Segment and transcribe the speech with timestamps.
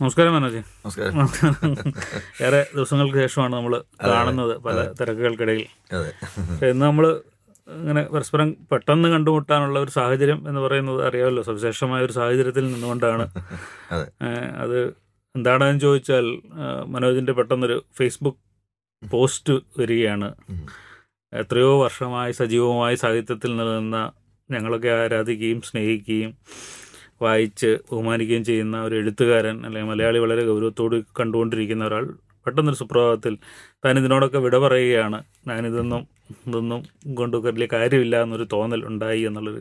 [0.00, 0.56] നമസ്കാരം മനോജ്.
[0.56, 1.14] നമസ്കാരം.
[2.42, 5.66] ഏറെ ദിവസങ്ങൾക്ക് ശേഷമാണ് നമ്മൾ കാണുന്നത് പല തിരക്കുകൾക്കിടയിൽ.
[6.70, 7.06] ഇന്ന് നമ്മൾ
[7.68, 11.42] ഇങ്ങനെ പരസ്പരം പെട്ടെന്ന് കണ്ടുമുട്ടാനുള്ള ഒരു സാഹചര്യം എന്ന് പറയുന്നത് അറിയാമല്ലോ.
[11.42, 13.24] സവിശേഷമായ ഒരു സാഹചര്യത്തിൽ നിന്നുകൊണ്ടാണ്.
[13.90, 14.82] അതെ.
[15.34, 16.26] എന്താണെന്ന് ചോദിച്ചാൽ
[16.86, 18.42] മനോജിന്റെ പെട്ടെന്നൊരു ഫേസ്ബുക്ക്
[19.10, 20.34] പോസ്റ്റ് വരികയാണ്.
[21.32, 24.12] എത്രയോ വർഷമായി സജീവമായി സാഹിത്യത്തിൽ നിലനിന്ന
[24.50, 26.32] ഞങ്ങളൊക്കെ ആരാധിക്കുകയും സ്നേഹിക്കുകയും
[27.22, 32.14] വായിച്ച് ബഹുമാനിക്കുകയും ചെയ്യുന്ന ഒരു എഴുത്തുകാരൻ അല്ലെങ്കിൽ മലയാളി വളരെ ഗൗരവത്തോട് കണ്ടുകൊണ്ടിരിക്കുന്ന ഒരാൾ
[32.46, 33.38] പെട്ടെന്നൊരു സുപ്രഭാതത്തിൽ
[33.84, 35.24] താൻ ഇതിനോടൊക്കെ വിട പറയുകയാണ്.
[35.48, 36.06] ഞാനിതൊന്നും
[36.48, 36.82] ഇതൊന്നും
[37.14, 39.58] കൊണ്ട് വലിയ കാര്യമില്ല എന്നൊരു തോന്നൽ ഉണ്ടായി എന്നുള്ളൊരു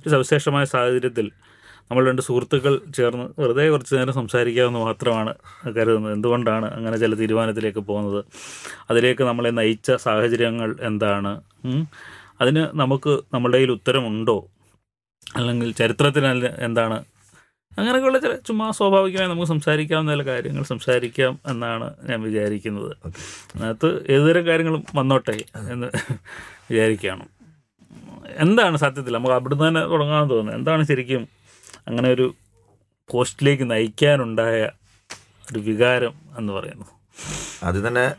[0.00, 1.32] ഒരു സവിശേഷമായ സാഹചര്യത്തിൽ
[1.90, 5.34] നമ്മൾ രണ്ട് സുഹൃത്തുക്കൾ ചേർന്ന് വെറുതെ കുറച്ച് നേരം സംസാരിക്കാമെന്ന് മാത്രമാണ്
[5.76, 6.12] കരുതുന്നത്.
[6.12, 8.24] എന്തുകൊണ്ടാണ് അങ്ങനെ ചില തീരുമാനത്തിലേക്ക് പോകുന്നത്?
[8.90, 11.32] അതിലേക്ക് നമ്മളെ നയിച്ച സാഹചര്യങ്ങൾ എന്താണ്?
[12.40, 14.48] അതിന് നമുക്ക് നമ്മുടെ കയ്യിൽ ഉത്തരമുണ്ടോ?
[15.36, 17.04] അല്ലെങ്കിൽ ചരിത്രത്തിന് അതിൽ എന്താണ്
[17.78, 22.96] അങ്ങനെയൊക്കെയുള്ള ചില ചുമ്മാ സ്വാഭാവികമായി നമുക്ക് സംസാരിക്കാവുന്ന ചില കാര്യങ്ങൾ സംസാരിക്കാം എന്നാണ് ഞാൻ വിചാരിക്കുന്നത്.
[23.54, 25.86] അതിനകത്ത് ഏതുതരം കാര്യങ്ങളും വന്നോട്ടെ എന്ന്
[26.70, 27.24] വിചാരിക്കുകയാണ്.
[28.36, 29.12] എന്താണ് സത്യത്തിൽ?
[29.12, 31.28] നമുക്ക് അവിടുന്ന് തന്നെ തുടങ്ങാമെന്ന് തോന്നുന്നത് എന്താണ് ശരിക്കും
[31.88, 32.34] അങ്ങനെ ഒരു
[33.10, 34.70] പോസ്റ്റിലേക്ക് നയിക്കാനുണ്ടായ
[35.52, 36.86] ഒരു വികാരം എന്ന് പറയുന്നു
[37.62, 38.14] അത് തന്നെ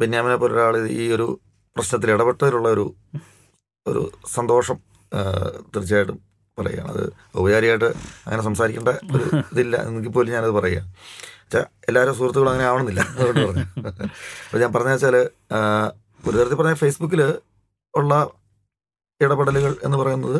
[0.00, 1.40] ബെന്യാമിനെ പോലൊരാൾ ഈ ഒരു
[1.76, 2.94] പ്രശ്നത്തിൽ ഇടപെട്ടതിലുള്ള ഒരു
[3.86, 4.85] ഒരു സന്തോഷം
[5.74, 6.18] തീർച്ചയായിട്ടും
[6.58, 7.02] പറയുകയാണ് അത്
[7.38, 7.88] ഔപചാരികമായിട്ട്
[8.26, 10.82] അങ്ങനെ സംസാരിക്കേണ്ട ഒരു ഇതില്ല എങ്കിൽ പോലും ഞാനത് പറയുക
[11.42, 13.00] വെച്ചാൽ എല്ലാവരും സുഹൃത്തുക്കളും അങ്ങനെ ആവണമെന്നില്ല.
[13.18, 13.66] അതുകൊണ്ട് പറഞ്ഞു.
[14.46, 15.16] അപ്പോൾ ഞാൻ പറഞ്ഞ വെച്ചാൽ
[16.28, 17.20] ഒരു തരത്തിൽ പറഞ്ഞാൽ ഫേസ്ബുക്കിൽ
[17.94, 18.12] ഉള്ള
[19.20, 20.38] ഇടപെടലുകൾ എന്ന് പറയുന്നത്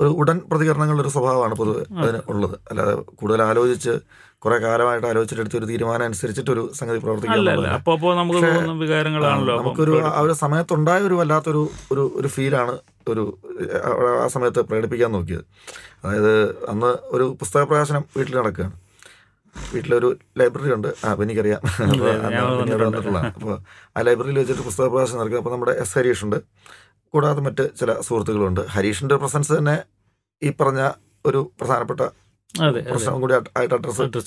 [0.00, 2.56] ഒരു ഉടൻ പ്രതികരണങ്ങളുടെ ഒരു സ്വഭാവമാണ് പൊതുവെ അതിന് ഉള്ളത്.
[2.70, 3.94] അല്ലാതെ കൂടുതൽ ആലോചിച്ച്
[4.38, 6.98] കുറെ കാലമായിട്ട് ആലോചിച്ചിട്ട് ഒരു തീരുമാനം അനുസരിച്ചിട്ട് ഒരു സംഗതി
[7.76, 8.16] അപ്പം
[9.58, 12.74] നമുക്കൊരു ആ ഒരു സമയത്തുണ്ടായ ഒരു വല്ലാത്തൊരു ഒരു ഒരു ഫീലാണ്
[13.08, 13.38] ഒരു
[14.24, 15.44] ആ- സമയത്ത് പ്രകടിപ്പിക്കാൻ നോക്കിയത്.
[16.04, 18.72] അതായത് അന്ന് ഒരു പുസ്തക പ്രകാശനം വീട്ടിൽ നടക്കുകയാണ്.
[19.74, 20.88] വീട്ടിലൊരു ലൈബ്രറി ഉണ്ട്.
[21.04, 21.60] ആ അപ്പം എനിക്കറിയാം.
[22.58, 23.58] വന്നിട്ടുള്ളതാണ് അപ്പോൾ
[23.96, 25.38] ആ ലൈബ്രറിയിൽ വെച്ചിട്ട് പുസ്തക പ്രകാശനം നടക്കുക.
[25.38, 26.36] അപ്പോൾ നമ്മുടെ എസ് ഹരീഷ് ഉണ്ട്.
[27.12, 28.66] കൂടാതെ മറ്റ് ചില സുഹൃത്തുക്കളുണ്ട്.
[28.66, 29.82] ഹരീഷിന്റെ പ്രസൻസ് തന്നെ
[30.42, 30.90] ഈ പറഞ്ഞ
[31.26, 32.00] ഒരു പ്രധാനപ്പെട്ട
[32.54, 33.76] പ്രശ്നം കൂടി ആയിട്ട്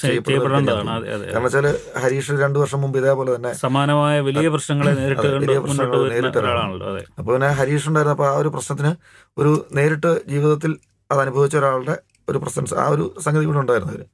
[0.01, 1.67] ചെയ്യപ്പെടേണ്ടതാണ് അതെ കാരണം വെച്ചാൽ
[1.99, 6.87] ഹരീഷ് രണ്ടു വർഷം മുമ്പ് ഇതേപോലെ തന്നെ സമാനമായ വലിയ പ്രശ്നങ്ങളെ നേരിട്ട് ഒരാളാണല്ലോ
[7.19, 8.93] അപ്പോൾ പിന്നെ ഹരീഷ് ഉണ്ടായിരുന്നപ്പോൾ ആ ഒരു പ്രശ്നത്തിന്
[9.37, 10.73] ഒരു നേരിട്ട് ജീവിതത്തിൽ
[11.09, 11.97] അത് അനുഭവിച്ച ഒരാളുടെ
[12.29, 14.05] ഒരു പ്രസൻസ് ആ ഒരു സംഗതി കൂടെ ഉണ്ടായിരുന്നു അവർ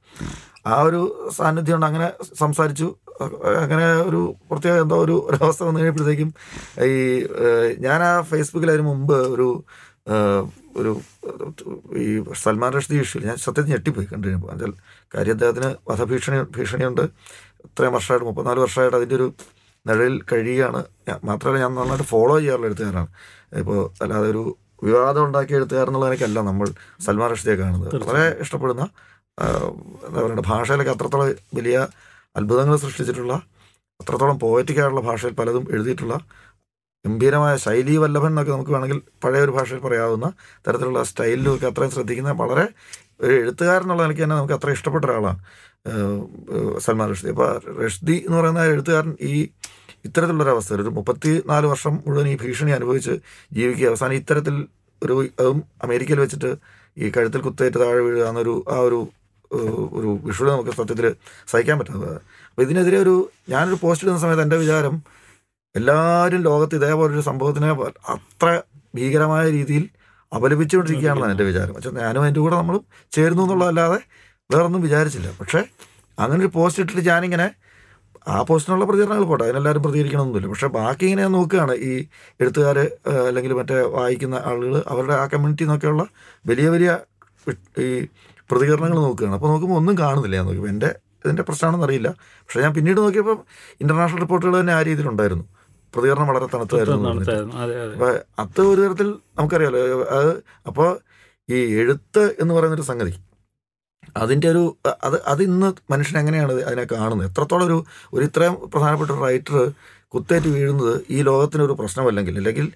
[0.66, 2.88] ആ ഒരു സാന്നിധ്യം കൊണ്ട് അങ്ങനെ സംസാരിച്ചു.
[3.58, 4.20] അങ്ങനെ ഒരു
[4.50, 6.30] പ്രത്യേക എന്തോ ഒരു അവസ്ഥ വന്നു കഴിഞ്ഞപ്പോഴത്തേക്കും
[6.84, 6.96] ഈ
[7.78, 9.48] ഞാൻ ആ ഫേസ്ബുക്കിൽ അതിന് മുമ്പ് ഒരു
[10.76, 10.92] ഒരു
[12.02, 12.06] ഈ
[12.42, 14.72] സൽമാൻ റഷ്ദി ഇഷ്യൂ ഞാൻ സത്യത്തിൽ ഞെട്ടിപ്പോയി കണ്ടു കഴിഞ്ഞപ്പോൾ എന്നാൽ
[15.14, 17.04] കാര്യം അദ്ദേഹത്തിന് വധഭീഷണി ഭീഷണിയുണ്ട്.
[17.66, 19.26] ഇത്രയും വർഷമായിട്ട് മുപ്പത്തിനാല് വർഷമായിട്ട് അതിന്റെ ഒരു
[19.86, 20.80] നിഴലിൽ കഴിയുകയാണ്.
[21.24, 23.08] മാത്രമല്ല ഞാൻ നന്നായിട്ട് ഫോളോ ചെയ്യാറുള്ള എഴുത്തുകാരാണ്
[23.58, 24.42] ഇപ്പോൾ അല്ലാതെ ഒരു
[24.82, 26.68] വിവാദം ഉണ്ടാക്കിയ എഴുത്തുകാരെന്നുള്ള എനിക്കല്ല നമ്മൾ
[27.06, 28.04] സൽമാൻ റഷ്ദിയെ കാണുന്നത്.
[28.04, 28.84] വളരെ ഇഷ്ടപ്പെടുന്ന
[30.06, 31.76] എന്താ പറയുക ഭാഷയിലൊക്കെ അത്രത്തോളം വലിയ
[32.36, 33.34] അത്ഭുതങ്ങൾ സൃഷ്ടിച്ചിട്ടുള്ള
[34.00, 36.14] അത്രത്തോളം പോയറ്റിക്കായുള്ള ഭാഷയിൽ പലതും എഴുതിയിട്ടുള്ള
[37.04, 40.26] ഗംഭീരമായ ശൈലി വല്ലഭൻ എന്നൊക്കെ നമുക്ക് വേണമെങ്കിൽ പഴയ ഒരു ഭാഷയിൽ പറയാവുന്ന
[40.66, 42.64] തരത്തിലുള്ള സ്റ്റൈലിലും ഒക്കെ അത്രയും ശ്രദ്ധിക്കുന്ന വളരെ
[43.24, 45.40] ഒരു എഴുത്തുകാരനുള്ള എനിക്ക് തന്നെ നമുക്ക് അത്ര ഇഷ്ടപ്പെട്ട ഒരാളാണ്
[46.84, 47.30] സൽമാൻ റഷ്ദി.
[47.34, 47.48] അപ്പോൾ
[47.84, 49.32] റഷ്ദി എന്ന് പറയുന്ന എഴുത്തുകാരൻ ഈ
[50.08, 53.14] ഇത്തരത്തിലുള്ളൊരു അവസ്ഥ ഒരു മുപ്പത്തി നാല് വർഷം മുഴുവൻ ഈ ഭീഷണി അനുഭവിച്ച്
[53.56, 54.54] ജീവിക്കുക അവസാനം ഇത്തരത്തിൽ
[55.02, 56.50] ഒരു അതും അമേരിക്കയിൽ വെച്ചിട്ട്
[56.96, 59.00] ഈ കഴുത്തിൽ കുത്തേറ്റ് താഴെ വീഴുക എന്നൊരു ആ ഒരു
[59.98, 61.06] ഒരു വിഷുവിൽ നമുക്ക് സത്യത്തിൽ
[61.52, 62.14] സഹിക്കാൻ പറ്റുന്നത്.
[62.50, 63.14] അപ്പോൾ ഇതിനെതിരെ ഒരു
[63.52, 64.94] ഞാനൊരു പോസ്റ്റ് ഇടുന്ന സമയത്ത് എന്റെ വിചാരം
[65.78, 67.68] എല്ലാവരും ലോകത്ത് ഇതേപോലൊരു സംഭവത്തിനെ
[68.14, 68.48] അത്ര
[68.94, 69.84] ഭീകരമായ രീതിയിൽ
[70.34, 71.72] അപലപിച്ചുകൊണ്ടിരിക്കുകയാണെന്നാണ് എന്റെ വിചാരം.
[71.74, 72.80] പക്ഷേ ഞാനും അതിന്റെ കൂടെ നമ്മൾ
[73.12, 73.98] ചേരുന്നു എന്നുള്ളതല്ലാതെ
[74.52, 75.28] വേറൊന്നും വിചാരിച്ചില്ല.
[75.40, 75.60] പക്ഷേ
[76.18, 77.46] അങ്ങനെ ഒരു പോസ്റ്റ് ഇട്ടിട്ട് ഞാനിങ്ങനെ
[78.28, 80.48] ആ പോസ്റ്റിനുള്ള പ്രതികരണങ്ങൾ പോട്ടെ അതിനെല്ലാവരും പ്രതികരിക്കണമെന്നില്ല.
[80.48, 81.74] പക്ഷേ ബാക്കി ഇങ്ങനെ ഞാൻ നോക്കുകയാണ്.
[81.88, 81.92] ഈ
[82.40, 82.78] എഴുത്തുകാർ
[83.28, 86.04] അല്ലെങ്കിൽ മറ്റേ വായിക്കുന്ന ആളുകൾ അവരുടെ ആ കമ്മ്യൂണിറ്റി എന്നൊക്കെയുള്ള
[86.46, 86.98] വലിയ വലിയ
[87.78, 87.88] ഈ
[88.50, 89.34] പ്രതികരണങ്ങൾ നോക്കുകയാണ്.
[89.38, 90.72] അപ്പോൾ നോക്കുമ്പോൾ ഒന്നും കാണുന്നില്ല ഞാൻ നോക്കുമ്പോൾ.
[90.74, 90.90] എന്റെ
[91.24, 92.08] ഇതിന്റെ പ്രശ്നമാണെന്ന് അറിയില്ല.
[92.42, 93.36] പക്ഷേ ഞാൻ പിന്നീട് നോക്കിയപ്പോൾ
[93.80, 95.44] ഇന്റർനാഷണൽ റിപ്പോർട്ടുകൾ തന്നെ ആ രീതിയിലുണ്ടായിരുന്നു.
[95.94, 97.10] പ്രതികരണം വളരെ തണുത്തായിരുന്നു.
[97.94, 98.08] അപ്പൊ
[98.42, 99.08] അത് ഒരു തരത്തിൽ
[99.38, 99.80] നമുക്കറിയാലോ
[100.18, 100.30] അത്
[100.66, 100.88] അപ്പോൾ
[101.48, 103.14] ഈ എഴുത്ത് എന്ന് പറയുന്നൊരു സംഗതി
[104.16, 104.62] അതിന്റെ ഒരു
[105.04, 107.28] അത് അത് ഇന്ന് മനുഷ്യൻ എങ്ങനെയാണ് അതിനെ കാണുന്നത്?
[107.30, 107.76] എത്രത്തോളം ഒരു
[108.14, 109.56] ഒരു ഇത്രയും പ്രധാനപ്പെട്ട ഒരു റൈറ്റർ
[110.14, 112.66] കുത്തേറ്റ് വീഴുന്നത് ഈ ലോകത്തിനൊരു പ്രശ്നമല്ലെങ്കിൽ അല്ലെങ്കിൽ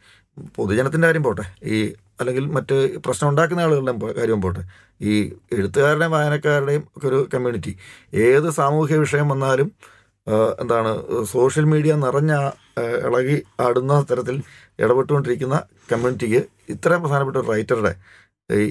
[0.59, 1.79] പൊതുജനത്തിന്റെ കാര്യം പോട്ടെ ഈ
[2.21, 2.77] അല്ലെങ്കിൽ മറ്റ്
[3.07, 4.63] പ്രശ്നം ഉണ്ടാക്കുന്ന ആളുകളുടെ കാര്യം പോട്ടെ
[5.01, 5.15] ഈ
[5.53, 7.73] എഴുത്തുകാരുടെയും വായനക്കാരുടെയും ഒക്കെ ഒരു കമ്മ്യൂണിറ്റി
[8.27, 9.69] ഏത് സാമൂഹ്യ വിഷയം വന്നാലും
[10.61, 10.91] എന്താണ്
[11.25, 12.33] സോഷ്യൽ മീഡിയ നിറഞ്ഞ
[13.07, 14.43] ഇളകി ആടുന്ന തരത്തിൽ
[14.79, 15.57] ഇടപെട്ടുകൊണ്ടിരിക്കുന്ന
[15.93, 17.93] കമ്മ്യൂണിറ്റിക്ക് ഇത്രയും പ്രധാനപ്പെട്ട ഒരു റൈറ്ററുടെ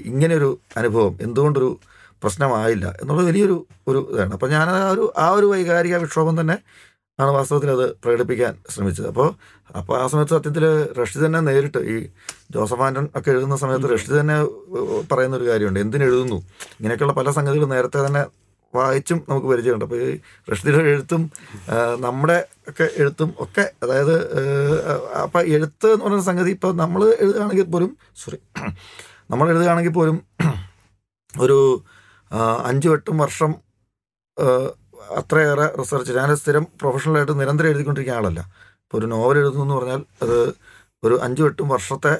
[0.06, 1.80] ഇങ്ങനെയൊരു അനുഭവം എന്തുകൊണ്ടൊരു
[2.24, 4.34] പ്രശ്നമായില്ല എന്നുള്ളത് വലിയൊരു ഒരു ഇതാണ്.
[4.34, 6.57] അപ്പോൾ ഞാൻ ആ ഒരു ആ ഒരു വൈകാരിക വിക്ഷോഭം തന്നെ
[7.19, 9.08] ആണ് വാസ്തവത്തിൽ അത് പ്രകടിപ്പിക്കാൻ ശ്രമിച്ചത്.
[9.08, 9.28] അപ്പോൾ
[9.75, 10.66] അപ്പോൾ ആ സമയത്ത് സത്യത്തിൽ
[11.00, 11.96] റഷ്യ തന്നെ നേരിട്ട് ഈ
[12.51, 14.38] ജോസഫ് ആൻഡൻ ഒക്കെ എഴുതുന്ന സമയത്ത് റഷ്യ തന്നെ
[15.12, 15.80] പറയുന്ന ഒരു കാര്യമുണ്ട്.
[15.80, 16.36] എന്തിനെഴുതുന്നു?
[16.80, 18.24] ഇങ്ങനെയൊക്കെയുള്ള പല സംഗതികളും നേരത്തെ തന്നെ
[18.77, 19.86] വായിച്ചും നമുക്ക് പരിചയമുണ്ട്.
[19.88, 20.12] അപ്പോൾ ഈ
[20.51, 21.22] റഷ്ദിയുടെ എഴുത്തും
[22.06, 22.38] നമ്മുടെ
[22.69, 24.16] ഒക്കെ എഴുത്തും ഒക്കെ അതായത്
[25.24, 27.92] അപ്പം എഴുത്ത് എന്ന് പറയുന്ന സംഗതി ഇപ്പോൾ നമ്മൾ എഴുതുകയാണെങ്കിൽ പോലും
[28.24, 28.39] സോറി
[29.31, 30.18] നമ്മൾ എഴുതുകയാണെങ്കിൽ പോലും
[31.44, 31.57] ഒരു
[32.69, 33.51] അഞ്ച് എട്ടും വർഷം
[35.19, 38.42] അത്രയേറെ റിസർച്ച് ഞാൻ സ്ഥിരം പ്രൊഫഷണലായിട്ട് നിരന്തരം എഴുതിക്കൊണ്ടിരിക്കുന്ന ആളല്ല.
[38.83, 40.38] ഇപ്പോൾ ഒരു നോവൽ എഴുതുന്നു എന്ന് പറഞ്ഞാൽ അത്
[41.06, 42.13] ഒരു അഞ്ചും എട്ടും വർഷത്തെ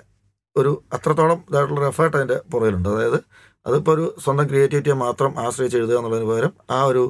[0.56, 2.90] ഒരു അത്രത്തോളം ഇതായിട്ടുള്ള എഫേർട്ട് അതിന്റെ പുറകിലുണ്ട്.
[2.90, 3.19] അതായത്
[3.66, 7.04] അതിപ്പോൾ ഒരു സ്വന്തം ക്രിയേറ്റിവിറ്റിയെ മാത്രം ആശ്രയിച്ച് എഴുതുക എന്നുള്ളതിന് പകരം ആ ഒരു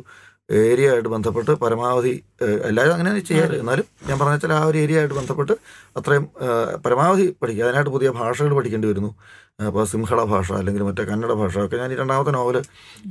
[0.50, 2.12] ഏരിയ ആയിട്ട് ബന്ധപ്പെട്ട് പരമാവധി
[2.70, 3.56] എല്ലാവരും അങ്ങനെ ചെയ്യാറ്.
[3.62, 5.54] എന്നാലും ഞാൻ പറഞ്ഞ വെച്ചാൽ ആ ഒരു ഏരിയ ആയിട്ട് ബന്ധപ്പെട്ട്
[6.00, 6.26] അത്രയും
[6.86, 7.64] പരമാവധി പഠിക്കുക.
[7.66, 9.12] അതിനായിട്ട് പുതിയ ഭാഷകൾ പഠിക്കേണ്ടി വരുന്നു.
[9.68, 12.58] അപ്പോൾ സിംഹള ഭാഷ അല്ലെങ്കിൽ മറ്റേ കന്നഡ ഭാഷ ഒക്കെ ഞാൻ ഈ രണ്ടാമത്തെ നോവൽ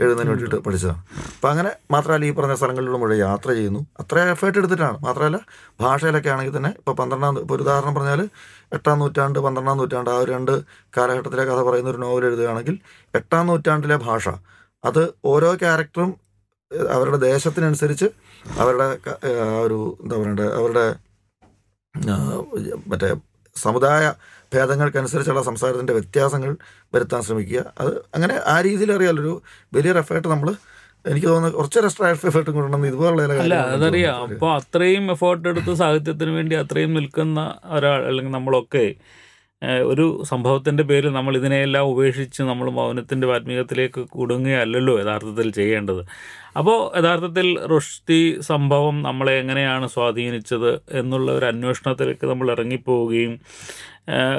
[0.00, 1.00] എഴുതുന്നതിന് വേണ്ടിയിട്ട് പഠിച്ചതാണ്.
[1.36, 3.81] അപ്പോൾ അങ്ങനെ മാത്രമല്ല ഈ പറഞ്ഞ സ്ഥലങ്ങളിലൂടെ മുഴുവൻ യാത്ര ചെയ്യുന്നു.
[4.00, 4.98] അത്ര എഫേർട്ട് എടുത്തിട്ടാണ്.
[5.06, 5.38] മാത്രമല്ല
[5.81, 8.22] ഭാഷയിലൊക്കെ ആണെങ്കിൽ തന്നെ ഇപ്പോൾ പന്ത്രണ്ടാം ഇപ്പോൾ ഒരു ഉദാഹരണം പറഞ്ഞാൽ
[8.72, 10.52] എട്ടാം നൂറ്റാണ്ട് പന്ത്രണ്ടാം നൂറ്റാണ്ട് ആ ഒരു രണ്ട്
[10.96, 12.78] കാലഘട്ടത്തിലെ കഥ പറയുന്ന ഒരു നോവൽ എഴുതുകയാണെങ്കിൽ
[13.14, 14.28] എട്ടാം നൂറ്റാണ്ടിലെ ഭാഷ.
[14.84, 16.12] അത് ഓരോ ക്യാരക്ടറും
[16.92, 18.06] അവരുടെ ദേശത്തിനനുസരിച്ച്
[18.58, 18.88] അവരുടെ
[19.60, 20.86] ഒരു എന്താ പറയണ്ടത് അവരുടെ
[22.86, 23.10] മറ്റേ
[23.56, 24.04] സമുദായ
[24.52, 26.50] ഭേദങ്ങൾക്കനുസരിച്ചുള്ള സംസാരത്തിന്റെ വ്യത്യാസങ്ങൾ
[26.94, 29.34] വരുത്താൻ ശ്രമിക്കുക അത് അങ്ങനെ ആ രീതിയിൽ അറിയാലോ ഒരു
[29.72, 30.48] വലിയൊരു എഫേർട്ട് നമ്മൾ
[31.04, 34.20] എനിക്ക് തോന്നുന്നു കുറച്ചൊരു എക്സ്ട്രാ എഫേർട്ട് കൊണ്ടുവന്ന് ഇതുപോലുള്ള അല്ല അതറിയാം.
[34.28, 37.40] അപ്പോൾ അത്രയും എഫേർട്ട് എടുത്ത് സാഹിത്യത്തിന് വേണ്ടി അത്രയും നിൽക്കുന്ന
[37.70, 38.84] ഒരാൾ അല്ലെങ്കിൽ നമ്മളൊക്കെ
[39.90, 46.02] ഒരു സംഭവത്തിന്റെ പേരിൽ നമ്മൾ ഇതിനെയെല്ലാം ഉപേക്ഷിച്ച് നമ്മൾ മൗനത്തിന്റെ ആത്മീയത്തിലേക്ക് കുടുങ്ങുകയല്ലല്ലോ യഥാർത്ഥത്തിൽ ചെയ്യേണ്ടത്.
[46.61, 48.20] അപ്പോൾ യഥാർത്ഥത്തിൽ റുഷ്തി
[48.50, 50.70] സംഭവം നമ്മളെ എങ്ങനെയാണ് സ്വാധീനിച്ചത്
[51.00, 53.34] എന്നുള്ള ഒരു അന്വേഷണത്തിലേക്ക് നമ്മൾ ഇറങ്ങിപ്പോവുകയും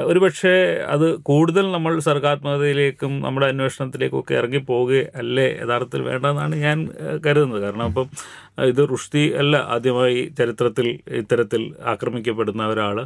[0.08, 0.52] ഒരു ഒരുപക്ഷെ
[0.94, 6.78] അത് കൂടുതൽ നമ്മൾ സർഗാത്മകതയിലേക്കും നമ്മുടെ അന്വേഷണത്തിലേക്കും ഒക്കെ ഇറങ്ങിപ്പോവുകയല്ലേ യഥാർത്ഥത്തിൽ വേണ്ടതെന്നാണ് ഞാൻ
[7.24, 7.60] കരുതുന്നത്.
[7.64, 8.06] കാരണം അപ്പം
[8.72, 10.88] ഇത് റുഷ്തി അല്ല ആദ്യമായി ചരിത്രത്തിൽ
[11.22, 11.62] ഇത്തരത്തിൽ
[11.94, 12.98] ആക്രമിക്കപ്പെടുന്ന ഒരാൾ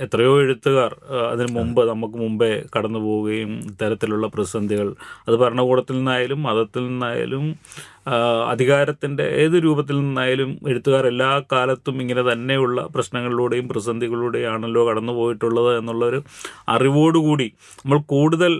[0.00, 0.92] എത്രയോ എഴുത്തുകാർ
[1.32, 4.88] അതിന് മുമ്പ് നമുക്ക് മുമ്പേ കടന്നു പോവുകയും ഇത്തരത്തിലുള്ള പ്രതിസന്ധികൾ
[5.28, 7.44] അത് ഭരണകൂടത്തിൽ നിന്നായാലും മതത്തിൽ നിന്നായാലും
[8.46, 16.20] അധികാരത്തിന്റെ ഏത് രൂപത്തിൽ നിന്നായാലും എഴുത്തുകാർ എല്ലാ കാലത്തും ഇങ്ങനെ തന്നെയുള്ള പ്രശ്നങ്ങളിലൂടെയും പ്രതിസന്ധികളിലൂടെയാണല്ലോ കടന്നു പോയിട്ടുള്ളത് എന്നുള്ളൊരു
[16.68, 17.48] അറിവോടുകൂടി
[17.84, 18.52] നമ്മൾ കൂടുതൽ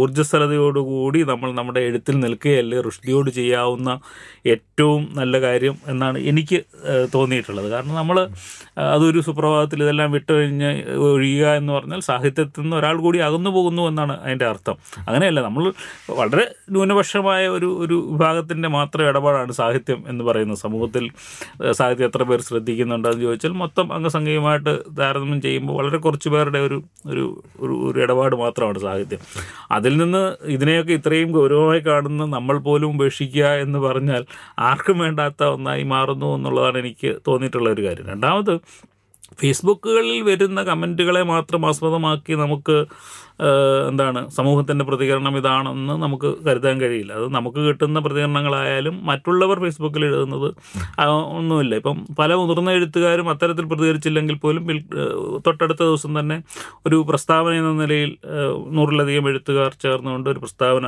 [0.00, 3.90] ഊർജസ്വലതയോടുകൂടി നമ്മൾ നമ്മുടെ എഴുത്തിൽ നിൽക്കുകയല്ലേ റുഷ്ദിയോട് ചെയ്യാവുന്ന
[4.54, 6.58] ഏറ്റവും നല്ല കാര്യം എന്നാണ് എനിക്ക്
[7.14, 7.68] തോന്നിയിട്ടുള്ളത്.
[7.70, 8.16] കാരണം നമ്മൾ
[8.94, 10.70] അതൊരു സുപ്രഭാതത്തിൽ ഇതെല്ലാം വിട്ടുകഴിഞ്ഞ്
[11.08, 14.76] ഒഴിയുക എന്ന് പറഞ്ഞാൽ സാഹിത്യത്തിൽ നിന്ന് ഒരാൾ കൂടി അകന്നു പോകുന്നു എന്നാണ് അതിന്റെ അർത്ഥം.
[15.08, 15.64] അങ്ങനെയല്ല നമ്മൾ
[16.20, 20.58] വളരെ ന്യൂനപക്ഷമായ ഒരു ഒരു വിഭാഗത്തിന്റെ മാത്രം ഇടപാടാണ് സാഹിത്യം എന്ന് പറയുന്നത്.
[20.58, 21.10] സമൂഹത്തിൽ
[21.72, 28.00] സാഹിത്യം എത്ര പേർ ശ്രദ്ധിക്കുന്നുണ്ടെന്ന് ചോദിച്ചാൽ മൊത്തം അംഗസംഖ്യയുമായിട്ട് താരതമ്യം ചെയ്യുമ്പോൾ വളരെ കുറച്ച് പേരുടെ ഒരു ഒരു ഒരു
[28.00, 29.20] ഇടപാട് മാത്രമാണ് സാഹിത്യം.
[29.70, 34.24] അതിൽ നിന്ന് ഇതിനെയൊക്കെ ഇത്രയും ഗൗരവമായി കാണുന്ന നമ്മൾ പോലും ഉപേക്ഷിക്കുക എന്ന് പറഞ്ഞാൽ
[34.58, 38.06] ആർക്കും വേണ്ടാത്ത ഒന്നായി മാറുന്നു എന്നുള്ളതാണ് എനിക്ക് തോന്നിയിട്ടുള്ള ഒരു കാര്യം.
[38.06, 38.60] രണ്ടാമത്
[39.40, 42.76] ഫേസ്ബുക്കുകളിൽ വരുന്ന കമന്റുകളെ മാത്രം ആസ്പദമാക്കി നമുക്ക്
[43.90, 47.12] എന്താണ് സമൂഹത്തിന്റെ പ്രതികരണം ഇതാണെന്ന് നമുക്ക് കരുതാൻ കഴിയില്ല.
[47.18, 50.46] അത് നമുക്ക് കിട്ടുന്ന പ്രതികരണങ്ങളായാലും മറ്റുള്ളവർ ഫേസ്ബുക്കിൽ എഴുതുന്നത്
[51.38, 51.72] ഒന്നുമില്ല.
[51.80, 54.64] ഇപ്പം പല മുതിർന്ന എഴുത്തുകാരും അത്തരത്തിൽ പ്രതികരിച്ചില്ലെങ്കിൽ പോലും
[55.46, 56.38] തൊട്ടടുത്ത ദിവസം തന്നെ
[56.86, 58.12] ഒരു പ്രസ്താവന എന്ന നിലയിൽ
[58.78, 60.86] നൂറിലധികം എഴുത്തുകാർ ചേർന്നുകൊണ്ട് ഒരു പ്രസ്താവന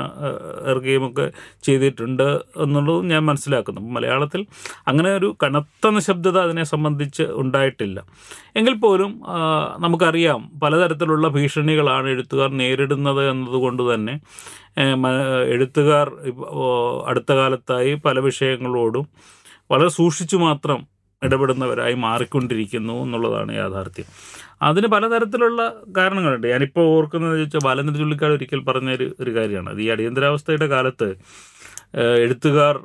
[0.71, 1.27] ഇറക്കുകയുമൊക്കെ
[1.69, 2.29] ചെയ്തിട്ടുണ്ട്
[2.67, 3.83] എന്നുള്ളത് ഞാൻ മനസ്സിലാക്കുന്നു.
[3.99, 4.43] മലയാളത്തിൽ
[4.87, 7.99] അങ്ങനെ ഒരു കനത്ത നിശബ്ദത അതിനെ സംബന്ധിച്ച് ഉണ്ടായിട്ടില്ല.
[8.57, 9.21] എങ്കിൽ പോലും
[9.79, 14.15] നമുക്കറിയാം പലതരത്തിലുള്ള ഭീഷണികളാണ് എഴുത്തുകാർ നേരിടുന്നത് എന്നതുകൊണ്ട് തന്നെ
[15.55, 16.09] എഴുത്തുകാർ
[17.07, 19.07] അടുത്ത കാലത്തായി പല വിഷയങ്ങളോടും
[19.71, 20.87] വളരെ സൂക്ഷിച്ചു മാത്രം
[21.23, 24.05] ഇടപെടുന്നവരായി മാറിക്കൊണ്ടിരിക്കുന്നു എന്നുള്ളതാണ് യാഥാർത്ഥ്യം.
[24.63, 25.63] അതിന് പലതരത്തിലുള്ള
[25.97, 26.47] കാരണങ്ങളുണ്ട്.
[26.47, 29.71] ഞാനിപ്പോൾ ഓർക്കുന്നത് ചോദിച്ചാൽ ബാലചന്ദ്ര ചുള്ളിക്കാട് ഒരിക്കൽ പറഞ്ഞ ഒരു കാര്യമാണ്.
[29.71, 31.09] അത് ഈ അടിയന്തരാവസ്ഥയുടെ കാലത്ത്
[32.25, 32.77] എഴുത്തുകാർ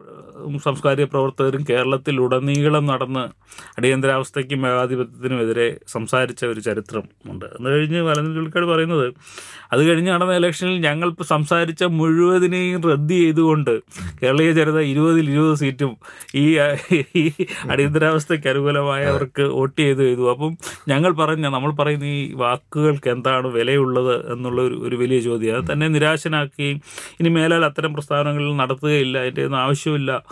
[0.64, 3.30] സാംസ്കാരിക പ്രവർത്തകരും കേരളത്തിൽ ഉടനീളം നടന്ന്
[3.78, 7.46] അടിയന്തരാവസ്ഥയ്ക്കും ഏകാധിപത്യത്തിനുമെതിരെ സംസാരിച്ച ഒരു ചരിത്രം ഉണ്ട്.
[7.46, 9.14] എന്ന് കഴിഞ്ഞ് ബാലചന്ദ്ര ചുള്ളിക്കാട് പറയുന്നത്
[9.72, 13.80] അത് കഴിഞ്ഞ് നടന്ന ഇലക്ഷനിൽ ഞങ്ങൾ സംസാരിച്ച മുഴുവതിനെയും റദ്ദ് ചെയ്തുകൊണ്ട്
[14.24, 15.98] കേരളീയ ജനത ഇരുപതിൽ ഇരുപത് സീറ്റും
[16.36, 16.58] ഈ
[17.70, 24.62] അടിയന്തരാവസ്ഥയ്ക്ക് അനുകൂലമായവർക്ക് വോട്ട് ചെയ്ത് ചെയ്തു അപ്പം ഞങ്ങൾ പറഞ്ഞ നമ്മൾ പറയുന്ന ഈ വാക്കുകൾക്ക് എന്താണ് വിലയുള്ളത് എന്നുള്ള
[24.62, 25.56] ഒരു ഒരു വലിയ ചോദ്യം.
[25.58, 26.82] അത് തന്നെ നിരാശനാക്കുകയും
[27.20, 30.23] ഇനി മേലാൽ അത്തരം പ്രസ്താവനകൾ നടത്തുകയില്ല അതിന്റെ ഒന്നും ആവശ്യമില്ല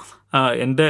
[0.60, 0.88] എന്റെ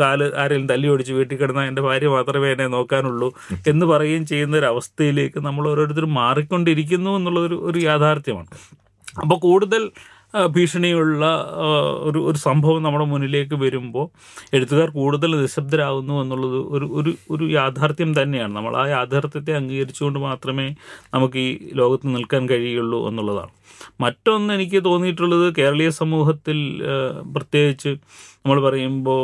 [0.00, 3.28] കാൽ ആരെങ്കിലും തല്ലി ഓടിച്ച് വീട്ടിൽ കിടന്നാൽ എന്റെ ഭാര്യ മാത്രമേ എന്നെ നോക്കാനുള്ളൂ
[3.66, 8.50] എന്ന് പറയുകയും ചെയ്യുന്ന ഒരു അവസ്ഥയിലേക്ക് നമ്മൾ ഓരോരുത്തരും മാറിക്കൊണ്ടിരിക്കുന്നു എന്നുള്ളൊരു ഒരു യാഥാർത്ഥ്യമാണ്.
[9.22, 9.82] അപ്പോൾ കൂടുതൽ
[10.34, 11.24] ഭീഷണിയുള്ള
[12.02, 14.06] ഒരു ഒരു സംഭവം നമ്മുടെ മുന്നിലേക്ക് വരുമ്പോൾ
[14.54, 18.56] എഴുത്തുകാർ കൂടുതൽ നിശബ്ദരാകുന്നു എന്നുള്ളത് ഒരു ഒരു ഒരു യാഥാർത്ഥ്യം തന്നെയാണ്.
[18.56, 20.74] നമ്മൾ ആ യാഥാർത്ഥ്യത്തെ അംഗീകരിച്ചുകൊണ്ട് മാത്രമേ
[21.14, 23.52] നമുക്ക് ഈ ലോകത്ത് നിൽക്കാൻ കഴിയുള്ളൂ എന്നുള്ളതാണ്.
[24.00, 26.82] മറ്റൊന്ന് എനിക്ക് തോന്നിയിട്ടുള്ളത് കേരളീയ സമൂഹത്തിൽ
[27.36, 27.88] പ്രത്യേകിച്ച്
[28.44, 29.22] നമ്മൾ പറയുമ്പോൾ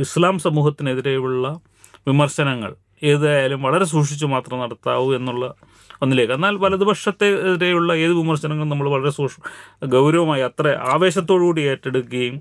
[0.00, 1.60] ഇസ്ലാം സമൂഹത്തിനെതിരെയുള്ള
[2.08, 5.54] വിമർശനങ്ങൾ ഏതായാലും വളരെ സൂക്ഷിച്ചു മാത്രം നടത്താവൂ എന്നുള്ള
[6.02, 9.42] ഒന്നിലേക്ക് എന്നാൽ വലതുപക്ഷത്തെതിരെയുള്ള ഏത് വിമർശനങ്ങളും നമ്മൾ വളരെ സൂക്ഷ്മ
[9.86, 12.36] ഗൗരവമായി അത്ര ആവേശത്തോടുകൂടി ഏറ്റെടുക്കുകയും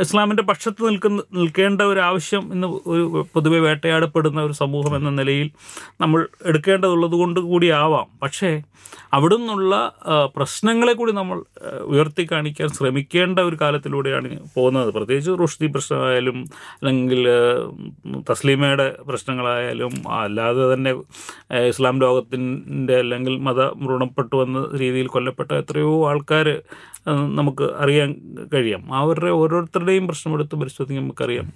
[0.00, 5.50] ഇസ്ലാമിന്റെ പക്ഷത്ത് നിൽക്കുന്ന നിൽക്കേണ്ട ഒരു ആവശ്യം ഇന്ന് ഒരു പൊതുവെ വേട്ടയാടപ്പെടുന്ന ഒരു സമൂഹം എന്ന നിലയിൽ
[6.00, 7.40] നമ്മൾ എടുക്കേണ്ടതുള്ളത് കൊണ്ട്
[7.72, 8.06] ആവാം.
[8.22, 8.62] പക്ഷേ
[9.12, 9.74] അവിടെ നിന്നുള്ള
[10.36, 11.38] പ്രശ്നങ്ങളെ കൂടി നമ്മൾ
[11.84, 14.90] ഉയർത്തി കാണിക്കാൻ ശ്രമിക്കേണ്ട ഒരു കാലത്തിലൂടെയാണ് പോകുന്നത്.
[14.90, 16.38] പ്രത്യേകിച്ച് റുഷ്ദി പ്രശ്നമായാലും
[16.74, 17.28] അല്ലെങ്കിൽ
[18.30, 20.92] തസ്ലീമയുടെ പ്രശ്നങ്ങളായാലും അല്ലാതെ തന്നെ
[21.68, 26.62] ഇസ്ലാം ലോകത്തിന്റെ അല്ലെങ്കിൽ മത മൃണപ്പെട്ടു എന്ന രീതിയിൽ കൊല്ലപ്പെട്ട എത്രയോ ആൾക്കാർ
[27.08, 28.16] നമുക്ക് അറിയാൻ
[28.54, 28.94] കഴിയാം.
[28.94, 31.52] അവരുടെ ഓരോരുത്തരുടെയും പ്രശ്നമെടുത്ത് പരിശോധിക്കാൻ നമുക്കറിയാം.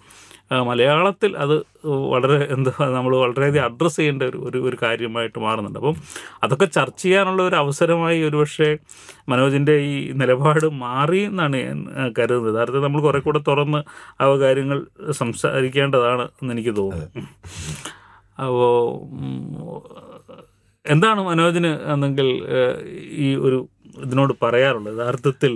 [0.69, 1.55] മലയാളത്തിൽ അത്
[1.87, 5.79] വളരെ എന്താ നമ്മൾ വളരെയധികം അഡ്രസ്സ് ചെയ്യേണ്ട ഒരു ഒരു ഒരു കാര്യമായിട്ട് മാറുന്നുണ്ട്.
[5.79, 5.97] അപ്പം
[6.43, 8.79] അതൊക്കെ ചർച്ച ചെയ്യാനുള്ള ഒരു അവസരമായി ഒരുപക്ഷെ
[9.29, 11.79] മനോജിന്റെ ഈ നിലപാട് മാറി എന്നാണ് ഞാൻ
[12.19, 12.55] കരുതുന്നത്.
[12.55, 13.83] യഥാർത്ഥത്തിൽ നമ്മൾ കുറെ കൂടെ തുറന്ന്
[14.23, 17.25] ആ കാര്യങ്ങൾ സംസാരിക്കേണ്ടതാണ് എന്ന് എനിക്ക് തോന്നുന്നു.
[18.39, 18.75] അപ്പോൾ
[20.93, 22.29] എന്താണ് മനോജിന് എന്നെങ്കിൽ
[23.27, 23.59] ഈ ഒരു
[24.05, 24.95] ഇതിനോട് പറയാറുള്ളത്?
[24.95, 25.53] യഥാർത്ഥത്തിൽ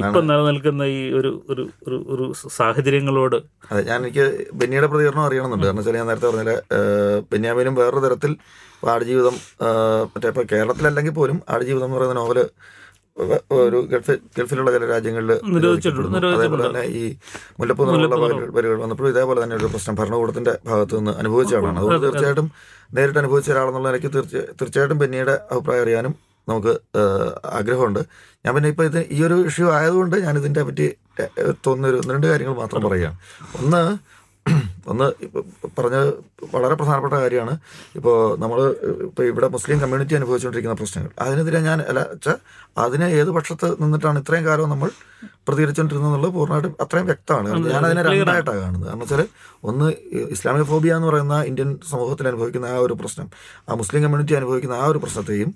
[0.00, 2.24] ഇപ്പം നിലനിൽക്കുന്ന ഈ ഒരു ഒരു ഒരു ഒരു
[2.58, 3.36] സാഹചര്യങ്ങളോട്?
[3.70, 4.24] അതെ ഞാൻ എനിക്ക്
[4.60, 5.66] ബെന്നിയുടെ പ്രതികരണം അറിയണമെന്നുണ്ട്.
[5.66, 6.58] കാരണം വെച്ചാൽ ഞാൻ നേരത്തെ പറഞ്ഞാൽ
[7.32, 8.32] ബെന്യാമിനും വേറൊരു തരത്തിൽ
[8.94, 9.36] ആടുജീവിതം
[10.14, 12.40] മറ്റേ ഇപ്പോൾ കേരളത്തിലല്ലെങ്കിൽ പോലും ആടുജീവിതം എന്ന് പറയുന്ന നോവൽ
[13.58, 15.30] ഒരു ഗൾഫ് ഗൾഫിലുള്ള ചില രാജ്യങ്ങളിൽ.
[16.36, 17.02] അതേപോലെ തന്നെ ഈ
[17.58, 18.16] മുല്ലപ്പൂ നിന്നുള്ള
[18.56, 21.78] വരികൾ വന്നപ്പോഴും ഇതേപോലെ തന്നെ ഒരു പ്രശ്നം ഭരണകൂടത്തിന്റെ ഭാഗത്ത് നിന്ന് അനുഭവിച്ച ആളാണ്.
[21.80, 22.48] അതുകൊണ്ട് തീർച്ചയായിട്ടും
[22.96, 26.14] നേരിട്ട് അനുഭവിച്ച ഒരാളെന്നുള്ള എനിക്ക് തീർച്ച തീർച്ചയായിട്ടും ബെന്നിയുടെ അഭിപ്രായം അറിയാനും
[26.48, 26.72] നമുക്ക്
[27.58, 28.02] ആഗ്രഹമുണ്ട്.
[28.44, 30.86] ഞാൻ പിന്നെ ഇപ്പോൾ ഇത് ഈ ഒരു ഇഷ്യൂ ആയതുകൊണ്ട് ഞാൻ ഇതിന്റെ പറ്റി
[31.66, 33.16] തോന്നുന്ന ഒരു ഒന്ന് രണ്ട് കാര്യങ്ങൾ മാത്രം പറയുകയാണ്
[33.60, 33.82] ഒന്ന്
[34.90, 35.06] ഒന്ന്
[35.78, 36.08] പറഞ്ഞത്
[36.54, 37.54] വളരെ പ്രധാനപ്പെട്ട കാര്യമാണ്.
[37.98, 38.58] ഇപ്പോൾ നമ്മൾ
[39.06, 41.10] ഇപ്പോൾ ഇവിടെ മുസ്ലിം കമ്മ്യൂണിറ്റി അനുഭവിച്ചുകൊണ്ടിരിക്കുന്ന പ്രശ്നങ്ങൾ.
[41.24, 42.36] അതിനെതിരെ ഞാൻ അല്ല വെച്ചാൽ
[42.84, 44.90] അതിന് ഏത് പക്ഷത്ത് നിന്നിട്ടാണ് ഇത്രയും കാലം നമ്മൾ
[45.48, 47.48] പ്രതികരിച്ചുകൊണ്ടിരുന്നത് എന്നുള്ളത് പൂർണമായിട്ടും അത്രയും വ്യക്തമാണ്.
[47.48, 48.86] കാരണം ഞാൻ അതിനെ രണ്ടായിട്ടാണ് കാണുന്നത്.
[48.88, 49.22] കാരണം വെച്ചാൽ
[49.70, 49.88] ഒന്ന്
[50.36, 53.28] ഇസ്ലാമിക് ഫോബിയ എന്ന് പറയുന്ന ഇന്ത്യൻ സമൂഹത്തിൽ അനുഭവിക്കുന്ന ആ ഒരു പ്രശ്നം
[53.68, 55.52] ആ മുസ്ലിം കമ്മ്യൂണിറ്റി അനുഭവിക്കുന്ന ആ ഒരു പ്രശ്നത്തെയും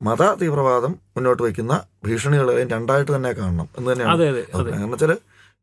[0.00, 1.74] മത തീവ്രവാദം മുന്നോട്ട് വയ്ക്കുന്ന
[2.06, 4.12] ഭീഷണികളെയും രണ്ടായിട്ട് തന്നെ കാണണം എന്ന് തന്നെയാണ്.
[4.72, 5.14] കാരണം വെച്ചാൽ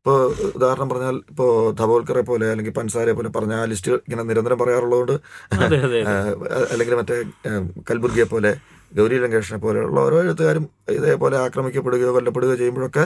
[0.06, 0.22] ഇപ്പോൾ
[0.54, 5.14] ഉദാഹരണം പറഞ്ഞാൽ ഇപ്പോൾ ധബോൽക്കറെ പോലെ അല്ലെങ്കിൽ പൻസാരെ പോലെ പറഞ്ഞ ആ ലിസ്റ്റ് ഇങ്ങനെ നിരന്തരം പറയാറുള്ളതുകൊണ്ട്
[6.72, 7.16] അല്ലെങ്കിൽ മറ്റേ
[7.90, 8.50] കൽബുർഗിയെ പോലെ
[8.92, 13.04] ഗൗരി ലങ്കേഷിനെ പോലെയുള്ള ഓരോ എഴുത്തുകാരും ഇതേപോലെ ആക്രമിക്കപ്പെടുകയോ കൊല്ലപ്പെടുകയോ ചെയ്യുമ്പോഴൊക്കെ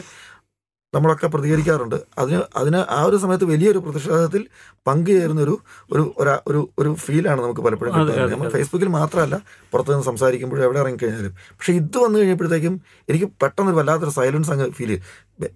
[0.94, 1.96] നമ്മളൊക്കെ പ്രതികരിക്കാറുണ്ട്.
[2.20, 4.42] അതിന് അതിന് ആ ഒരു സമയത്ത് വലിയൊരു പ്രതിഷേധത്തിൽ
[4.88, 5.54] പങ്കുചേരുന്ന ഒരു
[5.92, 6.02] ഒരു
[6.50, 9.36] ഒരു ഒരു ഫീലാണ് നമുക്ക് പലപ്പോഴും കിട്ടുന്നത് നമ്മൾ ഫേസ്ബുക്കിൽ മാത്രമല്ല
[9.72, 11.34] പുറത്തു നിന്ന് സംസാരിക്കുമ്പോഴും എവിടെ ഇറങ്ങിക്കഴിഞ്ഞാലും.
[11.58, 12.74] പക്ഷേ ഇത് വന്നു കഴിഞ്ഞപ്പോഴത്തേക്കും
[13.10, 15.04] എനിക്ക് പെട്ടെന്ന് വല്ലാത്തൊരു സൈലൻസ് അങ്ങ് ഫീൽ ചെയ്യും.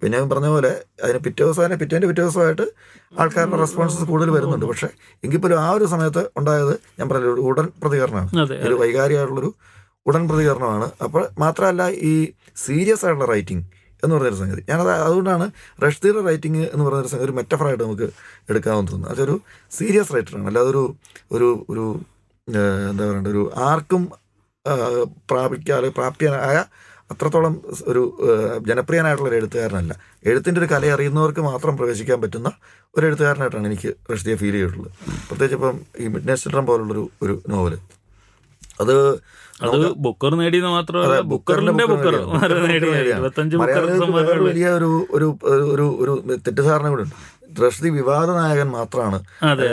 [0.01, 0.73] പിന്നെ ഞാൻ പറഞ്ഞ പോലെ
[1.03, 2.65] അതിന് പിറ്റേ ദിവസം പിറ്റേന്റെ പിറ്റേ ദിവസമായിട്ട്
[3.21, 4.65] ആൾക്കാരുടെ റെസ്പോൺസസ് കൂടുതൽ വരുന്നുണ്ട്.
[4.65, 4.89] പക്ഷേ
[5.23, 8.29] എങ്കിൽ പോലും ആ ഒരു സമയത്ത് ഉണ്ടായത് ഞാൻ പറഞ്ഞ ഒരു ഉടൻ പ്രതികരണമാണ്.
[8.67, 9.51] ഒരു വൈകാരികമായിട്ടുള്ളൊരു
[10.09, 10.87] ഉടൻ പ്രതികരണമാണ്.
[11.05, 12.13] അപ്പോൾ മാത്രമല്ല ഈ
[12.65, 13.63] സീരിയസ് ആയിട്ടുള്ള റൈറ്റിംഗ്
[14.03, 14.63] എന്ന് പറഞ്ഞൊരു സംഗതി.
[14.69, 15.45] ഞാനത് അതുകൊണ്ടാണ്
[15.85, 18.07] റഷ്ദീയുടെ റൈറ്റിംഗ് എന്ന് പറയുന്നൊരു സംഗതി ഒരു മെറ്റഫറായിട്ട് നമുക്ക്
[18.51, 19.35] എടുക്കാമെന്ന് തോന്നുന്നു അതൊരു
[19.77, 20.47] സീരിയസ് റൈറ്ററാണ്.
[20.51, 20.83] അല്ലാതെ ഒരു
[21.35, 21.85] ഒരു ഒരു
[22.91, 24.03] എന്താ പറയണ്ട ഒരു ആർക്കും
[25.31, 26.57] പ്രാപിക്കാതെ പ്രാപ്തിയായ
[27.13, 27.53] അത്രത്തോളം
[27.91, 28.01] ഒരു
[28.67, 29.93] ജനപ്രിയനായിട്ടുള്ള ഒരു എഴുത്തുകാരനല്ല.
[30.29, 32.49] എഴുത്തിന്റെ ഒരു കല അറിയുന്നവർക്ക് മാത്രം പ്രവേശിക്കാൻ പറ്റുന്ന
[32.95, 34.91] ഒരു എഴുത്തുകാരനായിട്ടാണ് എനിക്ക് റഷ്ദിയെ ഫീൽ ചെയ്തിട്ടുള്ളത്.
[35.29, 37.75] പ്രത്യേകിച്ച് ഇപ്പം ഈ മിഡ്നൈറ്റ് ചിൽഡ്രൻ പോലുള്ളൊരു ഒരു നോവൽ.
[38.81, 38.95] അത്
[39.61, 42.15] അത് ബുക്കർ നേടിയെന്ന് മാത്രമല്ല ബുക്കറിന്റെ ബുക്കർ
[44.49, 45.27] വലിയ ഒരു ഒരു
[45.73, 46.13] ഒരു ഒരു
[46.45, 47.15] തെറ്റിദ്ധാരണ കൂടെ ഉണ്ട്.
[47.63, 49.17] റഷ്ദി വിവാദ നായകൻ മാത്രമാണ്.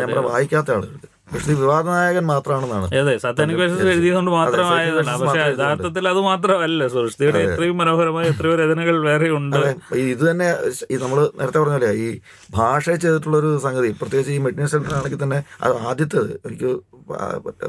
[0.02, 5.12] നമ്മുടെ വായിക്കാത്ത ആളുകൾക്ക് റഷ്ദി വിവാദ നായകൻ മാത്രമാണെന്നാണ് അതെ സാത്താനിക് വേഷസ് എഴുതിയതുകൊണ്ട് മാത്രമായതാണ്.
[5.22, 9.58] പക്ഷെ യഥാർത്ഥത്തിൽ അത് മാത്രമല്ല സൃഷ്ടിയുടെ എത്രയും മനോഹരമായ എത്രയോ രചനകൾ വേറെ ഉണ്ട്.
[10.14, 10.48] ഇത് തന്നെ
[11.04, 12.06] നമ്മൾ നേരത്തെ പറഞ്ഞല്ലേ ഈ
[12.58, 16.70] ഭാഷ ചെയ്തിട്ടുള്ള ഒരു സംഗതി പ്രത്യേകിച്ച് ഈ മെഡിനൽ സെന്റർ ആണെങ്കിൽ തന്നെ അത് ആദ്യത്തേത് എനിക്ക്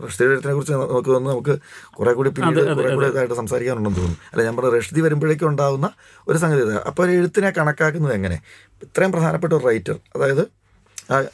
[0.06, 1.54] റഷ്ദി എഴുത്തിനെ കുറിച്ച് നമുക്ക് തോന്നുന്നു നമുക്ക്
[1.98, 4.20] കുറെ കൂടി പിന്നീട് കുറെ കൂടി ഇതായിട്ട് സംസാരിക്കാനുണ്ടെന്ന് തോന്നുന്നു.
[4.32, 5.88] അല്ല ഞാൻ പറഞ്ഞ റഷ്ദി വരുമ്പോഴേക്കും ഉണ്ടാകുന്ന
[6.28, 8.38] ഒരു സംഗതി അപ്പോൾ ഒരു എഴുത്തിനെ കണക്കാക്കുന്നത് എങ്ങനെ?
[8.88, 10.44] ഇത്രയും പ്രധാനപ്പെട്ട ഒരു റൈറ്റർ അതായത്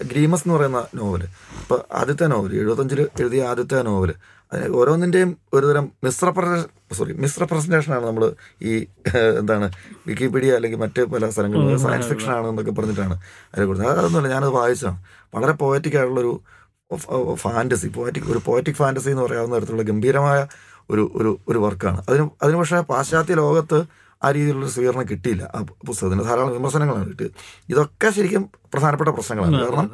[0.03, 1.24] ഗ്രീമസ് എന്ന് പറയുന്ന നോവൽ.
[1.62, 4.12] ഇപ്പോൾ ആദ്യത്തെ നോവൽ എഴുപത്തഞ്ചിൽ എഴുതിയ ആദ്യത്തെ നോവൽ
[4.51, 6.60] അതിന് ഓരോന്നിന്റെയും ഒരുതരം മിസ്റെപ്രസ
[6.98, 8.24] സോറി മിശ്ര പ്രസന്റേഷനാണ് നമ്മൾ
[8.62, 8.74] ഈ
[9.39, 9.67] എന്താണ്
[10.07, 13.15] വിക്കിപീഡിയ അല്ലെങ്കിൽ മറ്റ് പല സ്ഥലങ്ങളിൽ സയൻസ് ഫിക്ഷൻ ആണ് എന്നൊക്കെ പറഞ്ഞിട്ടാണ്
[13.51, 15.00] അതിനെ കുറിച്ച് അതൊന്നുമില്ല ഞാനത് വായിച്ചതാണ്.
[15.34, 16.34] വളരെ പോയറ്റിക് ആയിട്ടുള്ളൊരു
[17.36, 20.39] ഫാന്റസി പോയറ്റിക് ഒരു പോയറ്റിക് ഫാന്റസി എന്ന് പറയാവുന്ന തരത്തിലുള്ള ഗംഭീരമായ
[20.89, 23.79] ഒരു ഒരു ഒരു വർക്കാണ് അതിന് അതിന് പക്ഷേ പാശ്ചാത്യ ലോകത്ത്
[24.24, 25.43] ആ രീതിയിലുള്ള സ്വീകരണം കിട്ടിയില്ല.
[25.55, 27.31] ആ പുസ്തകത്തിന് ധാരാളം വിമർശനങ്ങളാണ് കിട്ടിയത്.
[27.69, 29.65] ഇതൊക്കെ ശരിക്കും പ്രധാനപ്പെട്ട പ്രശ്നങ്ങളാണ്.
[29.65, 29.88] കാരണം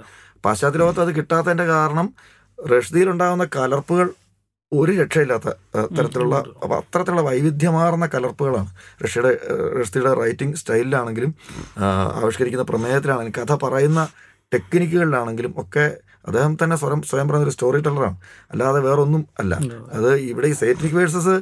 [0.45, 2.13] പാശ്ചാത്യ ലോകത്ത് അത് കിട്ടാത്തതിന്റെ കാരണം
[2.71, 4.09] റഷ്ദിയിലുണ്ടാകുന്ന കലർപ്പുകൾ
[4.71, 5.47] ഒരു രക്ഷയില്ലാത്ത
[5.97, 6.35] തരത്തിലുള്ള
[6.77, 8.69] അത്തരത്തിലുള്ള വൈവിധ്യമാർന്ന കലർപ്പുകളാണ്.
[9.03, 9.31] റഷ്യയുടെ
[9.79, 11.35] റഷ്യയുടെ റൈറ്റിംഗ് സ്റ്റൈലിലാണെങ്കിലും
[12.21, 14.07] ആവിഷ്കരിക്കുന്ന പ്രമേയത്തിലാണെങ്കിലും കഥ പറയുന്ന
[14.53, 15.85] ടെക്നിക്കുകളിലാണെങ്കിലും ഒക്കെ
[16.25, 18.17] അദ്ദേഹം തന്നെ സ്വയം സ്വയം പറഞ്ഞൊരു സ്റ്റോറി ടെല്ലറാണ്
[18.51, 19.53] അല്ലാതെ വേറൊന്നും അല്ല.
[19.93, 21.35] അത് ഇവിടെ ഈ സേറ്റ്രിക് വേഴ്സസ്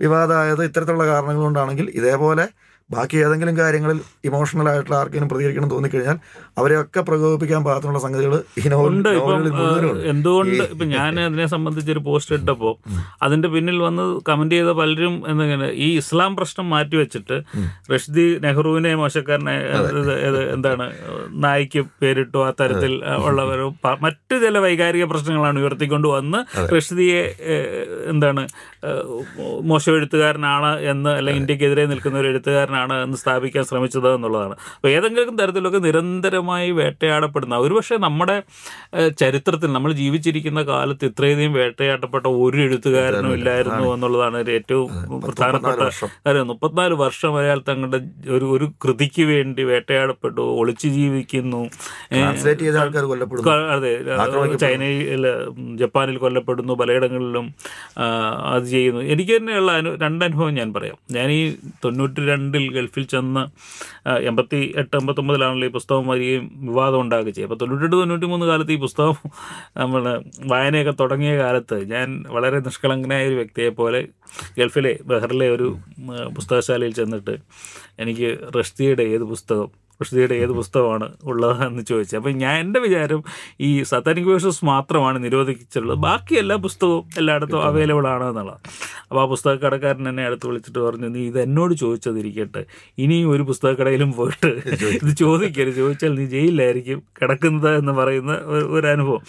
[0.00, 2.44] വിവാദമായത് ഇത്തരത്തിലുള്ള കാരണങ്ങൾ കൊണ്ടാണെങ്കിൽ ഇതേപോലെ
[2.90, 6.18] ബാക്കി ഏതെങ്കിലും കാര്യങ്ങളിൽ ഇമോഷണൽ ആയിട്ടുള്ള ആർക്കെങ്കിലും പ്രതികരിക്കണം തോന്നിക്കഴിഞ്ഞാൽ
[6.58, 9.08] അവരെയൊക്കെ പ്രകോപിപ്പിക്കാൻ പാകത്തിനുള്ള സംഗതികൾ ഈ ഉണ്ട്.
[10.12, 12.72] എന്തുകൊണ്ട് ഇപ്പൊ ഞാൻ അതിനെ സംബന്ധിച്ച് ഒരു പോസ്റ്റ് ഇട്ടപ്പോൾ
[13.22, 17.38] അതിന്റെ പിന്നിൽ വന്ന് കമന്റ് ചെയ്ത പലരും എന്നിങ്ങനെ ഈ ഇസ്ലാം പ്രശ്നം മാറ്റിവെച്ചിട്ട്
[17.92, 19.56] റഷ്ദി നെഹ്റുവിനെ മോശക്കാരനെ
[20.54, 20.86] എന്താണ്
[21.44, 26.40] നായിക്ക് പേരിട്ടു ആ തരത്തിൽ ഉള്ളവരും മറ്റു ചില വൈകാരിക പ്രശ്നങ്ങളാണ് ഉയർത്തിക്കൊണ്ട് വന്ന്
[26.74, 27.22] റഷ്ദിയെ
[28.08, 28.42] എന്താണ്
[29.64, 34.52] മോശം എഴുത്തുകാരനാണ് എന്ന് അല്ലെങ്കിൽ ഇന്ത്യക്കെതിരെ നിൽക്കുന്ന ഒരു എഴുത്തുകാരനാണ് എന്ന് സ്ഥാപിക്കാൻ ശ്രമിച്ചത് എന്നുള്ളതാണ്.
[34.76, 38.42] അപ്പോൾ ഏതെങ്കിലും തരത്തിലൊക്കെ നിരന്തരമായി വേട്ടയാടപ്പെടുന്ന ഒരുപക്ഷെ നമ്മുടെ
[39.10, 44.88] ചരിത്രത്തിൽ നമ്മൾ ജീവിച്ചിരിക്കുന്ന കാലത്ത് ഇത്രയധികം വേട്ടയാടപ്പെട്ട ഒരു എഴുത്തുകാരനും ഇല്ലായിരുന്നു എന്നുള്ളതാണ് ഒരു ഏറ്റവും
[45.24, 45.80] പ്രധാനപ്പെട്ട
[46.26, 46.46] കാര്യം.
[46.46, 51.62] മുപ്പത്തിനാല് വർഷം വരെയാൽ തങ്ങളുടെ ഒരു ഒരു കൃതിക്ക് വേണ്ടി വേട്ടയാടപ്പെട്ടു ഒളിച്ചു ജീവിക്കുന്നു.
[53.74, 53.92] അതെ
[54.56, 55.26] ചൈനയിൽ
[55.74, 57.54] ജപ്പാനിൽ കൊല്ലപ്പെടുന്നു പലയിടങ്ങളിലും
[58.52, 59.00] അത് ചെയ്യുന്നു.
[59.00, 60.96] എനിക്ക് തന്നെയുള്ള അനു രണ്ടനുഭവം ഞാൻ പറയാം.
[61.10, 63.42] ഞാൻ ഈ തൊണ്ണൂറ്റി രണ്ടിൽ ഗൾഫിൽ ചെന്ന്
[64.24, 68.76] എൺപത്തി എട്ട് എൺപത്തൊമ്പതിലാണല്ലോ ഈ പുസ്തകം വരികയും വിവാദം ഉണ്ടാകുകയും ചെയ്യുക അപ്പോൾ തൊണ്ണൂറ്റെട്ട് തൊണ്ണൂറ്റി മൂന്ന് കാലത്ത് ഈ
[68.76, 69.16] പുസ്തകം
[69.76, 70.02] നമ്മൾ
[70.44, 74.00] വായനയൊക്കെ തുടങ്ങിയ കാലത്ത് ഞാൻ വളരെ നിഷ്കളങ്കനായ ഒരു വ്യക്തിയെ പോലെ
[74.58, 75.68] ഗൾഫിലെ ബഹറിലെ ഒരു
[76.34, 77.36] പുസ്തകശാലയിൽ ചെന്നിട്ട്
[78.00, 79.68] എനിക്ക് റഷ്തിയുടെ ഏത് പുസ്തകം
[80.02, 82.16] ഋഷിയുടെ ഏത് പുസ്തകമാണ് ഉള്ളതെന്ന് ചോദിച്ചു.
[82.16, 83.24] അപ്പം ഞാൻ എന്റെ വിചാരം
[83.60, 85.98] ഈ സത്താനിക് വേഴ്സസ് മാത്രമാണ് നിരോധിച്ചിട്ടുള്ളത്.
[85.98, 88.60] ബാക്കി എല്ലാ പുസ്തകവും എല്ലായിടത്തും അവൈലബിൾ ആണ് എന്നുള്ളത്.
[89.10, 92.64] അപ്പോൾ ആ പുസ്തകക്കടക്കാരൻ എന്നെ അടുത്ത് വിളിച്ചിട്ട് പറഞ്ഞു നീ ഇത് എന്നോട് ചോദിച്ചതിരിക്കട്ടെ
[92.98, 94.46] ഇനിയും ഒരു പുസ്തകക്കടയിലും പോയിട്ട്
[94.84, 95.74] ഇത് ചോദിക്കരുത്.
[95.74, 99.20] ചോദിച്ചാൽ നീ ജയിലിലായിരിക്കും കിടക്കുന്നത് എന്ന് പറയുന്ന ഒരു- അനുഭവം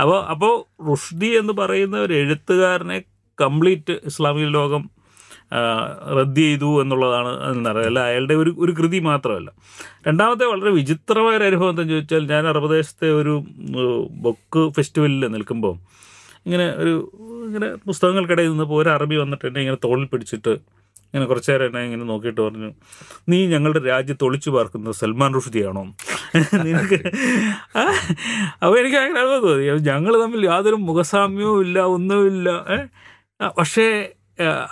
[0.00, 3.02] അപ്പോൾ അപ്പോൾ റുഷ്ദി എന്ന് പറയുന്ന ഒരു എഴുത്തുകാരനെ
[3.40, 4.95] കംപ്ലീറ്റ് ഇസ്ലാമിക ലോകം
[6.18, 9.48] റദ്ദ് ചെയ്തു എന്നുള്ളതാണ് എന്നറിയാം അല്ല അയാളുടെ ഒരു ഒരു കൃതി മാത്രമല്ല.
[10.08, 13.34] രണ്ടാമത്തെ വളരെ വിചിത്രമായ ഒരു അനുഭവം എന്താണെന്ന് ചോദിച്ചാൽ ഞാൻ അറബദേശത്തെ ഒരു
[14.26, 15.74] ബൊക്ക് ഫെസ്റ്റിവലിൽ നിൽക്കുമ്പോൾ
[16.46, 16.94] ഇങ്ങനെ ഒരു
[17.48, 20.52] ഇങ്ങനെ പുസ്തകങ്ങൾക്കിടയിൽ നിന്നപ്പോൾ ഒരു അറബി വന്നിട്ട് എന്നെ ഇങ്ങനെ തോളിൽ പിടിച്ചിട്ട്
[21.06, 22.70] ഇങ്ങനെ കുറച്ച് നേരം എന്നെ ഇങ്ങനെ നോക്കിയിട്ട് പറഞ്ഞു
[23.30, 25.82] നീ ഞങ്ങളുടെ രാജ്യത്ത് ഒളിച്ചു പാർക്കുന്നത് സൽമാൻ റുഷ്ദിയാണോ?
[26.66, 26.98] നിനക്ക്
[28.62, 29.66] അപ്പോൾ എനിക്ക് അങ്ങനെ അനുഭവം തോന്നി.
[29.90, 32.48] ഞങ്ങൾ തമ്മിൽ യാതൊരു മുഖസാമ്യവും ഇല്ല ഒന്നുമില്ല
[33.58, 33.86] പക്ഷേ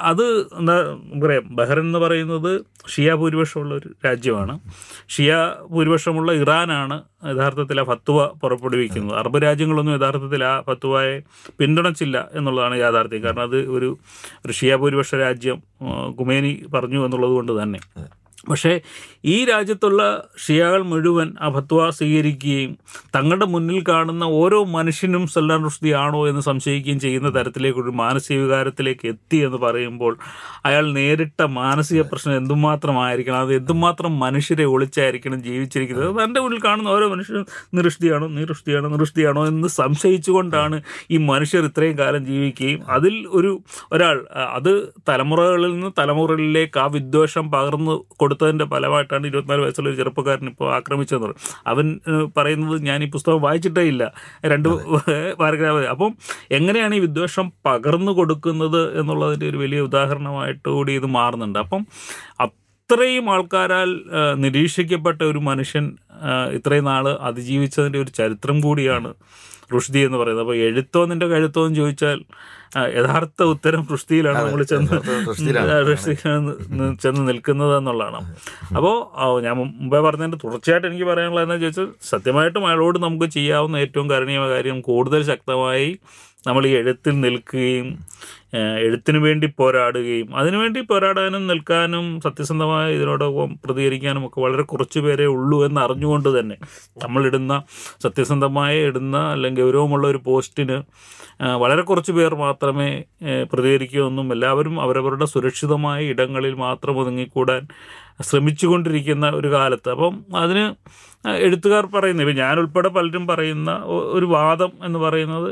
[0.00, 0.22] അത്
[0.58, 0.74] എന്താ
[1.22, 4.60] പറയാം ബഹ്റൻ എന്ന് പറയുന്നത് ഷിയ ഭൂരിപക്ഷമുള്ള ഒരു രാജ്യമാണ്.
[5.08, 9.18] ഷിയ ഭൂരിപക്ഷമുള്ള ഇറാനാണ് യഥാർത്ഥത്തിൽ ആ ഫത്വ പുറപ്പെടുവിക്കുന്നത്.
[9.18, 11.22] അറബ് രാജ്യങ്ങളൊന്നും യഥാർത്ഥത്തിൽ ആ ഫത്വയെ
[11.58, 13.22] പിന്തുണച്ചില്ല എന്നുള്ളതാണ് യാഥാർത്ഥ്യം.
[13.22, 13.98] കാരണം അത് ഒരു
[14.46, 15.62] ഒരു ഷിയ ഭൂരിപക്ഷ രാജ്യം
[16.20, 17.80] കുമേനി പറഞ്ഞു എന്നുള്ളത് കൊണ്ട് തന്നെ.
[18.48, 18.80] പക്ഷേ
[19.24, 20.00] ഈ രാജ്യത്തുള്ള
[20.46, 22.76] ഷിയാകൾ മുഴുവൻ അഭത്വ സ്വീകരിക്കുകയും
[23.16, 29.36] തങ്ങളുടെ മുന്നിൽ കാണുന്ന ഓരോ മനുഷ്യനും സല്ലാൻ റുഷ്ദി ആണോ എന്ന് സംശയിക്കുകയും ചെയ്യുന്ന തരത്തിലേക്കൊരു മാനസിക വികാരത്തിലേക്ക് എത്തി
[29.36, 30.18] എന്ന് പറയുമ്പോൾ
[30.64, 33.38] അയാൾ നേരിട്ട മാനസിക പ്രശ്നം എന്തുമാത്രമായിരിക്കണം?
[33.38, 36.24] അത് എന്തുമാത്രം മനുഷ്യരെ ഒളിച്ചായിരിക്കണം ജീവിച്ചിരിക്കുന്നത്?
[36.24, 42.90] തന്റെ മുന്നിൽ കാണുന്ന ഓരോ മനുഷ്യരും നിറുഷ്ടിയാണോ നിറുഷ്ടിയാണോ നിറുഷ്ടിയാണോ എന്ന് സംശയിച്ചുകൊണ്ടാണ് ഈ മനുഷ്യർ ഇത്രയും കാലം ജീവിക്കുകയും
[42.90, 43.52] അതിൽ ഒരു
[43.92, 44.70] ഒരാൾ അത്
[45.08, 47.94] തലമുറകളിൽ നിന്ന് തലമുറകളിലേക്ക് ആ വിദ്വേഷം പകർന്നു
[48.34, 51.86] കൊടുത്തതിന്റെ ഫലമായിട്ടാണ് ഇരുപത്തിനാല് വയസ്സുള്ള ഒരു ചെറുപ്പക്കാരൻ ഇപ്പോൾ ആക്രമിച്ചതെന്ന് പറയും അവൻ
[52.36, 54.04] പറയുന്നത് ഞാൻ ഈ പുസ്തകം വായിച്ചിട്ടേ ഇല്ല.
[54.52, 54.68] രണ്ട്
[55.40, 55.84] പാരഗ്രാഫ്.
[55.84, 56.12] അപ്പം
[56.50, 61.58] എങ്ങനെയാണ് ഈ വിദ്വേഷം പകർന്നു കൊടുക്കുന്നത് എന്നുള്ളതിന്റെ ഒരു വലിയ ഉദാഹരണമായിട്ട് കൂടി ഇത് മാറുന്നുണ്ട്.
[61.58, 61.82] അപ്പം
[62.40, 63.90] അത്രയും ആൾക്കാരാൽ
[64.36, 65.84] നിരീക്ഷിക്കപ്പെട്ട ഒരു മനുഷ്യൻ
[66.52, 69.10] ഇത്രയും നാൾ അതിജീവിച്ചതിന്റെ ഒരു ചരിത്രം കൂടിയാണ്
[69.74, 70.44] റുഷ്ദി എന്ന് പറയുന്നത്.
[70.46, 72.20] അപ്പോൾ എഴുത്തോ നിന്റെ കഴുത്തോ എന്ന് ചോദിച്ചാൽ
[72.98, 74.96] യഥാർത്ഥ ഉത്തരം റുഷ്ദിയിലാണ് നമ്മൾ ചെന്ന്
[77.02, 78.20] ചെന്ന് നിൽക്കുന്നത് എന്നുള്ളതാണ്.
[78.76, 78.96] അപ്പോൾ
[79.46, 84.80] ഞാൻ മുമ്പേ പറഞ്ഞതിന്റെ തുടർച്ചയായിട്ട് എനിക്ക് പറയാനുള്ളത് എന്താ ചോദിച്ചാൽ സത്യമായിട്ടും അയാളോട് നമുക്ക് ചെയ്യാവുന്ന ഏറ്റവും കരണീയമായ കാര്യം
[84.90, 85.90] കൂടുതൽ ശക്തമായി
[86.46, 87.86] നമ്മൾ ഈ എഴുത്തിൽ നിൽക്കുകയും
[88.54, 95.80] എഴുത്തിനു വേണ്ടി പോരാടുകയും അതിനുവേണ്ടി പോരാടാനും നിൽക്കാനും സത്യസന്ധമായ ഇതിനോടൊപ്പം പ്രതികരിക്കാനും ഒക്കെ വളരെ കുറച്ച് പേരേ ഉള്ളൂ എന്ന്
[95.80, 96.56] അറിഞ്ഞുകൊണ്ട് തന്നെ
[97.02, 97.54] നമ്മളിടുന്ന
[98.02, 100.78] സത്യസന്ധമായ ഇടുന്ന അല്ലെങ്കിൽ ഗൗരവമുള്ള ഒരു പോസ്റ്റിന്
[101.54, 102.90] വളരെ കുറച്ച് പേർ മാത്രമേ
[103.52, 107.62] പ്രതികരിക്കുകയൊന്നും എല്ലാവരും അവരവരുടെ സുരക്ഷിതമായ ഇടങ്ങളിൽ മാത്രം ഒതുങ്ങിക്കൂടാൻ
[108.22, 109.90] ശ്രമിച്ചുകൊണ്ടിരിക്കുന്ന ഒരു കാലത്ത്.
[109.90, 110.64] അപ്പം അതിന്
[111.24, 113.70] എഴുത്തുകാർ പറയുന്ന ഇപ്പം ഞാനുൾപ്പെടെ പലരും പറയുന്ന
[114.16, 115.48] ഒരു വാദം എന്ന് പറയുന്നത്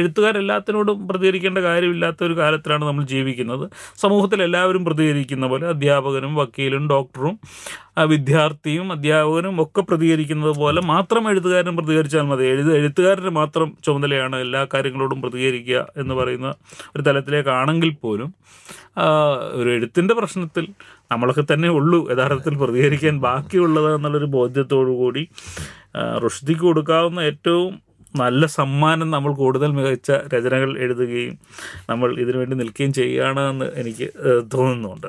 [0.00, 3.64] എഴുത്തുകാരെല്ലാത്തിനോടും പ്രതികരിക്കേണ്ട കാര്യമില്ലാത്ത ഒരു കാലത്തിലാണ് നമ്മൾ ജീവിക്കുന്നത്.
[4.02, 7.36] സമൂഹത്തിൽ എല്ലാവരും പ്രതികരിക്കുന്ന പോലെ അധ്യാപകനും വക്കീലും ഡോക്ടറും
[8.12, 12.44] വിദ്യാർത്ഥിയും അധ്യാപകനും ഒക്കെ പ്രതികരിക്കുന്നത് പോലെ മാത്രം എഴുത്തുകാരനും പ്രതികരിച്ചാൽ മതി.
[12.44, 16.48] എഴുത്ത് എഴുത്തുകാരന് മാത്രം ചുമതലയാണ് എല്ലാ കാര്യങ്ങളോടും പ്രതികരിക്കുക എന്ന് പറയുന്ന
[16.96, 18.30] ഒരു തലത്തിലേക്കാണെങ്കിൽ പോലും
[19.54, 20.64] ഒരു എഴുത്തിന്റെ പ്രശ്നത്തിൽ
[21.12, 21.98] നമ്മളൊക്കെ തന്നെ ഉള്ളൂ.
[22.12, 25.13] യഥാർത്ഥത്തിൽ പ്രതികരിക്കാൻ ബാക്കിയുള്ളത് എന്നുള്ളൊരു ബോധ്യത്തോടു കൂടി
[25.96, 27.72] ആ, റുഷ്ദിക്ക് കൊടുക്കാവുന്ന ഏറ്റവും
[28.14, 31.32] നല്ല സമ്മാനം നമ്മൾ കൂടുതൽ മികച്ച രചനകൾ എഴുതുകയും
[31.90, 34.06] നമ്മൾ ഇതിനുവേണ്ടി നിൽക്കുകയും ചെയ്യുകയാണ് എന്ന് എനിക്ക്
[34.54, 35.08] തോന്നുന്നുണ്ട്.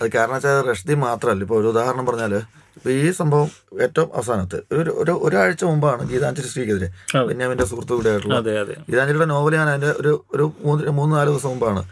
[0.00, 1.42] അത് കാരണം വെച്ചാൽ റഷ്ദി മാത്രമല്ല.
[1.46, 2.34] ഇപ്പോൾ ഒരു ഉദാഹരണം പറഞ്ഞാൽ
[2.76, 3.48] ഇപ്പോൾ ഈ സംഭവം
[3.86, 4.58] ഏറ്റവും അവസാനത്ത്.
[4.72, 6.88] ഒരു ഒരു ഒരാഴ്ച മുമ്പാണ് ഗീതാഞ്ജലി ശ്രീക്കെതിരെ.
[7.30, 8.74] ബെന്യാമിന്റെ സുഹൃത്തു കൂടെ ആയിട്ടുള്ള അതെ അതെ.
[8.90, 11.82] ഗീതാഞ്ജലിയുടെ നോവൽ ഞാൻ അതിന്റെ ഒരു ഒരു മൂന്ന് മൂന്ന് നാല് ദിവസം മുമ്പാണ്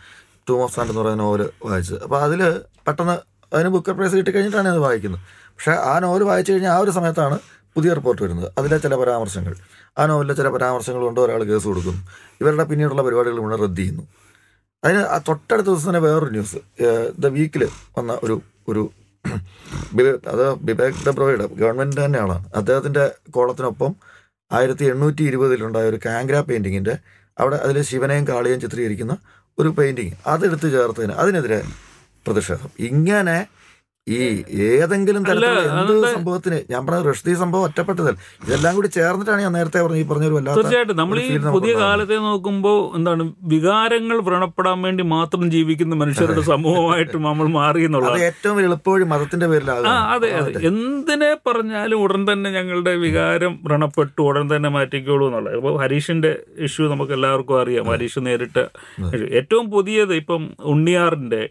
[0.48, 1.98] ടൂം ഓഫ് സാൻഡ് എന്ന് പറയുന്ന നോവൽ വായിച്ചത്.
[2.07, 2.42] അപ്പോൾ അതിൽ
[2.87, 3.16] പെട്ടെന്ന്
[3.52, 5.22] അതിന് ബുക്കർ പ്രൈസ് കിട്ടിക്കഴിഞ്ഞിട്ടാണ് അത് വായിക്കുന്നത്.
[5.58, 7.38] പക്ഷേ ആ നോവൽ വായിച്ചു കഴിഞ്ഞാൽ ആ ഒരു സമയത്താണ്
[7.76, 8.52] പുതിയ റിപ്പോർട്ട് വരുന്നത്.
[8.58, 9.54] അതിലെ ചില പരാമർശങ്ങൾ.
[9.98, 12.02] ആ നോവലിലെ ചില പരാമർശങ്ങൾ കൊണ്ട് ഒരാൾ കേസ് കൊടുക്കുന്നു
[12.40, 14.04] ഇവരുടെ പിന്നീടുള്ള പരിപാടികൾ മുഴുവൻ റദ്ദ് ചെയ്യുന്നു.
[14.84, 16.56] അതിന് ആ തൊട്ടടുത്ത ദിവസം തന്നെ വേറൊരു ന്യൂസ്.
[17.18, 17.68] ദ വീക്കിൽ
[17.98, 18.90] വന്ന ഒരു ഒരു
[20.28, 22.44] അത് ബിബേക് ഡബ്രോയുടെ ഗവൺമെന്റ് തന്നെ ആളാണ്.
[22.56, 23.96] അദ്ദേഹത്തിന്റെ കോളത്തിനൊപ്പം
[24.52, 26.98] ആയിരത്തി എണ്ണൂറ്റി ഇരുപതിലുണ്ടായ ഒരു കാങ്ക്ര പെയിന്റിങ്ങിന്റെ
[27.40, 29.16] അവിടെ അതിൽ ശിവനെയും കാളിയെയും ചിത്രീകരിക്കുന്ന
[29.58, 31.62] ഒരു പെയിന്റിങ് അതെടുത്ത് ചേർത്തതിന് അതിനെതിരെ
[32.26, 32.70] പ്രതിഷേധം.
[32.78, 33.46] ഇങ്ങനെ
[34.16, 34.18] ഈ
[34.66, 36.58] ഏതെങ്കിലും തരത്തിലുള്ള എന്ത് സംഭവത്തിന്?
[36.72, 40.96] ഞാൻ പറഞ്ഞ റഷ്ദി സംഭവം ഒറ്റപ്പെട്ടതല്ല ഇതെല്ലാം കൂടി ചേർന്നിട്ടാണ് ഞാൻ നേരത്തെ പറഞ്ഞു ഈ പറഞ്ഞൊരു വല്ലാത്ത തീർച്ചയായിട്ടും.
[41.00, 41.72] നമ്മൾ ഈ പുതിയ.
[41.82, 49.06] കാലത്തെ നോക്കുമ്പോൾ എന്താണ് വികാരങ്ങൾ വ്രണപ്പെടാൻ വേണ്ടി മാത്രം ജീവിക്കുന്ന മനുഷ്യരുടെ സമൂഹമായിട്ട് നമ്മൾ മാറി എന്നുള്ളത് ഏറ്റവും എളുപ്പവഴി
[49.12, 49.88] മതത്തിന്റെ പേരിലാകും.
[49.92, 50.52] ആ അതെ അതെ.
[50.70, 55.56] എന്തിനെ പറഞ്ഞാലും ഉടൻ തന്നെ ഞങ്ങളുടെ വികാരം വ്രണപ്പെട്ടു ഉടൻ തന്നെ മാറ്റിക്കോളൂ എന്നുള്ളത്.
[55.60, 56.32] ഇപ്പോൾ ഹരീഷിന്റെ
[56.68, 58.64] ഇഷ്യൂ നമുക്ക് എല്ലാവർക്കും അറിയാം ഹരീഷ് നേരിട്ട്.
[59.40, 60.42] ഏറ്റവും പുതിയത് ഇപ്പം
[60.72, 61.42] ഉണ്ണിയാറിന്റെ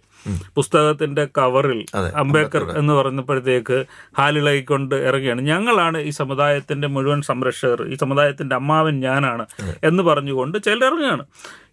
[0.56, 1.80] പുസ്തകത്തിന്റെ കവറിൽ
[2.21, 3.77] അംബേദ്കർ എന്ന് പറഞ്ഞപ്പോഴത്തേക്ക്
[4.17, 9.45] ഹാലിളകിക്കൊണ്ട് ഇറങ്ങിയാണ് ഞങ്ങളാണ് ഈ സമുദായത്തിന്റെ മുഴുവൻ സംരക്ഷകർ ഈ സമുദായത്തിന്റെ അമ്മാവൻ ഞാനാണ്
[9.84, 11.23] എന്ന് പറഞ്ഞുകൊണ്ട് ഇറങ്ങുകയാണ്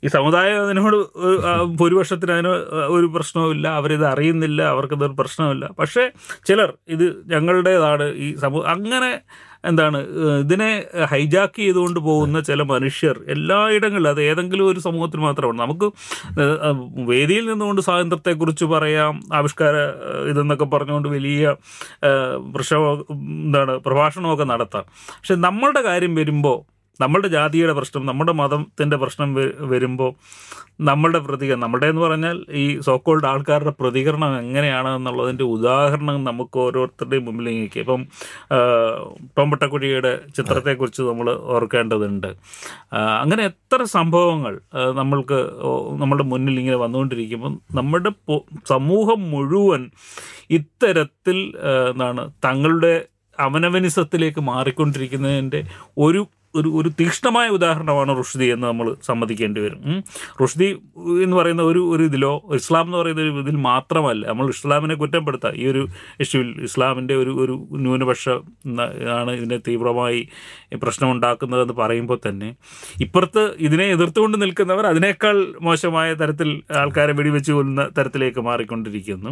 [0.04, 0.96] ഈ സമുദായം അതിനോട്
[1.78, 2.52] ഭൂരിപക്ഷത്തിന് അതിന്
[2.94, 6.04] ഒരു പ്രശ്നവുമില്ല അവരിത് അറിയുന്നില്ല അവർക്കിതൊരു പ്രശ്നമില്ല പക്ഷേ
[6.46, 8.06] ചിലർ ഇത് ഞങ്ങളുടേതാണ്.
[8.16, 9.10] ഈ സമൂഹം അങ്ങനെ
[9.64, 9.98] എന്താണ്
[10.40, 10.70] ഇതിനെ
[11.04, 15.58] ഹൈജാക്ക് ചെയ്തുകൊണ്ട് പോകുന്ന ചില മനുഷ്യർ എല്ലായിടങ്ങളിലും അത് ഏതെങ്കിലും ഒരു സമൂഹത്തിൽ മാത്രമാണ്.
[15.58, 15.86] നമുക്ക്
[17.12, 19.74] വേദിയിൽ നിന്നുകൊണ്ട് സ്വാതന്ത്ര്യത്തെക്കുറിച്ച് പറയാം ആവിഷ്കാര
[20.30, 21.54] ഇതെന്നൊക്കെ പറഞ്ഞുകൊണ്ട് വലിയ
[22.04, 22.36] ഏഹ്
[23.10, 24.86] എന്താണ് പ്രഭാഷണമൊക്കെ നടത്താം.
[25.18, 29.30] പക്ഷെ നമ്മളുടെ കാര്യം വരുമ്പോൾ നമ്മളുടെ ജാതിയുടെ പ്രശ്നം നമ്മുടെ മതത്തിന്റെ പ്രശ്നം
[29.70, 30.10] വരുമ്പോൾ
[30.84, 37.46] നമ്മളുടെ പ്രതികരണം നമ്മുടെ എന്ന് പറഞ്ഞാൽ ഈ സോക്കോൾഡ് ആൾക്കാരുടെ പ്രതികരണം എങ്ങനെയാണ് എന്നുള്ളതിന്റെ ഉദാഹരണം നമുക്ക് ഓരോരുത്തരുടെയും മുമ്പിൽ
[37.50, 38.02] നീക്കി ഇപ്പം
[38.50, 38.58] ആ,
[39.36, 42.28] ടോം പട്ടക്കുഴിയുടെ ചിത്രത്തെക്കുറിച്ച് നമ്മൾ ഓർക്കേണ്ടതുണ്ട്.
[43.22, 44.54] അങ്ങനെ എത്ര സംഭവങ്ങൾ
[44.94, 45.38] നമ്മൾക്ക്
[45.98, 48.12] നമ്മുടെ മുന്നിൽ ഇങ്ങനെ വന്നുകൊണ്ടിരിക്കുമ്പോൾ നമ്മുടെ
[48.70, 49.84] സമൂഹം മുഴുവൻ
[50.58, 51.38] ഇത്തരത്തിൽ
[51.84, 52.94] എന്താണ് തങ്ങളുടെ
[53.38, 55.60] അവനവനിസത്തിലേക്ക് മാറിക്കൊണ്ടിരിക്കുന്നതിന്റെ
[55.98, 56.20] ഒരു
[56.58, 59.80] ഒരു ഒരു തീക്ഷ്ണമായ ഉദാഹരണമാണ് റുഷ്ദി എന്ന് നമ്മൾ സമ്മതിക്കേണ്ടി വരും.
[60.42, 60.68] റുഷ്ദി
[61.24, 65.54] എന്ന് പറയുന്ന ഒരു ഒരു ഇതിലോ ഇസ്ലാം എന്ന് പറയുന്ന ഒരു ഇതിൽ മാത്രമല്ല നമ്മൾ ഇസ്ലാമിനെ കുറ്റപ്പെടുത്താം.
[65.62, 65.82] ഈ ഒരു
[66.24, 68.24] ഇഷ്യൂവിൽ ഇസ്ലാമിന്റെ ഒരു ഒരു ന്യൂനപക്ഷ
[69.18, 70.20] ആണ് ഇതിനെ തീവ്രമായി
[70.84, 72.50] പ്രശ്നമുണ്ടാക്കുന്നതെന്ന് പറയുമ്പോൾ തന്നെ
[73.06, 75.36] ഇപ്പുറത്ത് ഇതിനെ എതിർത്തുകൊണ്ട് നിൽക്കുന്നവർ അതിനേക്കാൾ
[75.68, 76.50] മോശമായ തരത്തിൽ
[76.82, 79.30] ആൾക്കാരെ വെടിവെച്ച് കൊല്ലുന്ന തരത്തിലേക്ക് മാറിക്കൊണ്ടിരിക്കുന്നു.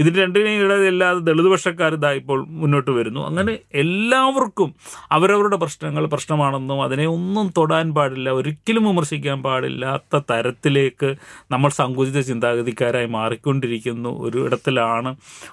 [0.00, 3.20] ഇതിന് രണ്ടിനെയും ഇടയില്ലാതെ ദളിതുപക്ഷക്കാർ ഇതായിപ്പോൾ ഇപ്പോൾ മുന്നോട്ട് വരുന്നു.
[3.30, 4.68] അങ്ങനെ എല്ലാവർക്കും
[5.16, 11.10] അവരവരുടെ പ്രശ്നങ്ങൾ പ്രശ്നമാണെന്നും അതിനെ ഒന്നും തൊടാൻ പാടില്ല ഒരിക്കലും വിമർശിക്കാൻ പാടില്ലാത്ത തരത്തിലേക്ക്
[11.52, 14.12] നമ്മൾ സങ്കുചിത ചിന്താഗതിക്കാരായി മാറിക്കൊണ്ടിരിക്കുന്നു.
[14.26, 15.10] ഒരു ഇടത്തിലാണ്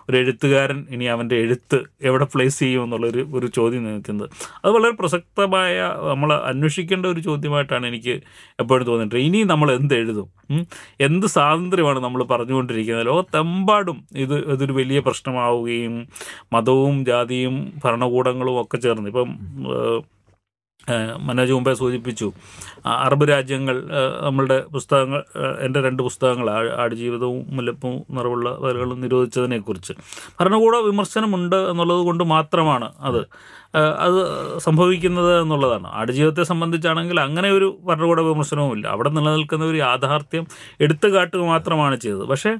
[0.09, 4.29] ഒരു എഴുത്തുകാരൻ ഇനി അവന്റെ എഴുത്ത് എവിടെ പ്ലേസ് ചെയ്യും എന്നുള്ളൊരു ഒരു ചോദ്യം നിൽക്കുന്നത്.
[4.63, 5.75] അത് വളരെ പ്രസക്തമായ
[6.11, 8.15] നമ്മൾ അന്വേഷിക്കേണ്ട ഒരു ചോദ്യമായിട്ടാണ് എനിക്ക്
[8.63, 10.27] എപ്പോഴും തോന്നിയിട്ടുള്ളത് ഇനി നമ്മൾ എന്ത് എഴുതും?
[11.07, 13.05] എന്ത് സ്വാതന്ത്ര്യമാണ് നമ്മൾ പറഞ്ഞുകൊണ്ടിരിക്കുന്നത്?
[13.11, 15.95] ലോകത്തെമ്പാടും ഇത് ഇതൊരു വലിയ പ്രശ്നമാവുകയും
[16.53, 19.29] മതവും ജാതിയും ഭരണകൂടങ്ങളും ഒക്കെ ചേർന്ന് ഇപ്പം
[21.19, 22.31] മനോജ് മുമ്പേ സൂചിപ്പിച്ചു.
[22.85, 23.89] അറബ് രാജ്യങ്ങൾ
[24.21, 25.23] നമ്മളുടെ പുസ്തകങ്ങൾ
[25.59, 29.93] എന്റെ രണ്ട് പുസ്തകങ്ങൾ ആടുജീവിതവും മുല്ലപ്പും നിറവുള്ള വരകളും നിരോധിച്ചതിനെക്കുറിച്ച്.
[30.39, 33.27] ഭരണകൂട വിമർശനമുണ്ട് എന്നുള്ളത് കൊണ്ട് മാത്രമാണ് അത്.
[33.75, 35.87] അത് സംഭവിക്കുന്നത് എന്നുള്ളതാണ്.
[35.87, 38.87] ആടുജീവിതത്തെ സംബന്ധിച്ചാണെങ്കിൽ അങ്ങനെ ഒരു ഭരണകൂട വിമർശനവുമില്ല.
[38.87, 40.47] അവിടെ നിലനിൽക്കുന്ന ഒരു യാഥാർത്ഥ്യം
[40.81, 42.23] എടുത്തു കാട്ടുക മാത്രമാണ് ചെയ്തത്.
[42.23, 42.57] പക്ഷേ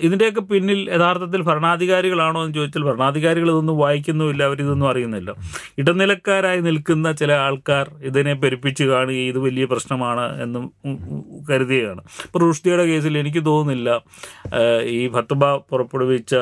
[0.00, 5.34] ഇതിന്റെയൊക്കെ പിന്നിൽ യഥാർത്ഥത്തിൽ ഭരണാധികാരികളാണോ എന്ന് ചോദിച്ചാൽ ഭരണാധികാരികൾ ഇതൊന്നും വായിക്കുന്നുമില്ല അവരിതൊന്നും അറിയുന്നില്ല.
[5.78, 10.72] ഇടനിലക്കാരായി നിൽക്കുന്ന ചില ആൾക്കാർ ഇതിനെ പെരുപ്പിച്ച് കാണുകയും ഇത് വലിയ പ്രശ്നമാണ് എന്നും
[11.50, 12.00] കരുതുകയാണ്.
[12.00, 14.00] ഇപ്പോൾ റുഷ്ദിയുടെ കേസിൽ എനിക്ക് തോന്നുന്നില്ല
[14.82, 16.34] ഈ ഫത്തുബ പുറപ്പെടുവിച്ച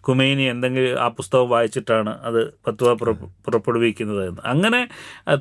[0.00, 4.88] കുമേനി എന്തെങ്കിലും ആ പുസ്തകം വായിച്ചിട്ടാണ് അത് ഫത്തുബ പുറ- പുറപ്പെടുവിക്കുന്നത് എന്ന് അങ്ങനെ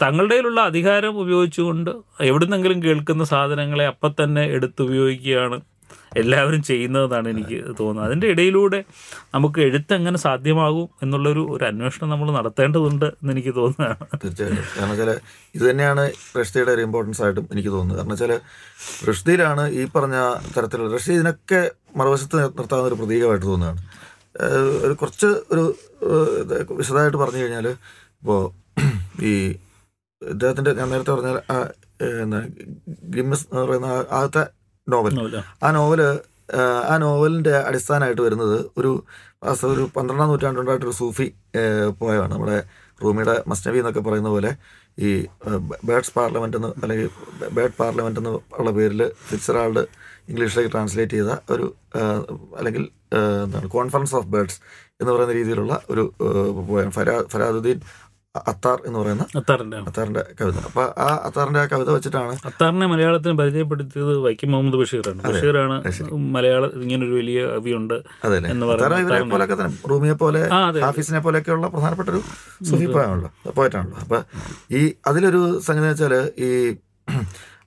[0.03, 5.59] തങ്ങളുടെയിലുള്ള അധികാരം ഉപയോഗിച്ചുകൊണ്ട് എവിടുന്നെങ്കിലും കേൾക്കുന്ന സാധനങ്ങളെ അപ്പം തന്നെ എടുത്തുപയോഗിക്കുകയാണ്
[6.17, 8.05] എല്ലാവരും ചെയ്യുന്നതെന്നാണ് എനിക്ക് തോന്നുന്നത്.
[8.07, 8.83] അതിന്റെ ഇടയിലൂടെ
[9.33, 14.19] നമുക്ക് എഴുത്ത് എങ്ങനെ സാധ്യമാകും എന്നുള്ളൊരു ഒരു അന്വേഷണം നമ്മൾ നടത്തേണ്ടതുണ്ട് എന്ന് എനിക്ക് തോന്നുന്നതാണ്.
[14.23, 14.63] തീർച്ചയായിട്ടും.
[14.75, 15.11] കാരണം വെച്ചാൽ
[15.55, 17.97] ഇത് തന്നെയാണ് റഷ്ദിയുടെ ഒരു ഇമ്പോർട്ടൻസ് ആയിട്ടും എനിക്ക് തോന്നുന്നത്.
[17.97, 18.33] കാരണം വെച്ചാൽ
[19.09, 20.17] റഷ്ദിയിലാണ് ഈ പറഞ്ഞ
[20.57, 23.81] തരത്തിലുള്ള റഷ്യ ഇതിനൊക്കെ മറുവശത്ത് നിർത്താവുന്ന ഒരു പ്രതീകമായിട്ട് തോന്നുകയാണ്.
[24.95, 25.63] കുറച്ച് ഒരു
[26.75, 27.67] വിശദമായിട്ട് പറഞ്ഞു കഴിഞ്ഞാൽ
[28.17, 28.41] ഇപ്പോൾ
[29.23, 29.33] ഈ
[30.21, 31.57] ഇദ്ദേഹത്തിന്റെ ഞാൻ നേരത്തെ പറഞ്ഞ ആ,
[32.21, 32.39] എന്താ
[33.09, 34.43] ഗിമ്മസ് എന്ന് പറയുന്ന ആദ്യത്തെ
[34.87, 35.13] നോവൽ.
[35.61, 35.69] ആ.
[35.71, 36.01] നോവൽ
[36.57, 36.61] ആ,
[36.97, 38.91] നോവലിന്റെ അടിസ്ഥാനമായിട്ട് വരുന്നത് ഒരു
[39.69, 41.27] ഒരു പന്ത്രണ്ടാം നൂറ്റാണ്ടുണ്ടായിട്ടൊരു സൂഫി
[41.99, 42.33] പോയതാണ്.
[42.33, 42.57] നമ്മുടെ
[43.01, 44.51] റൂമിയുടെ മസ്നവി എന്നൊക്കെ പറയുന്ന പോലെ
[44.97, 45.09] ഈ
[45.83, 47.09] ബേഡ്സ് പാർലമെന്റ് എന്ന് അല്ലെങ്കിൽ
[47.51, 49.83] ബേഡ് പാർലമെന്റ് എന്ന് ഉള്ള പേരിൽ ഫിറ്റ്സറാൾഡ്
[50.31, 51.67] ഇംഗ്ലീഷിലേക്ക് ട്രാൻസ്ലേറ്റ് ചെയ്ത ഒരു
[52.57, 52.83] അല്ലെങ്കിൽ
[53.45, 54.59] എന്താണ് കോൺഫറൻസ് ഓഫ് ബേർഡ്സ്
[55.01, 56.03] എന്ന് പറയുന്ന രീതിയിലുള്ള ഒരു
[56.97, 57.79] ഫരാ ഫരാദുദ്ദീൻ
[58.49, 60.57] അത്താർ എന്ന് പറയുന്ന അത്താറിന്റെ അത്താറിന്റെ കവിത.
[60.69, 65.21] അപ്പൊ ആ അത്താറിന്റെ ആ കവിത വെച്ചിട്ടാണ് അത്താറിനെ മലയാളത്തിന് പരിചയപ്പെടുത്തിയത് വൈക്കം മുഹമ്മദ് ബഷീറാണ്.
[65.29, 65.77] ബഷീറാണ്
[66.35, 67.95] മലയാളം ഇങ്ങനെ ഒരു വലിയ കവിയുണ്ട്
[68.53, 70.41] എന്ന് പറയുന്നത് റൂമിയെ പോലെ
[70.85, 72.21] ഹാഫീസിനെ പോലെയൊക്കെയുള്ള പ്രധാനപ്പെട്ട ഒരു
[72.69, 73.97] സൂഫി പോയാണല്ലോ പോയിട്ടാണല്ലോ.
[74.05, 74.19] അപ്പൊ
[74.79, 76.15] ഈ അതിലൊരു സംഗതി വെച്ചാൽ
[76.47, 76.51] ഈ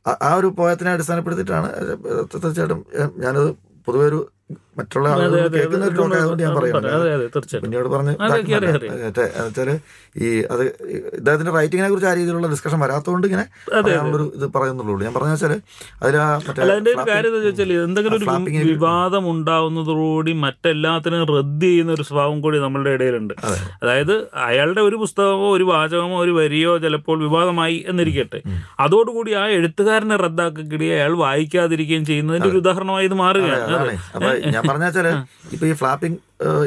[0.06, 1.68] ആ- ഒരു പോയത്തിനെ അടിസ്ഥാനപ്പെടുത്തിയിട്ടാണ്
[2.34, 2.80] തീർച്ചയായിട്ടും
[3.18, 3.48] ഞാനത്
[3.88, 4.20] പൊതുവെ ഒരു
[4.80, 5.96] മറ്റുള്ള അതെ, ആളുകൾ അതെ, കേൾക്കുന്ന ഒരു
[6.42, 6.52] ഞാൻ
[7.64, 8.12] പിന്നീട് പറഞ്ഞ്
[10.24, 10.62] ഈ അത്
[11.16, 13.44] ഇദ്ദേഹത്തിന്റെ റൈറ്റിങ്ങിനെ കുറിച്ച് ആ രീതിയിലുള്ള ഡിസ്കഷൻ വരാത്തതുകൊണ്ട് ഇങ്ങനെ
[14.16, 14.94] ഒരു ഇത് പറയുന്നുള്ളൂ.
[15.06, 15.52] ഞാൻ പറഞ്ഞ വെച്ചാൽ
[16.02, 16.28] അതിൽ ആ
[16.64, 18.26] അതിന്റെ ഒരു കാര്യം വെച്ചാൽ എന്തെങ്കിലും ഒരു
[18.70, 23.34] വിവാദം ഉണ്ടാവുന്നതോടുകൂടി മറ്റെല്ലാത്തിനും റദ്ദ് ചെയ്യുന്ന ഒരു സ്വഭാവം കൂടി നമ്മളുടെ ഇടയിലുണ്ട്.
[23.82, 24.14] അതായത്
[24.48, 28.40] അയാളുടെ ഒരു പുസ്തകമോ ഒരു വാചകമോ ഒരു വരിയോ ചിലപ്പോൾ വിവാദമായി എന്നിരിക്കട്ടെ.
[28.86, 33.78] അതോടുകൂടി ആ എഴുത്തുകാരനെ റദ്ദാക്കുകയും അയാൾ വായിക്കാതിരിക്കുകയും ചെയ്യുന്നതിന്റെ ഒരു ഉദാഹരണമായി ഇത് മാറുകയാണ്.
[34.70, 35.06] അതാണ് അപ്പൊ ഞാൻ പറഞ്ഞ വെച്ചാൽ
[35.52, 36.18] ഇപ്പൊ ഈ ഫ്ലാപ്പിംഗ്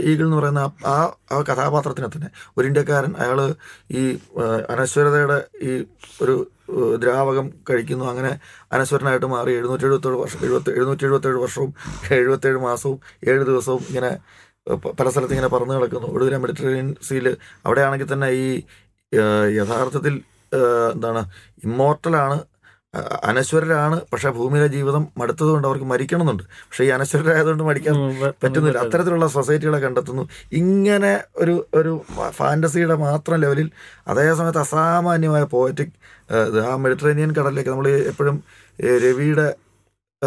[0.04, 3.40] ഈഗിൾ എന്ന് പറയുന്ന ആ- ആ കഥാപാത്രത്തിനെ തന്നെ ഒരു ഇന്ത്യക്കാരൻ അയാൾ
[3.92, 4.04] ഈ
[4.70, 5.72] അനശ്വരതയുടെ ഈ
[6.22, 6.36] ഒരു
[6.98, 8.06] ദ്രാവകം കഴിക്കുന്നു.
[8.10, 8.32] അങ്ങനെ
[8.72, 11.72] അനശ്വരനായിട്ട് മാറി എഴുന്നൂറ്റി എഴുപത്തേഴ് വർഷം എഴുപത്തി എഴുന്നൂറ്റി എഴുപത്തേഴ് വർഷവും
[12.12, 14.12] എഴുപത്തേഴ് മാസവും ഏഴ് ദിവസവും ഇങ്ങനെ
[15.00, 16.08] പല സ്ഥലത്ത് ഇങ്ങനെ പറന്ന് കിടക്കുന്നു.
[16.08, 17.26] ഒടുവിലെ മെഡിറ്ററേനിയൻ സീൽ
[17.66, 18.48] അവിടെയാണെങ്കിൽ തന്നെ ഈ
[19.58, 20.14] യഥാർത്ഥത്തിൽ
[20.92, 21.22] എന്താണ്
[21.64, 22.38] ഇമ്മോർട്ടലാണ്
[23.24, 24.02] അനശ്വരരാണ്.
[24.14, 26.44] പക്ഷെ ഭൂമിയിലെ ജീവിതം മടുത്തതുകൊണ്ട് അവർക്ക് മരിക്കണമെന്നുണ്ട്.
[26.44, 27.96] പക്ഷേ ഈ അനശ്വരരായതുകൊണ്ട് മടിക്കാൻ
[28.44, 28.78] പറ്റുന്നില്ല.
[28.78, 30.30] അത്തരത്തിലുള്ള സൊസൈറ്റികളെ കണ്ടെത്തുന്നു.
[30.54, 31.94] ഇങ്ങനെ ഒരു ഒരു
[32.30, 33.72] ഫാന്റസിയുടെ മാത്രം ലെവലിൽ
[34.08, 35.96] അതേസമയത്ത് അസാമാന്യമായ പോയറ്റിക്
[36.70, 38.44] ആ മെഡിറ്ററേനിയൻ കടലിലേക്ക് നമ്മൾ എപ്പോഴും
[38.80, 39.48] രവിയുടെ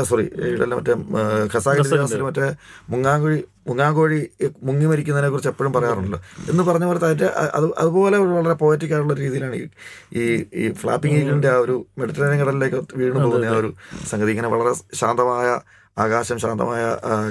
[0.04, 0.24] സോറി
[0.72, 0.94] മറ്റേ
[1.54, 2.46] ഖസാഖിൽ ഇതിഹാസിൽ മറ്റേ
[2.92, 4.18] മുങ്ങാങ്കുഴി മുങ്ങാങ്കോഴി
[4.66, 6.18] മുങ്ങി മരിക്കുന്നതിനെ കുറിച്ച് എപ്പോഴും പറയാറുണ്ടല്ലോ.
[6.50, 7.28] എന്ന് പറഞ്ഞ പോലെ അതിന്റെ
[7.59, 10.24] അത് അതുപോലെ വളരെ പോയറ്റിക് ആയിട്ടുള്ള രീതിയിലാണ് ഈ
[10.62, 13.70] ഈ ഫ്ലാപ്പിംഗ് ഈഗിളിന്റെ ആ ഒരു മെഡിറ്ററേനിയൻ കടലിലേക്ക് വീണു പോകുന്ന ആ ഒരു
[14.12, 14.30] സംഗതി.
[14.35, 15.48] ഇങ്ങനെ വളരെ ശാന്തമായ
[15.96, 16.82] ആകാശം ശാന്തമായ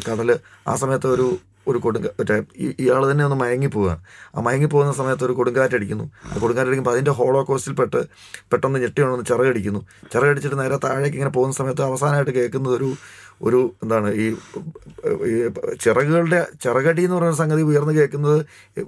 [0.07, 0.29] കടൽ കടൽ
[0.67, 1.27] ആ സമയത്ത് ഒരു
[1.69, 2.37] ഒരു കൊടുങ്ക മറ്റേ
[2.83, 4.01] ഇയാൾ തന്നെ ഒന്ന് മയങ്ങി പോവുകയാണ്
[4.35, 6.05] ആ മയങ്ങി പോകുന്ന സമയത്ത് ഒരു കൊടുങ്കാറ്റടിക്കുന്നു.
[6.31, 8.01] ആ കൊടുങ്കാറ്റടിക്കുമ്പോൾ അതിന്റെ ഹോളോ കോസ്റ്റിൽ പെട്ട്
[8.51, 9.81] പെട്ടെന്ന് ഞെട്ടി ഉണർന്ന് ചിറകടിക്കുന്നു.
[10.13, 12.89] ചിറകടിച്ചിട്ട് നേരെ താഴേക്ക് ഇങ്ങനെ പോകുന്ന സമയത്ത് അവസാനമായിട്ട് കേൾക്കുന്നത് ഒരു
[13.47, 14.25] ഒരു എന്താണ് ഈ
[15.83, 18.37] ചിറകുകളുടെ ചിറകടി എന്ന് പറയുന്ന സംഗതി ഉയർന്ന് കേൾക്കുന്നത്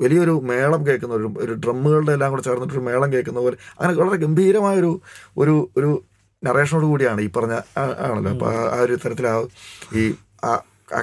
[0.03, 4.91] വലിയൊരു മേളം കേൾക്കുന്ന ഒരു ഒരു ഡ്രമ്മുകളുടെ എല്ലാം കൂടെ ചേർന്നിട്ടൊരു മേളം കേൾക്കുന്ന പോലെ അങ്ങനെ വളരെ ഗംഭീരമായൊരു
[5.43, 5.89] ഒരു ഒരു
[6.43, 7.55] നറേഷനോട് കൂടിയാണ് ഈ പറഞ്ഞ
[8.05, 8.31] ആണല്ലോ.
[8.35, 9.35] അപ്പോൾ ആ ഒരു തരത്തിൽ ആ
[10.01, 10.03] ഈ
[10.49, 10.51] ആ
[10.97, 10.99] ആ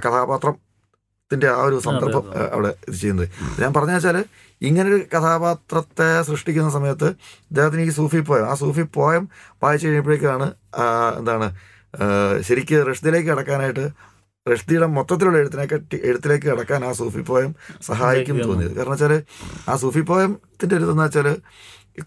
[1.35, 3.29] കഥാപാത്രത്തിന്റെ ആ ഒരു സന്ദർഭം അവിടെ ഇത് ചെയ്യുന്നത്.
[3.61, 4.16] ഞാൻ പറഞ്ഞു വെച്ചാൽ
[4.61, 7.09] ഇങ്ങനൊരു കഥാപാത്രത്തെ സൃഷ്ടിക്കുന്ന സമയത്ത്
[7.51, 9.25] ഇദ്ദേഹത്തിന് ഈ സൂഫി പോയം ആ സൂഫി പോയം
[9.62, 10.47] വായിച്ചു കഴിഞ്ഞപ്പോഴേക്കാണ്
[11.18, 11.47] എന്താണ്
[12.42, 13.85] ശരിക്ക് റഷ്ദിലേക്ക് കടക്കാനായിട്ട്
[14.47, 15.77] റഷ്ദിയുടെ മൊത്തത്തിലുള്ള എഴുത്തിനൊക്കെ
[16.11, 18.38] എഴുത്തിലേക്ക് കടക്കാൻ ആ സൂഫി പോയം സഹായിക്കും സഹായിക്കും.
[18.49, 18.75] തോന്നിയത്.
[18.79, 19.14] കാരണം വെച്ചാൽ
[19.70, 21.29] ആ സൂഫി പോയത്തിന്റെ ഒരു ഇതെന്ന് വെച്ചാൽ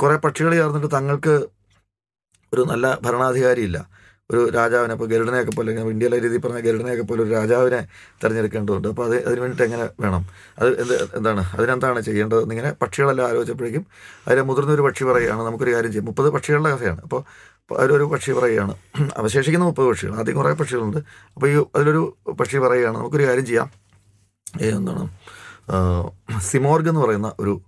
[0.01, 1.35] കുറേ പക്ഷികൾ ചേർന്നിട്ട് തങ്ങൾക്ക്
[2.53, 3.77] ഒരു നല്ല ഭരണാധികാരി ഇല്ല
[4.33, 7.87] ഒരു രാജാവിനെ ഇപ്പോൾ ഗരുഡനെയൊക്കെ പോലെ ഇന്ത്യയിലെ രീതിയിൽ പറഞ്ഞ ഗരുഡനെയൊക്കെ പോലെ ഒരു രാജാവിനെ
[8.23, 8.87] തിരഞ്ഞെടുക്കേണ്ടതുണ്ട്.
[8.87, 10.27] അപ്പോൾ അത് അതിന് വേണ്ടിയിട്ട് എങ്ങനെ വേണം?
[10.59, 11.51] അത് എന്ത് എന്താണ്?
[11.53, 12.41] അതിനെന്താണ് ചെയ്യേണ്ടത്?
[12.41, 13.85] എന്നിങ്ങനെ പക്ഷികളെല്ലാം ആലോചിച്ചപ്പോഴേക്കും
[14.27, 16.05] അതിലെ മുതിർന്നൊരു പക്ഷി പറയുകയാണ് നമുക്കൊരു കാര്യം ചെയ്യാം.
[16.05, 17.01] മുപ്പത് പക്ഷികളുടെ കഥയാണ്.
[17.01, 17.23] അപ്പോൾ
[17.77, 18.75] അതിലൊരു പക്ഷി പറയുകയാണ്.
[19.17, 20.15] അവശേഷിക്കുന്ന മുപ്പത് പക്ഷികൾ.
[20.15, 20.97] ആദ്യം കുറേ പക്ഷികളുണ്ട്.
[21.35, 23.69] അപ്പോൾ ഈ അതിലൊരു പക്ഷി പറയുകയാണ് നമുക്കൊരു കാര്യം ചെയ്യാം.
[24.61, 25.09] എന്താണ്?
[26.39, 27.61] സിമോർഗ് എന്ന് പറയുന്ന ഒരു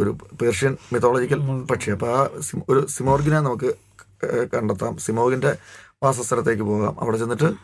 [0.00, 1.90] ഒരു പേർഷ്യൻ മിത്തോളജിക്കൽ പക്ഷി.
[1.90, 2.28] അപ്പോൾ ആ
[2.68, 3.87] ഒരു സിമോർഗിനെ നമുക്ക്
[4.26, 4.96] കണ്ടെത്താം.
[4.96, 5.56] സിമോഗിന്റെ
[6.02, 7.00] വാസസ്ഥലത്തേക്ക് പോകാം.
[7.00, 7.54] അവിടെ ചെന്നിട്ട്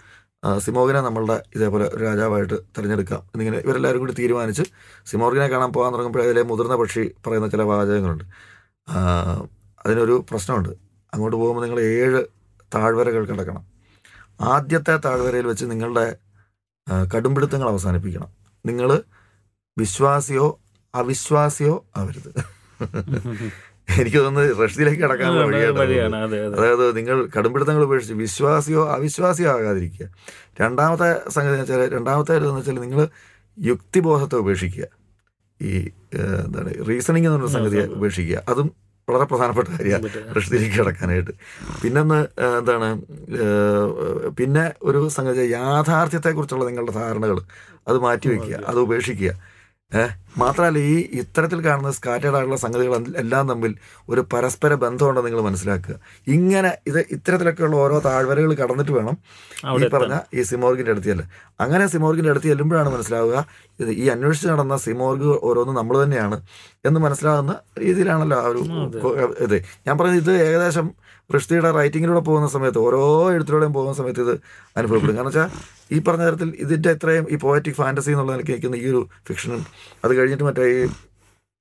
[0.58, 3.18] സിമോഗിനെ നമ്മളുടെ ഇതേപോലെ രാജാവായിട്ട് തിരഞ്ഞെടുക്കാം.
[3.18, 4.62] എന്നിങ്ങനെ ഇവരെല്ലാവരും കൂടി തീരുമാനിച്ച്
[5.06, 8.24] സിമോഗിനെ കാണാൻ പോകാൻ തുടങ്ങുമ്പോൾ അതിലെ മുതിർന്ന പക്ഷി പറയുന്ന ചില വാചകങ്ങളുണ്ട്.
[9.86, 10.68] അതിനൊരു പ്രശ്നമുണ്ട്.
[11.14, 12.24] അങ്ങോട്ട് പോകുമ്പോൾ നിങ്ങൾ ഏഴ്
[12.74, 13.66] താഴ്വരകൾ കിടക്കണം
[14.40, 16.16] ആദ്യത്തെ താഴ്വരയിൽ വെച്ച് നിങ്ങളുടെ
[17.14, 18.28] കടുംപിടുത്തങ്ങൾ അവസാനിപ്പിക്കണം.
[18.66, 19.02] നിങ്ങൾ
[19.78, 20.58] വിശ്വാസിയോ
[20.94, 22.44] അവിശ്വാസിയോ ആവരുത്.
[23.88, 26.16] എനിക്ക് തോന്നുന്നത് റഷ്യയിലേക്ക് കടക്കാനുള്ള വഴിയാണ് വഴിയാണ്.
[26.16, 26.56] അതെ അതെ.
[26.56, 30.06] അതായത് നിങ്ങൾ കടുംപിടുത്തങ്ങൾ ഉപേക്ഷിച്ച് വിശ്വാസിയോ അവിശ്വാസിയോ ആകാതിരിക്കുക.
[30.60, 33.08] രണ്ടാമത്തെ സംഗതി എന്ന് വെച്ചാൽ രണ്ടാമത്തെ എന്ന് വെച്ചാൽ നിങ്ങൾ
[33.58, 34.84] യുക്തിബോധത്തെ ഉപേക്ഷിക്കുക.
[35.62, 38.42] ഈ എന്താണ് റീസണിങ് എന്ന് സംഗതി സംഗതിയെ ഉപേക്ഷിക്കുക.
[38.48, 38.72] അതും
[39.10, 41.30] വളരെ പ്രധാനപ്പെട്ട കാര്യമാണ് റഷ്യയിലേക്ക് കടക്കാനായിട്ട്.
[41.82, 42.20] പിന്നൊന്ന്
[42.58, 43.02] എന്താണ്
[44.30, 47.40] പിന്നെ ഒരു സംഗതി യാഥാർത്ഥ്യത്തെക്കുറിച്ചുള്ള നിങ്ങളുടെ ധാരണകൾ
[47.88, 49.30] അത് മാറ്റിവെക്കുക അത് ഉപേക്ഷിക്കുക.
[49.94, 53.72] ഏഹ് മാത്രമല്ല ഈ ഇത്തരത്തിൽ കാണുന്ന സ്കാറ്റേഡ് ആയിട്ടുള്ള സംഗതികൾ എല്ലാം തമ്മിൽ
[54.12, 55.94] ഒരു പരസ്പര ബന്ധമുണ്ടെന്ന് നിങ്ങൾ മനസ്സിലാക്കുക.
[56.36, 59.16] ഇങ്ങനെ ഇത് ഇത്തരത്തിലൊക്കെയുള്ള ഓരോ താഴ്വരകൾ കടന്നിട്ട് വേണം
[59.82, 61.28] ഈ പറഞ്ഞ ഈ സിമോർഗിന്റെ അടുത്ത് ചെല്ലുക
[61.60, 63.36] അങ്ങനെ സിമോർഗിന്റെ അടുത്ത് ചെല്ലുമ്പോഴാണ് മനസ്സിലാവുക
[63.80, 66.38] ഇത് ഈ അന്വേഷിച്ച് നടന്ന സിമോർഗ് ഓരോന്നും നമ്മൾ തന്നെയാണ്
[66.88, 68.60] എന്ന് മനസ്സിലാകുന്ന രീതിയിലാണല്ലോ ആ ഒരു
[69.46, 69.56] ഇത്.
[69.86, 70.88] ഞാൻ പറഞ്ഞത് ഇത് ഏകദേശം
[71.30, 73.02] വൃഷ്ടിയുടെ റൈറ്റിങ്ങിലൂടെ പോകുന്ന സമയത്ത് ഓരോ
[73.34, 74.32] എഴുത്തിലൂടെയും പോകുന്ന സമയത്ത് ഇത്
[74.76, 75.14] അനുഭവപ്പെടും.
[75.16, 75.48] കാരണം വെച്ചാൽ
[75.94, 79.62] ഈ പറഞ്ഞ തരത്തിൽ ഇതിന്റെ ഇത്രയും ഈ പോയറ്റിക് ഫാന്റസി എന്നുള്ള നിലയ്ക്ക് നിൽക്കുന്ന ഈ ഒരു ഫിക്ഷനും
[80.04, 80.78] അത് കഴിഞ്ഞിട്ട് മറ്റേ ഈ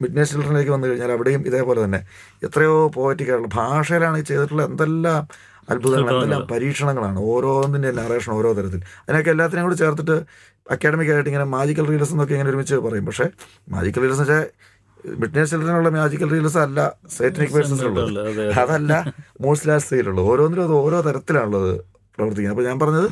[0.02, 2.00] മിഡ്നൈറ്റ് ചിൽഡ്രനിലേക്ക് വന്നു കഴിഞ്ഞാൽ അവിടെയും ഇതേപോലെ തന്നെ.
[2.44, 5.28] എത്രയോ പോയറ്റിക് ആയിട്ടുള്ള ഭാഷയിലാണ് ഈ ചെയ്തിട്ടുള്ള എന്തെല്ലാം
[5.70, 7.20] അത്ഭുതങ്ങൾ എന്തെല്ലാം പരീക്ഷണങ്ങളാണ്.
[7.20, 8.82] ഓരോന്നിന്റെ നറേഷൻ ഓരോ തരത്തിൽ.
[9.08, 10.26] അതിനൊക്കെ എല്ലാത്തിനെയും കൂടി ചേർത്തിട്ട്
[10.72, 13.06] അക്കാഡമിക് ആയിട്ട് ഇങ്ങനെ മാജിക്കൽ റീൽസ് എന്നൊക്കെ ഇങ്ങനെ ഒരുമിച്ച് പറയും.
[13.06, 13.26] പക്ഷേ
[13.70, 14.74] മാജിക്കൽ റീൽസ് എന്ന് വെച്ചാൽ
[15.22, 16.80] ബിറ്റ്നസ് ചിൽഡ്രനുള്ള മാജിക്കൽ റീൽസ് അല്ല
[17.18, 18.20] സേറ്റനിക് വേഴ്സസ് ഉള്ളത്.
[18.20, 18.62] അതെ, അതെ.
[18.62, 21.72] അതല്ല മോഴ്സ്ലാസ് സ്റ്റൈലുള്ളത് ഓരോന്നിലും അത് ഓരോ തരത്തിലാണുള്ളത്
[22.18, 22.56] പ്രവർത്തിക്കുന്നത്.
[22.56, 23.08] അപ്പോൾ ഞാൻ പറഞ്ഞത്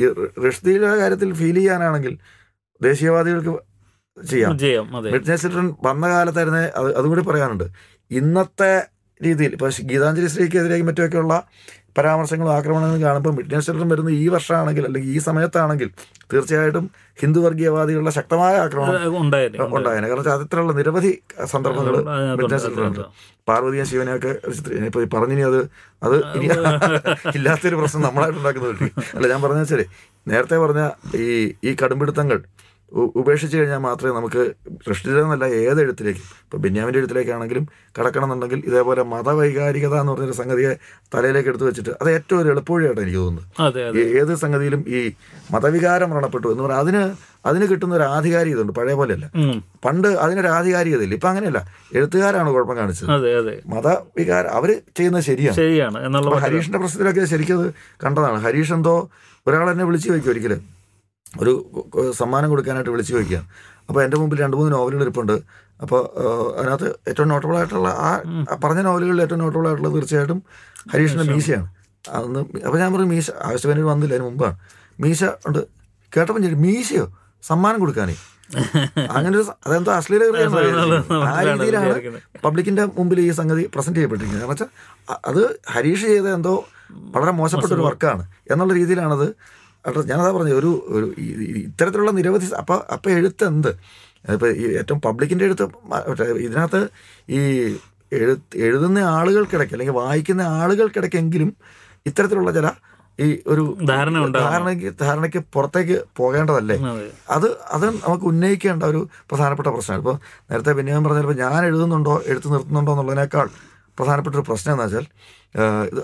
[0.00, 0.06] ഈ
[0.46, 2.18] റഷ്ദിയുടെ കാര്യത്തിൽ ഫീൽ ചെയ്യാനാണെങ്കിൽ
[2.80, 3.54] ദേശീയവാദികൾക്ക്
[4.16, 4.88] ചെയ്യാം.
[5.14, 7.66] മിഡ് ചിൽഡ്രൻ വന്ന കാലത്തായിരുന്നെ അത് അതുകൂടി പറയാനുണ്ട്.
[8.10, 8.72] ഇന്നത്തെ
[9.20, 11.34] രീതിയിൽ ഇപ്പോൾ ഗീതാഞ്ജലി ശ്രീക്കെതിരെയും മറ്റുമൊക്കെയുള്ള
[11.98, 15.88] പരാമർശങ്ങളും ആക്രമണങ്ങളും കാണുമ്പോൾ മിഡ് ചിൽഡ്രൻ വരുന്ന ഈ വർഷമാണെങ്കിൽ അല്ലെങ്കിൽ ഈ സമയത്താണെങ്കിൽ
[16.32, 16.90] തീർച്ചയായിട്ടും
[17.22, 20.08] ഹിന്ദു വർഗീയവാദികളുടെ ശക്തമായ ആക്രമണം ഉണ്ടായേനെ.
[20.08, 21.12] കാരണം അത്തരത്തിലുള്ള നിരവധി
[21.52, 23.04] സന്ദർഭങ്ങൾ ചിൽഡ്രനുണ്ട് അതിനകത്ത്.
[23.48, 24.32] പാർവതിയും ശിവനെയൊക്കെ
[24.88, 25.60] ഇപ്പൊ പറഞ്ഞിനി അത്
[26.02, 26.48] അത് ഇനി
[27.38, 28.74] ഇല്ലാത്തൊരു പ്രശ്നം നമ്മളായിട്ട് ഉണ്ടാക്കുന്നത്
[29.16, 29.86] അല്ല ഞാൻ പറഞ്ഞ ശരി
[30.28, 30.84] നേരത്തെ പറഞ്ഞ
[31.22, 32.40] ഈ ഈ കടുംപിടുത്തങ്ങൾ
[32.94, 34.54] ഉപേക്ഷിച്ച് കഴിഞ്ഞാൽ മാത്രമേ നമുക്ക്
[34.86, 40.76] സൃഷ്ടിച്ചതെന്നല്ല ഏത് എഴുത്തിലേക്കും ഇപ്പോൾ ബെന്യാമിന്റെ എഴുത്തിലേക്കാണെങ്കിലും കടക്കണം എന്നുണ്ടെങ്കിൽ ഇതേപോലെ മതവൈകാരികത എന്ന് പറഞ്ഞൊരു സംഗതിയെ
[41.14, 43.46] തലയിലേക്ക് എടുത്തു വെച്ചിട്ട് അത് ഏറ്റവും ഒരു എളുപ്പവഴിയായിട്ട് എനിക്ക് തോന്നുന്നത്.
[44.20, 45.12] ഏത് സംഗതിയിലും ഈ
[45.54, 47.02] മതവികാരം മരണപ്പെട്ടു എന്ന് പറഞ്ഞാൽ അതിന്
[47.48, 49.26] അതിന് കിട്ടുന്ന ഒരു ആധികാരികത ഉണ്ട് പഴയ പോലെയല്ല.
[49.84, 51.60] പണ്ട് അതിനൊരു ആധികാരികത ഇല്ല ഇപ്പൊ അങ്ങനെയല്ല.
[51.94, 53.08] എഴുത്തുകാരാണ് കുഴപ്പം കാണിച്ചത്.
[53.74, 55.56] മതവികാരം അവർ ചെയ്യുന്നത് ശരിയാണ്.
[55.56, 55.98] ശരിയാണ്
[56.46, 57.68] ഹരീഷിന്റെ പ്രശ്നത്തിലൊക്കെ ശരിക്കും അത്
[58.04, 58.40] കണ്ടതാണ്.
[58.46, 59.10] ഹരീഷ് എന്തോ
[59.46, 60.73] ഒരാളെന്നെ വിളിച്ചു വയ്ക്കും ഒരിക്കലും.
[61.40, 61.52] ഒരു
[62.20, 63.46] സമ്മാനം കൊടുക്കാനായിട്ട് വിളിച്ചു ചോദിക്കുകയാണ്
[63.88, 65.36] അപ്പോൾ എന്റെ മുമ്പിൽ രണ്ട് മൂന്ന് നോവലുകൾ ഇരിപ്പുണ്ട്.
[65.82, 66.00] അപ്പോൾ
[66.58, 68.10] അതിനകത്ത് ഏറ്റവും നോട്ടബിൾ ആയിട്ടുള്ള ആ
[68.64, 70.42] പറഞ്ഞ നോവലുകളിൽ ഏറ്റവും നോട്ടബിൾ ആയിട്ടുള്ള തീർച്ചയായിട്ടും
[70.92, 71.66] ഹരീഷിന്റെ മീശയാണ്.
[72.12, 74.56] അന്ന് അപ്പോൾ ഞാൻ പറഞ്ഞു മീശ ആവശ്യത്തിന് വന്നില്ല അതിന് മുമ്പാണ്.
[75.00, 75.60] മീശ ഉണ്ട്.
[76.16, 77.04] കേട്ടപ്പോൾ ഞാൻ മീശയോ?
[77.42, 78.16] സമ്മാനം കൊടുക്കാനേ.
[79.10, 80.22] അങ്ങനെ ഒരു അതെന്തോ അശ്ലീല.
[81.28, 81.94] ആ രീതിയിലാണ്
[82.44, 84.48] പബ്ലിക്കിന്റെ മുമ്പിൽ ഈ സംഗതി പ്രസന്റ് ചെയ്യപ്പെട്ടിരിക്കുന്നത്.
[84.48, 85.42] കാരണം വെച്ചാൽ അത്
[85.74, 86.54] ഹരീഷ് ചെയ്ത എന്തോ
[87.14, 88.24] വളരെ മോശപ്പെട്ട ഒരു വർക്കാണ്.
[88.50, 89.28] എന്നുള്ള രീതിയിലാണത്.
[89.86, 91.14] അഡ്രസ് ഞാനതാ പറഞ്ഞത് ഒരു ഒരു
[91.56, 93.68] ഇത്തരത്തിലുള്ള നിരവധി അപ്പം അപ്പം എഴുത്ത് എന്ത്
[94.26, 95.62] അതിപ്പോൾ ഈ ഏറ്റവും പബ്ലിക്കിന്റെ എഴുത്ത്
[96.38, 96.88] ഇതിനകത്ത്
[97.30, 97.38] ഈ
[98.12, 101.56] എഴുത്ത് എഴുതുന്ന ആളുകൾക്കിടയ്ക്ക് അല്ലെങ്കിൽ വായിക്കുന്ന ആളുകൾക്കിടയ്ക്കെങ്കിലും
[102.06, 102.70] ഇത്തരത്തിലുള്ള ചില
[103.20, 104.26] ഈ ഒരു ധാരണ.
[104.38, 106.76] ധാരണയ്ക്ക് ധാരണയ്ക്ക് പുറത്തേക്ക് പോകേണ്ടതല്ലേ?
[107.30, 107.56] അത്.
[107.72, 110.00] അത് നമുക്ക് ഉന്നയിക്കേണ്ട ഒരു പ്രധാനപ്പെട്ട പ്രശ്നമാണ്.
[110.00, 110.16] ഇപ്പോൾ
[110.50, 113.48] നേരത്തെ ബെന്യാമൻ പറഞ്ഞപ്പോൾ ഞാൻ എഴുതുന്നുണ്ടോ എഴുത്ത് നിർത്തുന്നുണ്ടോ എന്നുള്ളതിനേക്കാൾ
[113.98, 115.06] പ്രധാനപ്പെട്ട ഒരു പ്രശ്നം എന്ന് വെച്ചാൽ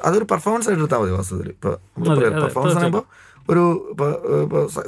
[0.04, 1.50] അതൊരു പെർഫോമൻസ് ആയിട്ട് എടുത്താൽ മതി വാസ്തവത്തിൽ.
[1.50, 1.78] ഇപ്പോൾ
[2.40, 3.04] പെർഫോമൻസ് ആകുമ്പോൾ
[3.50, 3.62] ഒരു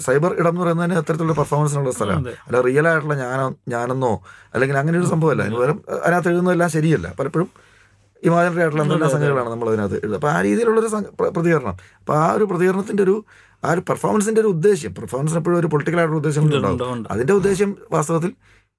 [0.07, 2.33] സൈബർ ഇടം എന്ന് പറയുന്നത് തന്നെ അത്തരത്തിലുള്ള പെർഫോമൻസിനുള്ള സ്ഥലമാണ്.
[2.47, 4.13] അല്ല റിയൽ ആയിട്ടുള്ള ഞാനോ ഞാനെന്നോ
[4.55, 5.43] അല്ലെങ്കിൽ അങ്ങനെ ഒരു സംഭവമല്ല.
[5.47, 7.09] അതിന് പകരം അതിനകത്ത് എഴുതുന്നതെല്ലാം ശരിയല്ല.
[7.21, 7.49] പലപ്പോഴും
[8.23, 10.17] ഇമാജിനറി ആയിട്ടുള്ള എന്തെല്ലാം സംഗതികളാണ് നമ്മൾ അതിനകത്ത് എഴുതുക.
[10.21, 10.91] അപ്പോൾ ആ രീതിയിലുള്ളൊരു
[11.37, 11.77] പ്രതികരണം.
[12.03, 13.17] അപ്പോൾ ആ ഒരു പ്രതികരണത്തിന്റെ ഒരു
[13.65, 16.79] ആ ഒരു പെർഫോമൻസിന്റെ ഒരു ഉദ്ദേശ്യം പെർഫോമൻസിന് എപ്പോഴും ഒരു പൊളിറ്റിക്കൽ ആയിട്ടുള്ള ഉദ്ദേശം ഉണ്ട്, ഉണ്ടാവും.
[16.79, 17.09] ഉണ്ട്, ഉണ്ട്.
[17.13, 18.33] അതിന്റെ ഉദ്ദേശം വാസ്തവത്തിൽ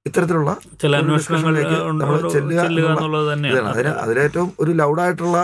[0.05, 2.59] ഇത്തരത്തിലുള്ള ചില അന്വേഷണങ്ങളിലേക്ക് നമ്മൾ ചെല്ലുക
[3.73, 5.37] അതിന് അതിലേറ്റവും ഒരു ലൗഡായിട്ടുള്ള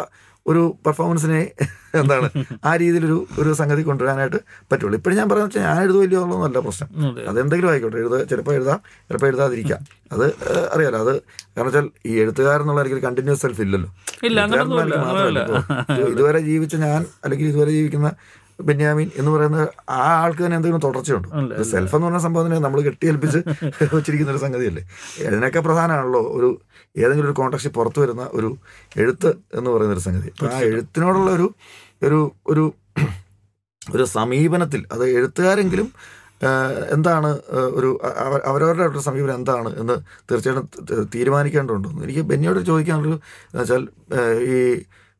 [0.47, 1.51] ഒരു പെർഫോമൻസിനെ
[1.95, 2.29] എന്താണ്
[2.65, 4.39] ആ രീതിയിലൊരു ഒരു സംഗതി കൊണ്ടുവരാനായിട്ട്
[4.71, 4.95] പറ്റുള്ളൂ.
[4.97, 6.89] ഇപ്പോഴും ഞാൻ പറയുന്നത് വെച്ചാൽ ഞാൻ എഴുതുമല്ലോ എന്നുള്ളതല്ല പ്രശ്നം.
[7.09, 7.21] അതെ.
[7.27, 7.97] അതെന്തെങ്കിലും ആയിക്കോട്ടെ.
[7.97, 9.79] എഴുത ചിലപ്പോൾ എഴുതാം ചിലപ്പോൾ എഴുതാതിരിക്കാം.
[10.11, 10.25] അത്
[10.73, 13.89] അറിയാലോ അത് കാരണം വെച്ചാൽ ഈ എഴുത്തുകാരെന്നുള്ള എനിക്ക് കണ്ടിന്യൂസ് സെൽഫ് ഇല്ലല്ലോ.
[16.11, 18.11] ഇതുവരെ ജീവിച്ച ഞാൻ അല്ലെങ്കിൽ ഇതുവരെ ജീവിക്കുന്ന
[18.59, 21.27] ബെന്യാമിൻ എന്ന് പറയുന്ന ആ ആൾക്ക് തന്നെ എന്തെങ്കിലും തുടർച്ചയുണ്ട്.
[21.63, 23.37] സെൽഫ് എന്ന് പറഞ്ഞ സംഭവത്തിനെ നമ്മൾ കെട്ടിയേൽപ്പിച്ച്
[23.95, 24.83] വെച്ചിരിക്കുന്ന ഒരു സംഗതിയല്ലേ.
[25.27, 26.49] അതിനൊക്കെ പ്രധാനമാണല്ലോ ഒരു
[26.97, 28.57] ഏതെങ്കിലും ഒരു കോൺടാക്സ്റ്റ് പുറത്തു വരുന്ന ഒരു
[28.97, 30.27] എഴുത്ത് എന്ന് പറയുന്ന ഒരു സംഗതി.
[30.27, 31.53] അപ്പോൾ ആ എഴുത്തിനോടുള്ള ഒരു
[32.03, 32.73] ഒരു ഒരു
[33.93, 35.93] ഒരു സമീപനത്തിൽ അത് എഴുത്തുകാരെങ്കിലും
[36.91, 39.93] എന്താണ് ഒരു അവ- അവരവരുടെ ഒരു സമീപനം എന്താണ് എന്ന്
[40.31, 42.03] തീർച്ചയായിട്ടും തീരുമാനിക്കേണ്ടതുണ്ട്.
[42.03, 43.87] എനിക്ക് ബെന്നിയോട് ചോദിക്കാനുള്ളൊരു എന്ന് വെച്ചാൽ
[44.43, 44.55] ഈ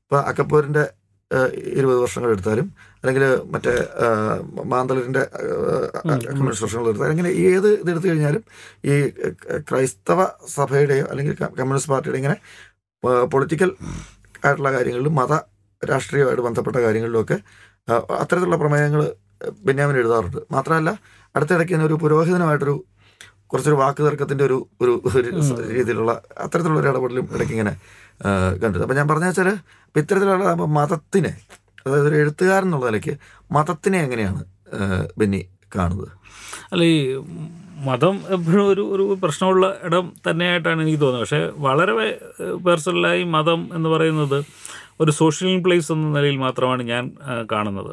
[0.03, 0.98] ഇപ്പം അക്കപ്പൂരിന്റെ
[1.73, 3.73] ഇരുപത് വർഷങ്ങൾ എടുത്താലും അല്ലെങ്കിൽ മറ്റേ
[4.65, 5.23] മാന്തളരിന്റെ
[6.29, 8.43] കമ്മ്യൂണിസ്റ്റ് വർഷങ്ങൾ എടുത്താലും അങ്ങനെ ഏത് ഇതെടുത്തു കഴിഞ്ഞാലും
[8.85, 9.09] ഈ
[9.59, 12.37] ക്രൈസ്തവ സഭയുടെയോ അല്ലെങ്കിൽ കമ്മ്യൂണിസ്റ്റ് പാർട്ടിയുടെ ഇങ്ങനെ
[13.33, 13.71] പൊളിറ്റിക്കൽ
[14.45, 15.33] ആയിട്ടുള്ള കാര്യങ്ങളിലും മത
[15.85, 17.37] രാഷ്ട്രീയമായിട്ട് ബന്ധപ്പെട്ട കാര്യങ്ങളിലുമൊക്കെ
[18.19, 19.01] അത്തരത്തിലുള്ള പ്രമേയങ്ങൾ
[19.65, 20.37] ബെന്യാമിൻ എഴുതാറുണ്ട്.
[20.51, 20.99] മാത്രമല്ല
[21.35, 22.85] അടുത്തിടയ്ക്ക് തന്നെ ഒരു പുരോഹിതനുമായിട്ടൊരു
[23.51, 25.29] കുറച്ചൊരു വാക്ക് തർക്കത്തിന്റെ ഒരു ഒരു ഒരു
[25.77, 27.73] രീതിയിലുള്ള അത്തരത്തിലുള്ള ഒരു ഇടപെടലും ഇടയ്ക്ക് ഇങ്ങനെ
[28.63, 29.49] കണ്ടത് അപ്പം ഞാൻ പറഞ്ഞ വെച്ചാൽ
[29.87, 31.33] ഇപ്പം ഇത്തരത്തിലുള്ള മതത്തിനെ
[31.85, 33.13] അതായത് ഒരു എഴുത്തുകാരൻ എന്നുള്ള നിലയ്ക്ക്
[33.51, 34.41] മതത്തിനെ എങ്ങനെയാണ്
[35.17, 35.41] ബെന്നി
[35.75, 36.11] കാണുന്നത്?
[36.71, 36.99] അല്ല ഈ
[37.87, 41.23] മതം എപ്പോഴും ഒരു ഒരു പ്രശ്നമുള്ള ഇടം തന്നെയായിട്ടാണ് എനിക്ക് തോന്നുന്നത്.
[41.23, 41.93] പക്ഷേ വളരെ
[42.65, 44.39] പേഴ്സണലായി മതം എന്ന് പറയുന്നത്
[44.99, 47.03] ഒരു സോഷ്യൽ പ്ലേസ് എന്ന നിലയിൽ മാത്രമാണ് ഞാൻ
[47.51, 47.91] കാണുന്നത്.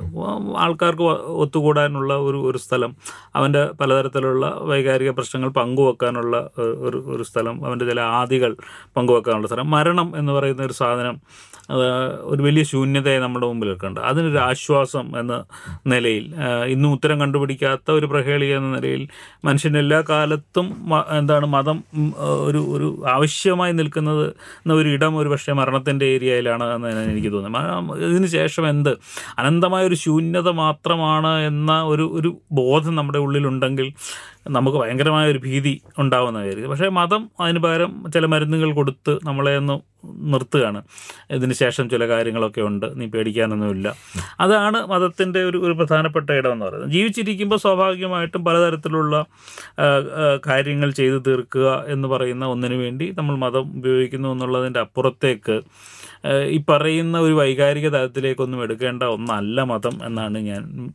[0.57, 1.03] ആൾക്കാർക്ക്
[1.35, 2.97] ഒത്തുകൂടാനുള്ള ഒരു ഒരു സ്ഥലം
[3.37, 8.57] അവന്റെ പലതരത്തിലുള്ള വൈകാരിക പ്രശ്നങ്ങൾ പങ്കുവെക്കാനുള്ള ഒരു ഒരു സ്ഥലം അവന്റെ ചില ആദികൾ
[8.97, 11.19] പങ്കുവെക്കാനുള്ള സ്ഥലം മരണം എന്ന് പറയുന്ന ഒരു സാധനം
[12.29, 15.35] ഒരു വലിയ ശൂന്യതയെ നമ്മുടെ മുമ്പിൽ വെക്കുന്നുണ്ട് അതിനൊരു ആശ്വാസം എന്ന
[15.87, 16.25] നിലയിൽ
[16.73, 19.03] ഇന്നും ഉത്തരം കണ്ടുപിടിക്കാത്ത ഒരു പ്രഹേളിക എന്ന നിലയിൽ
[19.47, 20.69] മനുഷ്യൻ എല്ലാ കാലത്തും
[21.19, 21.79] എന്താണ് മതം
[22.47, 24.25] ഒരു ഒരു ആവശ്യമായി നിൽക്കുന്നത്
[24.77, 27.55] ഒരു ഇടം ഒരു പക്ഷേ മരണത്തിന്റെ ഏരിയയിലാണ് എന്ന് എനിക്ക് തോന്നുന്നത്
[28.09, 28.93] ഇതിന് ശേഷം എന്ത്?
[29.39, 33.89] അനന്തമായ ഒരു ശൂന്യത മാത്രമാണ് എന്ന ഒരു ഒരു ബോധം നമ്മുടെ ഉള്ളിലുണ്ടെങ്കിൽ
[34.49, 40.83] നമുക്ക് ഭയങ്കരമായ ഒരു ഭീതി ഉണ്ടാവുന്നതായിരിക്കും പക്ഷേ മതം അതിന് പകരം ചില മരുന്നുകൾ കൊടുത്ത് നമ്മളെ ഒന്ന് നിർത്തുകയാണ്.
[41.31, 43.01] ഇതിന് ശേഷം ചില കാര്യങ്ങളൊക്കെ ഉണ്ട്.
[43.01, 43.95] നീ പേടിക്കാനൊന്നുമില്ല
[44.41, 46.91] അതാണ് മതത്തിന്റെ ഒരു ഒരു പ്രധാനപ്പെട്ട ഇടം എന്ന് പറയുന്നത്.
[46.91, 49.25] ജീവിച്ചിരിക്കുമ്പോൾ സ്വാഭാവികമായിട്ടും പലതരത്തിലുള്ള
[50.47, 55.63] കാര്യങ്ങൾ ചെയ്തു തീർക്കുക എന്ന് പറയുന്ന ഒന്നിനു വേണ്ടി നമ്മൾ മതം ഉപയോഗിക്കുന്നു എന്നുള്ളതിന്റെ അപ്പുറത്തേക്ക്
[56.27, 60.91] ഈ പറയുന്ന ഒരു വൈകാരിക തലത്തിലേക്കൊന്നും എടുക്കേണ്ട ഒന്നല്ല മതം എന്നാണ് ഞാൻ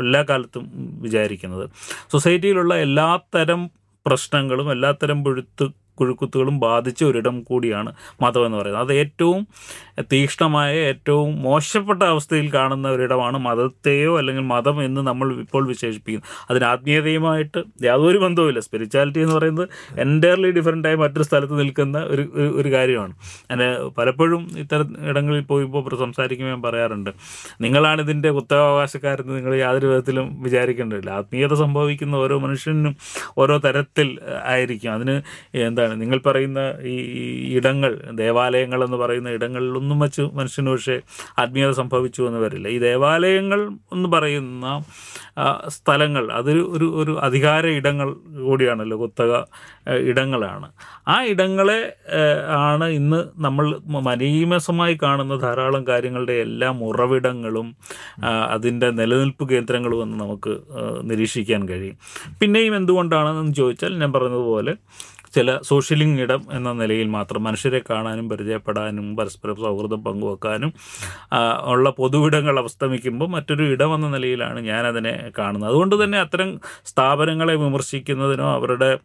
[0.00, 0.72] എല്ലാ കാലത്തും
[1.02, 1.70] വിചാരിക്കുന്നത്.
[2.12, 3.60] സൊസൈറ്റിയിലുള്ള എല്ലാത്തരം
[4.06, 5.66] പ്രശ്നങ്ങളും എല്ലാത്തരം പുഴുത്ത്
[6.00, 7.92] കുഴുക്കുത്തുകളും ബാധിച്ച ഒരിടം കൂടിയാണ്
[8.22, 8.84] മതം എന്ന് പറയുന്നത്.
[8.84, 9.48] അത് ഏറ്റവും
[10.00, 16.46] തീക്ഷ്ണമായ ഏറ്റവും മോശപ്പെട്ട അവസ്ഥയിൽ കാണുന്ന ഒരിടമാണ് മതത്തെയോ അല്ലെങ്കിൽ മതം എന്ന് നമ്മൾ ഇപ്പോൾ വിശേഷിപ്പിക്കുന്നു.
[16.50, 18.60] അതിന് ആത്മീയതയുമായിട്ട് യാതൊരു ബന്ധവുമില്ല.
[18.60, 19.68] സ്പിരിച്വാലിറ്റി എന്ന് പറയുന്നത്
[19.98, 23.12] എന്റയർലി ഡിഫറെന്റ് ആയി മറ്റൊരു സ്ഥലത്ത് നിൽക്കുന്ന ഒരു ഒരു- കാര്യമാണ്.
[23.50, 27.10] അതിന് പലപ്പോഴും ഇത്തരം ഇടങ്ങളിൽ പോയിപ്പോൾ സംസാരിക്കുമ്പോൾ ഞാൻ പറയാറുണ്ട്
[27.60, 31.10] നിങ്ങളാണ് ഇതിന്റെ ഉത്തരവകാശക്കാരെന്ന് നിങ്ങൾ യാതൊരു വിധത്തിലും വിചാരിക്കേണ്ടതില്ല.
[31.10, 32.96] ആത്മീയത സംഭവിക്കുന്ന ഓരോ മനുഷ്യനും
[33.38, 34.92] ഓരോ തരത്തിൽ ആയിരിക്കും.
[34.92, 35.22] അതിന്
[35.88, 36.00] എന്താണ്?
[36.00, 36.94] നിങ്ങൾ പറയുന്ന ഈ
[37.56, 41.00] ഇടങ്ങൾ ദേവാലയങ്ങൾ എന്ന് പറയുന്ന ഇടങ്ങളിലൊന്നും വെച്ച് മനുഷ്യന് പക്ഷേ
[41.38, 42.68] ആത്മീയത സംഭവിച്ചു എന്ന് വരില്ല.
[42.68, 43.60] ഈ ദേവാലയങ്ങൾ
[43.92, 44.84] എന്ന് പറയുന്ന
[45.68, 48.08] സ്ഥലങ്ങൾ അതൊരു ഒരു ഒരു അധികാര ഇടങ്ങൾ
[48.46, 49.44] കൂടിയാണല്ലോ കുത്തക
[49.98, 50.68] ഇടങ്ങളാണ്.
[51.08, 51.92] ആ ഇടങ്ങളെ
[52.48, 57.76] ആണ് ഇന്ന് നമ്മൾ മനീമസമായി കാണുന്ന ധാരാളം കാര്യങ്ങളുടെ എല്ലാ ഉറവിടങ്ങളും
[58.48, 60.58] അതിന്റെ നിലനിൽപ്പ് കേന്ദ്രങ്ങളും എന്ന് നമുക്ക്
[61.02, 61.96] നിരീക്ഷിക്കാൻ കഴിയും.
[62.40, 64.74] പിന്നെയും എന്തുകൊണ്ടാണെന്ന് ചോദിച്ചാൽ ഞാൻ പറഞ്ഞതുപോലെ
[65.34, 70.72] ചില സോഷ്യലിംഗ് ഇടം എന്ന നിലയിൽ മാത്രം മനുഷ്യരെ കാണാനും പരിചയപ്പെടാനും പരസ്പരം സൗഹൃദം പങ്കുവെക്കാനും
[71.64, 75.70] ഉള്ള പൊതുവിടങ്ങൾ അവസ്ഥമിക്കുമ്പോൾ മറ്റൊരു ഇടം എന്ന നിലയിലാണ് ഞാനതിനെ കാണുന്നത്.
[75.70, 78.98] അതുകൊണ്ട് തന്നെ അത്തരം സ്ഥാപനങ്ങളെ വിമർശിക്കുന്നതിനോ അവരുടെ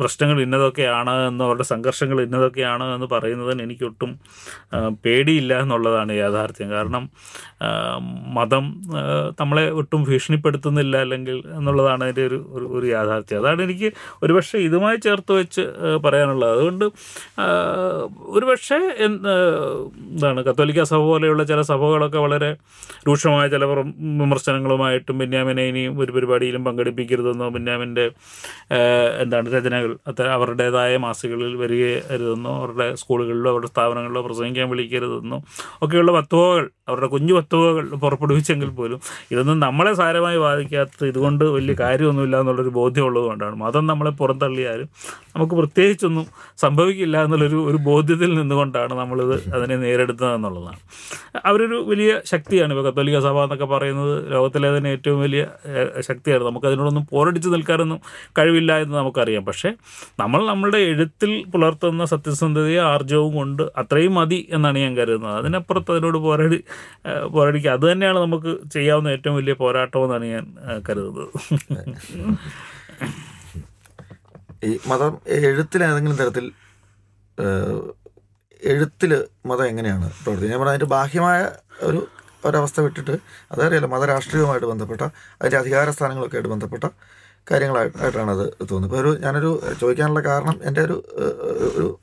[0.00, 4.20] പ്രശ്നങ്ങൾ ഇന്നതൊക്കെയാണ് എന്നോ അവരുടെ സംഘർഷങ്ങൾ ഇന്നതൊക്കെയാണ് എന്ന് പറയുന്നതിന് എനിക്കൊട്ടും
[5.04, 6.70] പേടിയില്ല എന്നുള്ളതാണ് യാഥാർത്ഥ്യം.
[6.70, 7.10] കാരണം
[8.34, 8.82] മതം
[9.40, 13.40] നമ്മളെ ഒട്ടും ഭീഷണിപ്പെടുത്തുന്നില്ല അല്ലെങ്കിൽ എന്നുള്ളതാണ് അതിന്റെ ഒരു- ഒരു യാഥാർത്ഥ്യം.
[13.40, 13.92] അതാണ് എനിക്ക്
[14.22, 15.60] ഒരുപക്ഷെ ഇതുമായി ചേർത്ത് വെച്ച്
[16.04, 16.52] പറയാനുള്ളത്.
[16.52, 16.84] അതുകൊണ്ട്
[18.30, 22.56] ഒരു ഒരുപക്ഷെ എന്താണ് കത്തോലിക്ക സഭ പോലെയുള്ള ചില സഭകളൊക്കെ വളരെ
[23.08, 28.10] രൂക്ഷമായ ചില വിമർശനങ്ങളുമായിട്ടും ബെന്യാമിനെ ഇനിയും ഒരു പരിപാടിയിലും പങ്കെടുപ്പിക്കരുതെന്നോ ബെന്യാമിന്റെ
[29.20, 35.42] എന്താണ് രചനകൾ അത്ര അവരുടേതായ മാസികളിൽ വരികരുതെന്നോ അവരുടെ സ്കൂളുകളിലോ അവരുടെ സ്ഥാപനങ്ങളിലോ പ്രസംഗിക്കാൻ വിളിക്കരുതെന്നോ
[35.82, 39.00] ഒക്കെയുള്ള വത്തുവകൾ അവരുടെ കുഞ്ഞു വത്തുവകൾ പുറപ്പെടുവിച്ചെങ്കിൽ പോലും
[39.30, 44.10] ഇതൊന്നും നമ്മളെ സാരമായി ബാധിക്കാത്ത ഇതുകൊണ്ട് വലിയ കാര്യമൊന്നുമില്ല എന്നുള്ളൊരു ബോധ്യമുള്ളത് കൊണ്ടാണ് മതം നമ്മളെ
[44.48, 44.88] പുറന്തള്ളിയാലും
[45.34, 46.24] നമുക്ക് പ്രത്യേകിച്ചൊന്നും
[46.62, 50.78] സംഭവിക്കില്ല എന്നുള്ളൊരു ഒരു ബോധ്യത്തിൽ നിന്നുകൊണ്ടാണ് നമ്മളിത് അതിനെ നേരിടുന്നത് എന്നുള്ളതാണ്.
[51.46, 54.14] അവരൊരു വലിയ ശക്തിയാണ് ഇപ്പോൾ കത്തോലിക്ക സഭ എന്നൊക്കെ പറയുന്നത്.
[54.32, 55.42] ലോകത്തിലെ തന്നെ ഏറ്റവും വലിയ
[56.08, 56.44] ശക്തിയാണ്.
[56.48, 58.00] നമുക്ക് അതിനോടൊന്നും പോരടിച്ച് നിൽക്കാനൊന്നും
[58.38, 59.44] കഴിവില്ല എന്ന് നമുക്കറിയാം.
[59.44, 59.72] പക്ഷേ
[60.22, 65.36] നമ്മൾ നമ്മളുടെ എഴുത്തിൽ പുലർത്തുന്ന സത്യസന്ധതയും ആർജവും കൊണ്ട് അത്രയും മതി എന്നാണ് ഞാൻ കരുതുന്നത്.
[65.42, 66.60] അതിനപ്പുറത്ത് അതിനോട് പോരാടി
[67.36, 67.72] പോരാടിക്കുക.
[67.78, 70.46] അത് തന്നെയാണ് നമുക്ക് ചെയ്യാവുന്ന ഏറ്റവും വലിയ പോരാട്ടം എന്നാണ് ഞാൻ
[70.88, 71.28] കരുതുന്നത്.
[74.64, 76.52] ഈ മതം എഴുത്തിൽ ഏതെങ്കിലും തരത്തിൽ
[78.62, 80.50] എഴുത്തിൽ മതം എങ്ങനെയാണ് പ്രവർത്തിക്കുന്നത്?
[80.50, 81.50] ഞാൻ പറഞ്ഞ അതിന്റെ ബാഹ്യമായ
[81.82, 82.08] ഒരു
[82.44, 83.18] ഒരവസ്ഥ വിട്ടിട്ട്
[83.52, 85.02] അതറിയാലോ മതരാഷ്ട്രീയവുമായിട്ട് ബന്ധപ്പെട്ട
[85.40, 86.84] അതിന്റെ അധികാര സ്ഥാനങ്ങളൊക്കെ ആയിട്ട് ബന്ധപ്പെട്ട
[87.50, 88.84] കാര്യങ്ങളായിട്ടാണ് അത് തോന്നുന്നത്.
[88.84, 91.04] ഇപ്പോൾ ഒരു ഞാനൊരു ചോദിക്കാനുള്ള കാരണം എന്റെ ഒരു
[91.76, 91.98] ഒരു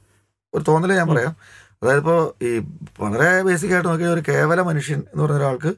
[0.54, 1.36] ഒരു തോന്നൽ ഞാൻ പറയാം.
[1.84, 2.60] അതായത് ഇപ്പോൾ ഈ
[3.00, 5.76] വളരെ ബേസിക് ആയിട്ട് നോക്കിയാൽ ഒരു കേവല മനുഷ്യൻ എന്ന് പറയുന്ന ഒരാൾക്ക്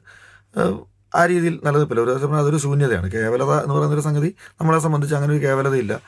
[1.14, 3.12] ആ രീതിയിൽ നിലനിൽപ്പില്ല ഒരു അതൊരു ശൂന്യതയാണ്.
[3.12, 6.00] കേവലത എന്ന് പറയുന്ന ഒരു സംഗതി നമ്മളെ സംബന്ധിച്ച് അങ്ങനെ ഒരു കേവലതയില്ല.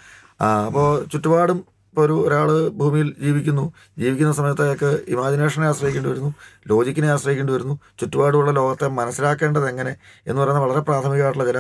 [0.67, 1.59] അപ്പോൾ ചുറ്റുപാടും
[1.91, 2.49] ഇപ്പോൾ ഒരു ഒരാൾ
[2.81, 3.65] ഭൂമിയിൽ ജീവിക്കുന്നു.
[3.99, 6.31] ജീവിക്കുന്ന സമയത്ത് അയാൾക്ക് ഇമാജിനേഷനെ ആശ്രയിക്കേണ്ടി വരുന്നു
[6.69, 7.75] ലോജിക്കിനെ ആശ്രയിക്കേണ്ടി വരുന്നു.
[8.01, 9.93] ചുറ്റുപാടുമുള്ള ലോകത്തെ മനസ്സിലാക്കേണ്ടത് എങ്ങനെ
[10.27, 11.59] എന്ന് പറയുന്ന വളരെ പ്രാഥമികമായിട്ടുള്ള ചില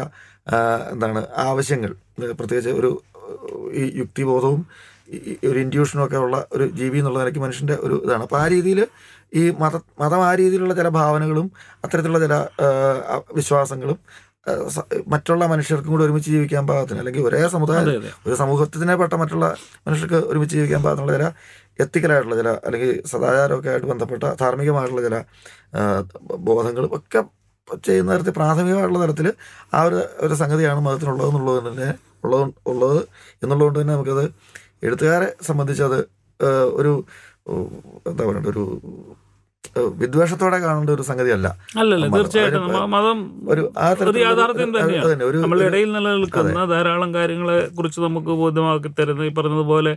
[0.93, 1.93] എന്താണ് ആവശ്യങ്ങൾ.
[2.39, 2.91] പ്രത്യേകിച്ച് ഒരു
[3.73, 4.67] ഈ യുക്തിബോധവും
[5.45, 8.23] ഒരു ഇൻഡ്യൂഷനും ഒക്കെ ഉള്ള ഒരു ജീവി എന്നുള്ള നിലയ്ക്ക് മനുഷ്യന്റെ ഒരു ഇതാണ്.
[8.23, 8.87] അപ്പോൾ ആ രീതിയിൽ
[9.35, 11.47] ഈ മത മതം ആ രീതിയിലുള്ള ചില ഭാവനകളും
[11.85, 12.35] അത്തരത്തിലുള്ള ചില
[13.35, 13.99] വിശ്വാസങ്ങളും
[15.07, 17.89] മറ്റുള്ള മനുഷ്യർക്കും കൂടെ ഒരുമിച്ച് ജീവിക്കാൻ പാകത്തിന് അല്ലെങ്കിൽ ഒരേ സമുദായം
[18.27, 19.47] ഒരു സമൂഹത്തിനെ പെട്ട മറ്റുള്ള
[19.87, 21.27] മനുഷ്യർക്ക് ഒരുമിച്ച് ജീവിക്കാൻ പാകത്തിനുള്ള ചില
[21.79, 25.19] എത്തിക്കലായിട്ടുള്ള ചില അല്ലെങ്കിൽ സദാചാരമൊക്കെ ആയിട്ട് ബന്ധപ്പെട്ട ധാർമ്മികമായിട്ടുള്ള ചില
[26.45, 27.23] ബോധങ്ങളും ഒക്കെ
[27.85, 29.29] ചെയ്യുന്ന തരത്തിൽ പ്രാഥമികമായിട്ടുള്ള തലത്തിൽ
[29.75, 31.89] ആ ഒരു ഒരു സംഗതിയാണ് മതത്തിനുള്ളത് എന്നുള്ളത് തന്നെ
[32.25, 33.01] ഉള്ളത് ഉള്ളത്
[33.43, 34.25] എന്നുള്ളതുകൊണ്ട് തന്നെ നമുക്കത്
[34.83, 35.99] എഴുത്തുകാരെ സംബന്ധിച്ചത്
[36.73, 36.93] ഒരു
[38.07, 38.65] എന്താ പറയുക ഒരു
[39.79, 41.57] വിദ്വേഷത്തോടെ കാണേണ്ട ഒരു സംഗതിയല്ല.
[41.77, 42.17] അല്ലല്ല മതം.
[42.17, 42.91] തീർച്ചയായിട്ടും.
[42.91, 43.19] മതം
[43.51, 45.63] ഒരു യാഥാർത്ഥ്യം തന്നെയാണ്.
[45.63, 49.97] ഇടയിൽ നിലനിൽക്കുന്ന ധാരാളം കാര്യങ്ങളെ കുറിച്ച് നമുക്ക് ബോധ്യമാക്കി തരുന്നത് ഈ പറഞ്ഞതുപോലെ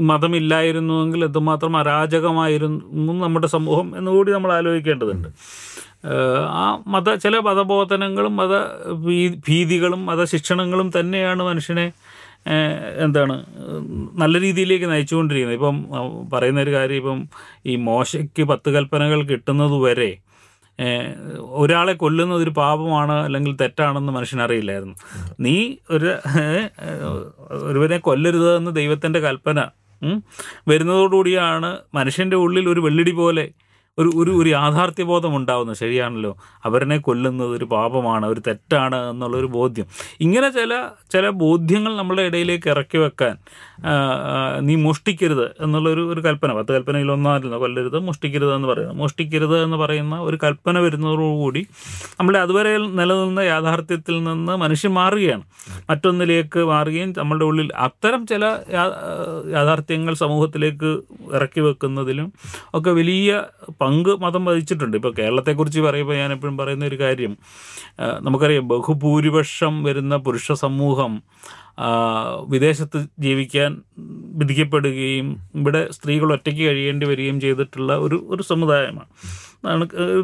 [0.00, 5.28] മതമില്ലായിരുന്നുവെങ്കിൽ എന്തുമാത്രം അരാജകമായിരുന്നു നമ്മുടെ സമൂഹം എന്നുകൂടി നമ്മൾ ആലോചിക്കേണ്ടതുണ്ട്.
[6.48, 8.54] ആ മത ചില മതബോധനങ്ങളും മത
[9.48, 11.92] ഭീതികളും മതശിക്ഷണങ്ങളും തന്നെയാണ് മനുഷ്യനെ
[13.04, 13.34] എന്താണ്
[14.18, 15.54] നല്ല രീതിയിലേക്ക് നയിച്ചുകൊണ്ടിരിക്കുന്നത്.
[15.54, 15.76] ഇപ്പം
[16.32, 17.28] പറയുന്ന ഒരു കാര്യം ഇപ്പം
[17.66, 20.10] ഈ മോശയ്ക്ക് പത്ത് കൽപ്പനകൾ കിട്ടുന്നത് വരെ
[21.40, 24.94] ഒരാളെ കൊല്ലുന്നത് ഒരു പാപമാണ് അല്ലെങ്കിൽ തെറ്റാണെന്ന് മനുഷ്യനറിയില്ലായിരുന്നു
[25.40, 26.10] നീ ഒരു
[27.50, 29.68] ഒരുവനെ കൊല്ലരുത് എന്ന് ദൈവത്തിന്റെ കൽപ്പന
[30.68, 33.44] വരുന്നതോടുകൂടിയാണ് മനുഷ്യന്റെ ഉള്ളിൽ ഒരു വെള്ളിടി പോലെ
[33.98, 36.36] ഒരു ഒരു ഒരു യാഥാർത്ഥ്യബോധം ഉണ്ടാവുന്നത് ശരിയാണല്ലോ.
[36.64, 39.86] അവരനെ കൊല്ലുന്നത് ഒരു പാപമാണ് ഒരു തെറ്റാണ് എന്നുള്ളൊരു ബോധ്യം.
[40.20, 40.72] ഇങ്ങനെ ചില
[41.12, 43.36] ചില ബോധ്യങ്ങൾ നമ്മുടെ ഇടയിലേക്ക് ഇറക്കി വെക്കാൻ
[44.60, 46.52] നീ മോഷ്ടിക്കരുത് എന്നുള്ളൊരു ഒരു കൽപ്പന.
[46.52, 47.56] പത്ത് കൽപ്പനയിൽ ഒന്നായിരുന്നു.
[47.56, 51.66] കൊല്ലരുത് മോഷ്ടിക്കരുത് എന്ന് പറയുന്നത് മോഷ്ടിക്കരുത് എന്ന് പറയുന്ന ഒരു കൽപ്പന വരുന്നതോടുകൂടി
[52.20, 55.44] നമ്മളെ അതുവരെ നിലനിന്ന യാഥാർത്ഥ്യത്തിൽ നിന്ന് മനുഷ്യൻ മാറുകയാണ്.
[55.90, 58.44] മറ്റൊന്നിലേക്ക് മാറുകയും നമ്മളുടെ ഉള്ളിൽ അത്തരം ചില
[59.52, 60.90] യാഥാർത്ഥ്യങ്ങൾ സമൂഹത്തിലേക്ക്
[61.34, 62.32] ഇറക്കി വെക്കുന്നതിലും
[62.74, 63.30] ഒക്കെ വലിയ
[63.84, 64.96] പങ്ക് മതം വഹിച്ചിട്ടുണ്ട്.
[65.00, 67.34] ഇപ്പോൾ കേരളത്തെക്കുറിച്ച് പറയുമ്പോൾ ഞാൻ എപ്പോഴും പറയുന്ന ഒരു കാര്യം
[68.26, 71.14] നമുക്കറിയാം ബഹുഭൂരിപക്ഷം വരുന്ന പുരുഷ സമൂഹം
[72.52, 73.70] വിദേശത്ത് ജീവിക്കാൻ
[74.40, 75.28] വിധിക്കപ്പെടുകയും
[75.60, 79.10] ഇവിടെ സ്ത്രീകൾ ഒറ്റയ്ക്ക് കഴിയേണ്ടി വരികയും ചെയ്തിട്ടുള്ള ഒരു ഒരു സമുദായമാണ്.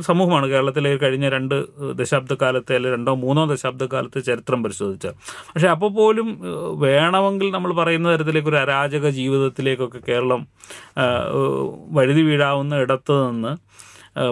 [0.01, 1.65] സമൂഹമാണ് കേരളത്തിലെ കഴിഞ്ഞ രണ്ട്
[1.95, 5.15] ദശാബ്ദക്കാലത്തെ അല്ലെങ്കിൽ രണ്ടോ മൂന്നോ ദശാബ്ദക്കാലത്തെ ചരിത്രം പരിശോധിച്ചാൽ
[5.55, 6.41] പക്ഷേ അപ്പോൾ പോലും
[6.79, 10.47] വേണമെങ്കിൽ നമ്മൾ പറയുന്ന തരത്തിലേക്ക് ഒരു അരാജക ജീവിതത്തിലേക്കൊക്കെ കേരളം
[11.91, 13.57] വഴുതി വീഴാവുന്ന ഇടത്ത് നിന്ന്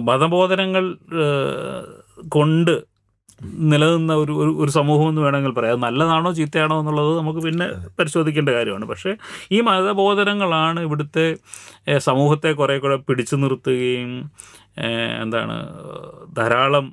[0.01, 0.97] മതബോധനങ്ങൾ
[2.29, 2.99] കൊണ്ട്
[3.43, 4.33] നിലനിന്ന ഒരു
[4.63, 5.73] ഒരു സമൂഹം എന്ന് വേണമെങ്കിൽ പറയാം.
[5.73, 7.67] അത് നല്ലതാണോ ചീത്തയാണോ എന്നുള്ളത് നമുക്ക് പിന്നെ
[7.99, 8.85] പരിശോധിക്കേണ്ട കാര്യമാണ്.
[8.85, 9.17] പക്ഷേ
[9.53, 11.37] ഈ മതബോധനങ്ങളാണ് ഇവിടുത്തെ
[11.99, 14.31] സമൂഹത്തെ കുറേ കൂടെ പിടിച്ചു നിർത്തുകയും
[15.21, 15.57] എന്താണ്
[16.37, 16.87] ധാരാളം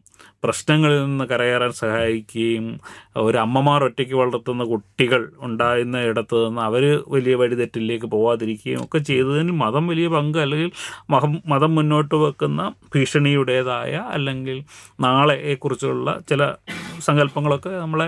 [0.45, 2.65] പ്രശ്നങ്ങളിൽ നിന്ന് കരകയറാൻ സഹായിക്കുകയും
[3.17, 9.87] ഒരു അമ്മമാർ ഒറ്റയ്ക്ക് വളർത്തുന്ന കുട്ടികൾ ഉണ്ടായിരുന്ന ഇടത്ത് നിന്ന് അവർ വലിയ വഴിതെറ്റിലേക്ക് പോവാതിരിക്കുകയും ഒക്കെ ചെയ്തതിന് മതം
[9.87, 10.71] വലിയ പങ്ക് അല്ലെങ്കിൽ
[11.45, 12.61] മതം മുന്നോട്ട് വെക്കുന്ന
[12.95, 14.57] ഭീഷണിയുടേതായ അല്ലെങ്കിൽ
[15.01, 16.41] നാളെയെക്കുറിച്ചുള്ള ചില
[16.99, 18.07] സങ്കല്പങ്ങളൊക്കെ നമ്മളെ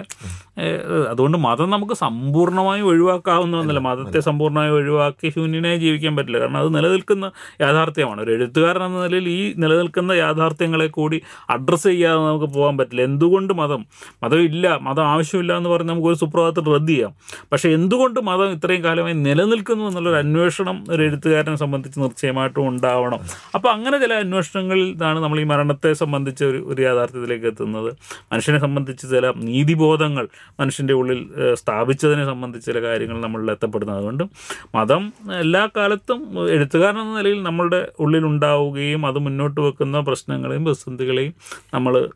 [1.11, 6.39] അതുകൊണ്ട് മതം നമുക്ക് സമ്പൂർണമായും ഒഴിവാക്കാവുന്നതല്ല മതത്തെ സമ്പൂർണമായി ഒഴിവാക്കി ശൂന്യനായി ജീവിക്കാൻ പറ്റില്ല.
[6.39, 7.25] കാരണം അത് നിലനിൽക്കുന്ന
[7.61, 8.21] യാഥാർത്ഥ്യമാണ്.
[8.21, 11.17] ഒരു എഴുത്തുകാരൻ എന്ന നിലയിൽ ഈ നിലനിൽക്കുന്ന യാഥാർത്ഥ്യങ്ങളെ കൂടി
[11.49, 13.01] അഡ്രസ്സ് ചെയ്യാതെ നമുക്ക് പോകാൻ പറ്റില്ല.
[13.01, 13.85] എന്തുകൊണ്ട് മതം?
[14.23, 17.15] മതം ഇല്ല മതം ആവശ്യമില്ല എന്ന് പറഞ്ഞ് നമുക്ക് ഒരു സുപ്രഭാതത്തിൽ റദ്ദ് ചെയ്യാം.
[17.51, 23.19] പക്ഷേ എന്തുകൊണ്ട് മതം ഇത്രയും കാലമായി നിലനിൽക്കുന്നു എന്നുള്ളൊരു അന്വേഷണം ഒരു എഴുത്തുകാരനെ സംബന്ധിച്ച് നിശ്ചയമായിട്ടും ഉണ്ടാവണം.
[23.55, 27.97] അപ്പോൾ അങ്ങനെ ചില അന്വേഷണങ്ങളിൽ നിന്നാണ് നമ്മൾ ഈ മരണത്തെ സംബന്ധിച്ച് ഒരു ഒരു യാഥാർത്ഥ്യത്തിലേക്ക് എത്തുന്നത്.
[28.31, 30.27] മനുഷ്യനെ സംബന്ധിച്ച് ചില നീതിബോധങ്ങൾ
[30.59, 34.23] മനുഷ്യന്റെ ഉള്ളിൽ സ്ഥാപിച്ചതിനെ സംബന്ധിച്ച് ചില കാര്യങ്ങൾ നമ്മളിൽ എത്തപ്പെടുന്നത് അതുകൊണ്ട്
[34.75, 41.33] മതം എല്ലാ കാലത്തും എഴുത്തുകാരൻ എന്ന നിലയിൽ നമ്മളുടെ ഉള്ളിൽ ഉണ്ടാവുകയും അത് മുന്നോട്ട് വെക്കുന്ന പ്രശ്നങ്ങളെയും പ്രതിസന്ധികളെയും
[41.73, 42.06] നമ്മൾ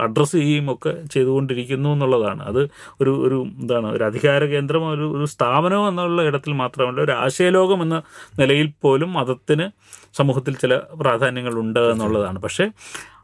[0.00, 2.42] അഡ്രസ്സ് ചെയ്യുകയും ഒക്കെ ചെയ്തുകൊണ്ടിരിക്കുന്നു എന്നുള്ളതാണ്.
[2.42, 2.62] അത്
[3.00, 8.02] ഒരു ഒരു എന്താണ് ഒരു അധികാര കേന്ദ്രം ഒരു ഒരു സ്ഥാപനം എന്നുള്ള ഇടത്തിൽ മാത്രമല്ല ഒരു ആശയലോകം എന്ന
[8.40, 9.66] നിലയിൽ പോലും മതത്തിന്
[10.14, 12.38] സമൂഹത്തിൽ ചില പ്രാധാന്യങ്ങളുണ്ട് എന്നുള്ളതാണ്.
[12.38, 12.66] പക്ഷേ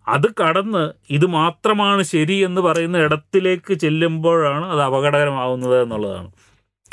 [0.09, 6.29] അത് കടന്ന് ഇത് മാത്രമാണ് ശരി എന്ന് പറയുന്ന ഇടത്തിലേക്ക് ചെല്ലുമ്പോഴാണ് അത് അപകടകരമാവുന്നത് എന്നുള്ളതാണ്.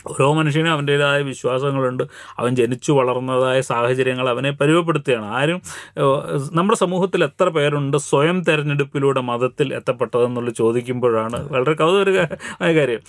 [0.08, 2.04] ഓരോ മനുഷ്യനും അവന്റേതായ വിശ്വാസങ്ങളുണ്ട്.
[2.40, 5.60] അവൻ ജനിച്ചു വളർന്നതായ സാഹചര്യങ്ങൾ അവനെ പരിവപ്പെടുത്തുകയാണ് ആരും
[6.58, 13.02] നമ്മുടെ സമൂഹത്തിൽ എത്ര പേരുണ്ട് സ്വയം തെരഞ്ഞെടുപ്പിലൂടെ മതത്തിൽ എത്തപ്പെട്ടതെന്നുള്ള ചോദിക്കുമ്പോഴാണ് വളരെ കൗതുകമായ കാര്യം.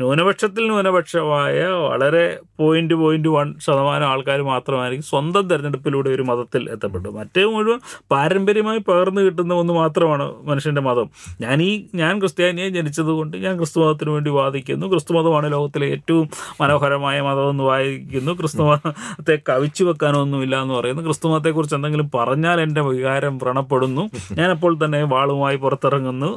[0.00, 2.24] ന്യൂനപക്ഷത്തിൽ ന്യൂനപക്ഷമായ വളരെ
[2.58, 9.20] പോയിന്റ് പോയിന്റ് വൺ ശതമാനം ആൾക്കാർ മാത്രമായിരിക്കും സ്വന്തം തെരഞ്ഞെടുപ്പിലൂടെ ഒരു മതത്തിൽ എത്തപ്പെട്ടു മറ്റേ മുഴുവൻ പാരമ്പര്യമായി പകർന്നു
[9.20, 11.08] കിട്ടുന്ന ഒന്ന് മാത്രമാണ് മനുഷ്യന്റെ മതം.
[11.40, 14.86] ഞാൻ ഈ ഞാൻ ക്രിസ്ത്യാനിയെ ജനിച്ചതുകൊണ്ട് ഞാൻ ക്രിസ്തു മതത്തിന് വേണ്ടി വാദിക്കുന്നു.
[14.86, 16.15] ക്രിസ്തു മതമാണ് ലോകത്തിലെ ഏറ്റവും
[16.60, 18.32] മനോഹരമായ മതമെന്ന് വായിക്കുന്നു.
[18.32, 21.02] ക്രിസ്തുമതത്തെ കവിച്ചു വെക്കാനൊന്നുമില്ല എന്ന് പറയുന്നു.
[21.02, 24.04] ക്രിസ്തുമതത്തെക്കുറിച്ച് എന്തെങ്കിലും പറഞ്ഞാൽ എന്റെ വികാരം വ്രണപ്പെടുന്നു.
[24.32, 26.30] ഞാൻ അപ്പോൾ തന്നെ വാളുമായി പുറത്തിറങ്ങുന്നു.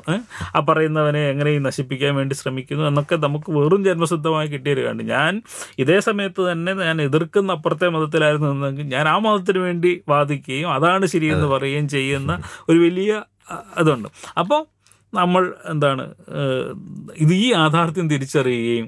[0.55, 5.03] ആ പറയുന്നവനെ എങ്ങനെയും നശിപ്പിക്കാൻ വേണ്ടി ശ്രമിക്കുന്നു എന്നൊക്കെ നമുക്ക് വെറും ജന്മസിദ്ധമായി കിട്ടിയൊരു കണ്ട്.
[5.13, 5.41] ഞാൻ
[5.79, 11.47] ഇതേ സമയത്ത് തന്നെ ഞാൻ എതിർക്കുന്ന അപ്പുറത്തെ മതത്തിലായിരുന്നു എന്നെങ്കിൽ ഞാൻ ആ മതത്തിന് വേണ്ടി വാദിക്കുകയും അതാണ് ശരിയെന്ന്
[11.47, 12.31] പറയുകയും ചെയ്യുന്ന
[12.69, 13.11] ഒരു വലിയ
[13.77, 14.09] അതുണ്ട്.
[14.39, 14.61] അപ്പോൾ
[15.13, 16.03] നമ്മൾ എന്താണ്
[17.17, 18.87] ഇത് ഈ യാഥാർത്ഥ്യം തിരിച്ചറിയുകയും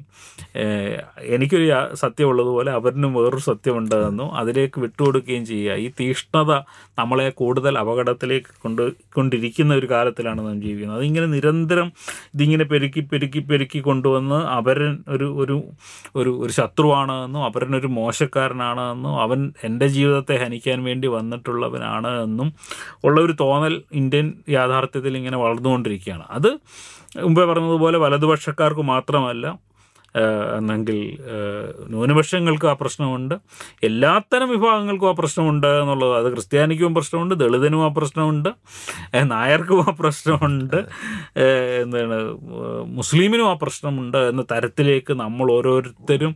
[1.26, 5.76] എനിക്കൊരു സത്യമുള്ളതുപോലെ അവരിനും വേറൊരു സത്യമുണ്ടെന്നും അതിലേക്ക് വിട്ടുകൊടുക്കുകയും ചെയ്യുക.
[5.76, 6.52] ഈ തീഷ്ണത
[7.00, 11.00] നമ്മളെ കൂടുതൽ അപകടത്തിലേക്ക് കൊണ്ട് കൊണ്ടിരിക്കുന്ന ഒരു കാലത്തിലാണ് നാം ജീവിക്കുന്നത്.
[11.00, 11.88] അതിങ്ങനെ നിരന്തരം
[12.34, 15.58] ഇതിങ്ങനെ പെരുക്കി പെരുക്കി പെരുക്കി കൊണ്ടുവന്ന് അവരൻ ഒരു ഒരു
[16.16, 22.54] ഒരു ഒരു ശത്രുവാണ് എന്നും അവരനൊരു മോശക്കാരനാണ് എന്നും അവൻ എന്റെ ജീവിതത്തെ ഹനിക്കാൻ വേണ്ടി വന്നിട്ടുള്ളവനാണ് എന്നും
[23.04, 25.38] ഉള്ള ഒരു തോന്നൽ ഇന്ത്യൻ യാഥാർത്ഥ്യത്തിൽ ഇങ്ങനെ
[26.12, 29.57] വളർന്നുകൊണ്ടിരിക്കുകയാണ് അത് മുമ്പേ പറഞ്ഞതുപോലെ വലതുപക്ഷക്കാർക്ക് മാത്രമല്ല
[30.57, 30.97] എന്നെങ്കിൽ
[31.89, 33.36] ന്യൂനപക്ഷങ്ങൾക്ക് ആ പ്രശ്നമുണ്ട്.
[33.84, 38.49] എല്ലാത്തരം വിഭാഗങ്ങൾക്കും ആ പ്രശ്നമുണ്ട് എന്നുള്ളത് അത് ക്രിസ്ത്യാനിക്കും പ്രശ്നമുണ്ട് ദളിതനും ആ പ്രശ്നമുണ്ട്
[39.24, 40.86] നായർക്കും ആ പ്രശ്നമുണ്ട്
[41.82, 42.18] എന്താണ്
[42.86, 46.36] മുസ്ലിമിനും ആ പ്രശ്നമുണ്ട് എന്ന തരത്തിലേക്ക് നമ്മൾ ഓരോരുത്തരും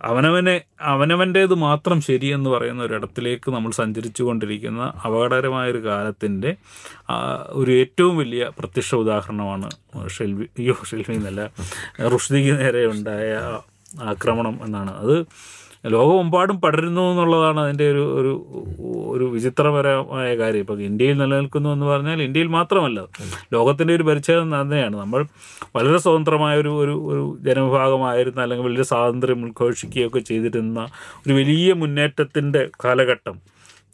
[0.00, 6.50] അവനവനെ അവനവന്റേത് മാത്രം ശരിയെന്ന് പറയുന്ന ഒരിടത്തിലേക്ക് നമ്മൾ സഞ്ചരിച്ചു കൊണ്ടിരിക്കുന്ന അപകടകരമായൊരു കാലത്തിന്റെ
[7.52, 9.70] ഒരു ഏറ്റവും വലിയ പ്രത്യക്ഷ ഉദാഹരണമാണ്
[10.08, 11.44] ഷെൽവി അയ്യോ ഷെൽവി എന്നല്ല
[12.14, 13.30] റുഷ്ദിക്ക് നേരെ ഉണ്ടായ
[14.04, 14.92] ആക്രമണം എന്നാണ്.
[14.96, 15.16] അത്
[15.94, 18.32] ലോകമെമ്പാടും പടരുന്നു എന്നുള്ളതാണ് അതിന്റെ ഒരു ഒരു
[19.12, 20.62] ഒരു വിചിത്രപരമായ കാര്യം.
[20.64, 23.00] ഇപ്പം ഇന്ത്യയിൽ നിലനിൽക്കുന്നു എന്ന് പറഞ്ഞാൽ ഇന്ത്യയിൽ മാത്രമല്ല
[23.54, 24.96] ലോകത്തിന്റെ ഒരു പരിച്ഛേദം തന്നെയാണ്.
[24.96, 25.20] നമ്മൾ
[25.76, 30.78] വളരെ സ്വതന്ത്രമായ ഒരു ഒരു ഒരു ജനവിഭാഗമായിരുന്ന അല്ലെങ്കിൽ വലിയ സ്വാതന്ത്ര്യം ഉദ്ഘോഷിക്കുകയൊക്കെ ചെയ്തിരുന്ന
[31.24, 33.36] ഒരു വലിയ മുന്നേറ്റത്തിന്റെ കാലഘട്ടം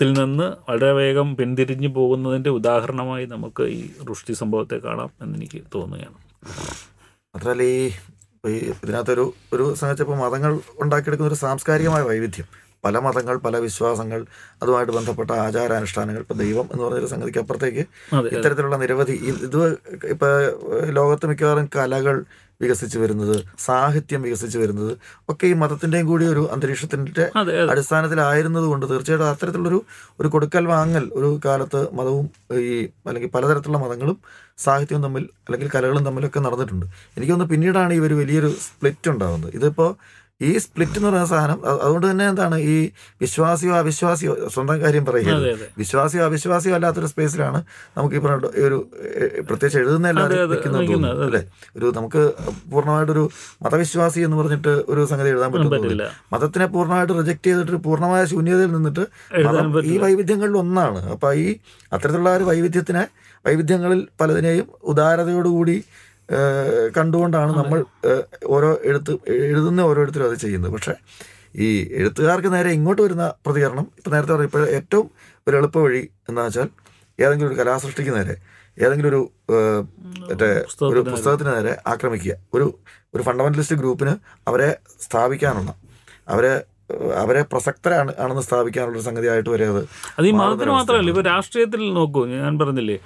[0.01, 6.17] ത്തിൽ നിന്ന് വളരെ വേഗം പിന്തിരിഞ്ഞു പോകുന്നതിന്റെ ഉദാഹരണമായി നമുക്ക് ഈ റുഷ്ടി സംഭവത്തെ കാണാം എന്നെനിക്ക് തോന്നുകയാണ്.
[7.35, 7.83] മാത്രമല്ല ഈ
[8.45, 12.47] ഈ ഇതിനകത്തൊരു ഒരു സംബന്ധിച്ചപ്പോൾ മതങ്ങൾ ഉണ്ടാക്കിയെടുക്കുന്ന ഒരു സാംസ്കാരികമായ വൈവിധ്യം.
[12.85, 14.21] പല മതങ്ങൾ പല വിശ്വാസങ്ങൾ
[14.63, 17.83] അതുമായിട്ട് ബന്ധപ്പെട്ട ആചാരാനുഷ്ഠാനങ്ങൾ ഇപ്പം ദൈവം എന്ന് പറഞ്ഞൊരു സംഗതിക്ക് അപ്പുറത്തേക്ക്
[18.33, 19.59] ഇത്തരത്തിലുള്ള നിരവധി ഇത്
[20.11, 20.33] ഇപ്പോൾ
[20.91, 22.17] ലോകത്ത് മിക്കവാറും കലകൾ
[22.63, 24.93] വികസിച്ചു വരുന്നത് സാഹിത്യം വികസിച്ചു വരുന്നത്
[25.31, 26.43] ഒക്കെ ഈ മതത്തിന്റെയും കൂടി ഒരു
[27.37, 29.81] അതെ അടിസ്ഥാനത്തിലായിരുന്നത് കൊണ്ട് തീർച്ചയായിട്ടും അത്തരത്തിലുള്ളൊരു
[30.21, 32.27] ഒരു കൊടുക്കൽ വാങ്ങൽ ഒരു കാലത്ത് മതവും
[32.63, 34.19] ഈ അല്ലെങ്കിൽ പലതരത്തിലുള്ള മതങ്ങളും
[34.59, 36.87] സാഹിത്യവും തമ്മിൽ അല്ലെങ്കിൽ കലകളും തമ്മിലൊക്കെ നടന്നിട്ടുണ്ട്.
[37.17, 39.51] എനിക്ക് എനിക്കൊന്ന് പിന്നീടാണ് ഈ ഒരു വലിയൊരു സ്പ്ലിറ്റ് ഉണ്ടാകുന്നത്.
[39.55, 39.91] ഇതിപ്പോൾ
[40.41, 42.77] ഈ സ്പ്ലിറ്റ് എന്ന് പറയുന്ന സാധനം അത് അതുകൊണ്ട് തന്നെ എന്താണ് ഈ
[43.21, 45.35] വിശ്വാസിയോ അവിശ്വാസിയോ സ്വന്തം കാര്യം പറയുക
[45.79, 47.59] വിശ്വാസിയോ അവിശ്വാസിയോ അല്ലാത്തൊരു സ്പേസിലാണ്
[47.97, 48.79] നമുക്ക് ഈ പറഞ്ഞ ഒരു
[49.47, 50.41] പ്രത്യേകിച്ച് എഴുതുന്ന എല്ലാവരും
[51.27, 51.43] അല്ലേ?
[51.77, 52.23] ഒരു നമുക്ക്
[52.73, 53.25] പൂർണമായിട്ടൊരു
[53.65, 55.79] മതവിശ്വാസി എന്ന് പറഞ്ഞിട്ട് ഒരു സംഗതി എഴുതാൻ പറ്റുന്നില്ല
[56.35, 59.05] മതത്തിനെ പൂർണമായിട്ട് റിജക്ട് ചെയ്തിട്ട് പൂർണമായ ശൂന്യതയിൽ നിന്നിട്ട്
[59.49, 61.01] മതം ഈ വൈവിധ്യങ്ങളിൽ ഒന്നാണ്.
[61.15, 61.49] അപ്പൊ ഈ
[61.93, 63.05] അത്തരത്തിലുള്ള ഒരു വൈവിധ്യത്തിനെ
[63.45, 65.77] വൈവിധ്യങ്ങളിൽ പലതിനെയും ഉദാരതയോടുകൂടി
[66.97, 67.85] കണ്ടുകൊണ്ടാണ് നമ്മൾ
[68.47, 70.73] ഓരോ എഴുത്ത് എഴുതുന്ന ഓരോരുത്തരും അത് ചെയ്യുന്നത്.
[70.73, 70.95] പക്ഷേ
[71.57, 75.11] ഈ എഴുത്തുകാർക്ക് നേരെ ഇങ്ങോട്ട് വരുന്ന പ്രതികരണം ഇപ്പം നേരത്തെ പറഞ്ഞ ഇപ്പോൾ ഏറ്റവും
[75.47, 76.69] ഒരു എളുപ്പ വഴി എന്താ വെച്ചാൽ
[77.19, 78.37] ഏതെങ്കിലും ഒരു കലാസൃഷ്ടിക്ക് നേരെ
[78.79, 79.21] ഏതെങ്കിലും ഒരു
[80.31, 80.51] മറ്റേ
[80.87, 81.73] ഒരു പുസ്തകത്തിന് നേരെ.
[81.87, 82.35] ആക്രമിക്കുക.
[82.55, 82.67] ഒരു
[83.15, 84.13] ഒരു ഫണ്ടമെന്റലിസ്റ്റ് ഗ്രൂപ്പിന്
[84.49, 85.71] അവരെ സ്ഥാപിക്കാനുള്ള
[86.29, 86.53] അവരെ
[87.23, 89.83] അവരെ പ്രസക്തരാണ് ആണെന്ന് സ്ഥാപിക്കാനുള്ള ഒരു സംഗതിയായിട്ട് വരെ അത്
[90.19, 92.97] അത് ഈ മതത്തിന് മാത്രമല്ല ഇപ്പോൾ രാഷ്ട്രീയത്തിൽ നോക്കൂ ഞാൻ പറഞ്ഞില്ലേ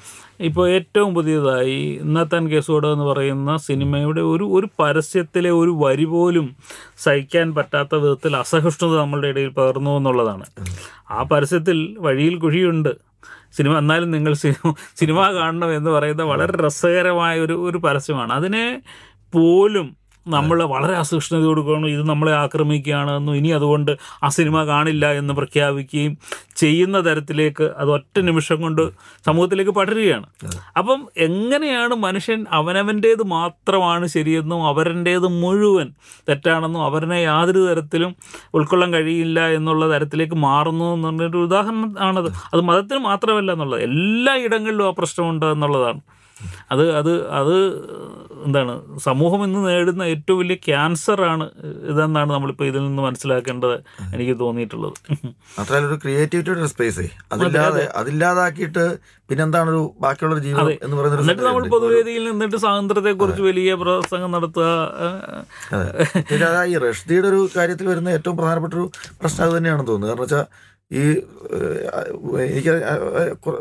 [0.40, 6.56] ഇപ്പോൾ ഏറ്റവും പുതിയതായി ഇന്നത്തെ കേസോട് എന്ന് പറയുന്ന സിനിമയുടെ ഒരു ഒരു പരസ്യത്തിലെ ഒരു വരി പോലും
[6.98, 10.44] സഹിക്കാൻ പറ്റാത്ത വിധത്തിൽ അസഹിഷ്ണുത നമ്മളുടെ ഇടയിൽ പകർന്നു എന്നുള്ളതാണ്.
[11.10, 12.88] ആ പരസ്യത്തിൽ വഴിയിൽ കുഴിയുണ്ട്.
[13.52, 14.32] സിനിമ എന്നാലും നിങ്ങൾ
[14.96, 18.32] സിനിമ കാണണം എന്ന് പറയുന്ന വളരെ രസകരമായ ഒരു ഒരു പരസ്യമാണ്.
[18.32, 18.82] അതിനെ
[19.32, 26.18] പോലും നമ്മൾ വളരെ അസൂക്ഷ്ണതയോട് കാണും ഇത് നമ്മളെ ആക്രമിക്കുകയാണെന്നും ഇനി അതുകൊണ്ട് ആ സിനിമ കാണില്ല എന്ന് പ്രഖ്യാപിക്കുകയും
[26.56, 28.82] ചെയ്യുന്ന തരത്തിലേക്ക് അത് ഒറ്റ നിമിഷം കൊണ്ട്
[29.26, 30.26] സമൂഹത്തിലേക്ക് പടരുകയാണ്.
[30.76, 35.88] അപ്പം എങ്ങനെയാണ് മനുഷ്യൻ അവനവന്റേത് മാത്രമാണ് ശരിയെന്നും അവരന്റേത് മുഴുവൻ
[36.28, 38.16] തെറ്റാണെന്നും അവരനെ യാതൊരു തരത്തിലും
[38.54, 43.82] ഉൾക്കൊള്ളാൻ കഴിയില്ല എന്നുള്ള തരത്തിലേക്ക് മാറുന്നു എന്നുള്ളൊരു ഉദാഹരണം ആണത് അത് മതത്തിന് മാത്രമല്ല എന്നുള്ളത്.
[43.82, 46.00] എല്ലാ ഇടങ്ങളിലും ആ പ്രശ്നമുണ്ട് എന്നുള്ളതാണ്.
[46.72, 47.54] അത് അത് അത്
[48.46, 51.46] എന്താണ് സമൂഹം ഇന്ന് നേടുന്ന ഏറ്റവും വലിയ ക്യാൻസറാണ്
[51.92, 53.76] ഇതെന്നാണ് നമ്മളിപ്പോൾ ഇതിൽ നിന്ന് മനസ്സിലാക്കേണ്ടത്
[54.14, 54.96] എനിക്ക് തോന്നിയിട്ടുള്ളത്.
[55.58, 58.84] മാത്രമല്ല ഒരു ക്രിയേറ്റിവിറ്റിയുടെ സ്പേസ് അതില്ലാതെ അതില്ലാതാക്കിയിട്ട്
[59.28, 61.64] പിന്നെന്താണ് ഒരു ബാക്കിയുള്ള ജീവിതം എന്ന് പറയുന്ന ഒരു എന്നിട്ട് നമ്മൾ.
[61.68, 64.66] പൊതുവേദിയിൽ നിന്നിട്ട് സ്വാതന്ത്ര്യത്തെക്കുറിച്ച് വലിയ പ്രസംഗം നടത്തുക
[66.72, 68.86] ഈ റഷ്ദിയുടെ ഒരു കാര്യത്തിൽ വരുന്ന ഏറ്റവും പ്രധാനപ്പെട്ട ഒരു
[69.20, 70.44] പ്രശ്നം അത് തന്നെയാണെന്ന് തോന്നുന്നത് കാരണം വെച്ചാൽ
[70.90, 71.02] ഈ
[72.48, 72.70] എനിക്ക്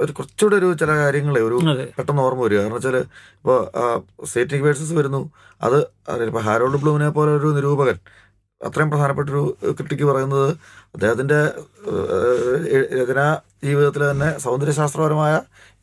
[0.04, 1.56] ഒരു കുറച്ചുകൂടെ ഒരു ചില കാര്യങ്ങളെ ഒരു
[1.98, 2.58] പെട്ടെന്ന് ഓർമ്മ വരിക.
[2.58, 2.98] കാരണം വെച്ചാൽ
[3.40, 3.58] ഇപ്പോൾ
[4.34, 5.22] സേറ്റിംഗ് വേഴ്സസ് വരുന്നു.
[5.62, 5.78] അത്
[6.28, 7.98] ഇപ്പോൾ ഹാരോൾഡ് ബ്ലൂമിനെ പോലെ ഒരു നിരൂപകൻ.
[8.68, 9.44] അത്രയും പ്രധാനപ്പെട്ട ഒരു
[9.78, 10.48] ക്രിട്ടിക്ക് പറയുന്നത്
[10.96, 11.40] അദ്ദേഹത്തിന്റെ
[13.00, 13.22] രചന
[13.68, 15.34] ജീവിതത്തിൽ തന്നെ സൗന്ദര്യശാസ്ത്രപരമായ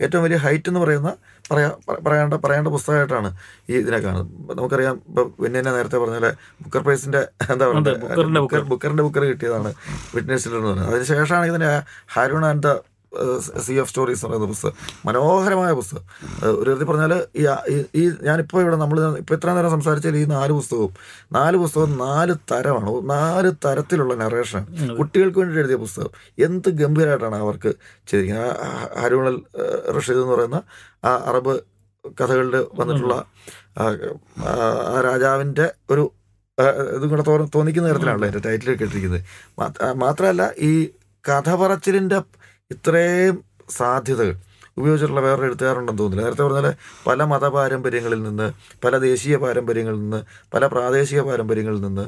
[0.05, 1.11] ഏറ്റവും വലിയ ഹൈറ്റ് എന്ന് പറയുന്ന
[1.51, 1.69] പറയാ
[2.07, 3.29] പറയേണ്ട പറയേണ്ട പുസ്തകമായിട്ടാണ്
[3.71, 4.29] ഈ ഇതിനെ കാണുന്നത്.
[4.59, 6.31] നമുക്കറിയാം ഇപ്പം പിന്നെ നേരത്തെ പറഞ്ഞ പോലെ
[6.65, 7.21] ബുക്കർ പ്രൈസിന്റെ
[7.53, 9.71] എന്താ പറയുക ബുക്കറിന്റെ ബുക്കർ കിട്ടിയതാണ്
[10.15, 10.89] വിറ്റ്നസ് എന്ന് പറയുന്നത്.
[10.91, 11.71] അതിനുശേഷമാണ് ഇതിന്റെ
[12.15, 12.73] Haroun and the
[13.61, 14.73] sea of stories എന്ന് പറയുന്ന പുസ്തകം.
[15.07, 16.05] മനോഹരമായ പുസ്തകം.
[16.51, 17.13] ഒരു വിധത്തിൽ പറഞ്ഞാൽ
[17.95, 20.93] ഈ ഞാനിപ്പോൾ ഇവിടെ നമ്മൾ ഇപ്പോൾ ഇത്ര നേരം സംസാരിച്ചാൽ ഈ നാല് പുസ്തകവും
[21.33, 23.11] നാല് പുസ്തകവും നാല് തരമാണ്.
[23.11, 24.63] നാല് തരത്തിലുള്ള നറേഷൻ
[24.97, 26.11] കുട്ടികൾക്ക് വേണ്ടി എഴുതിയ പുസ്തകം.
[26.39, 27.73] എന്ത് ഗംഭീരമായിട്ടാണ് അവർക്ക്
[28.09, 28.57] ചെയ്തിരിക്കുന്നത്.
[28.61, 29.37] ആ ഹരൂണൽ
[29.97, 30.63] റഷീദ് എന്ന് പറയുന്ന
[31.05, 31.61] ആ അറബ്
[32.21, 33.25] കഥകളിൽ വന്നിട്ടുള്ള
[33.79, 33.85] ആ,
[35.05, 36.13] രാജാവിന്റെ ഒരു
[36.97, 39.21] ഇതും കൂടെ തോന്നിക്കുന്ന തരത്തിലാണല്ലോ എന്റെ ടൈറ്റിൽ കേട്ടിരിക്കുന്നത്
[39.59, 40.73] മാത്ര- മാത്രമല്ല ഈ
[41.25, 42.19] കഥ പറച്ചിലിന്റെ
[42.73, 43.37] ഇത്രയും
[43.71, 44.35] സാധ്യതകൾ
[44.77, 46.27] ഉപയോഗിച്ചിട്ടുള്ള വേറൊരു എഴുത്തുകാരുണ്ടെന്ന് തോന്നുന്നില്ല.
[46.27, 46.67] നേരത്തെ പറഞ്ഞാൽ
[47.07, 48.47] പല മതപാരമ്പര്യങ്ങളിൽ നിന്ന്
[48.85, 50.21] പല ദേശീയ പാരമ്പര്യങ്ങളിൽ നിന്ന്
[50.55, 52.07] പല പ്രാദേശിക പാരമ്പര്യങ്ങളിൽ നിന്ന്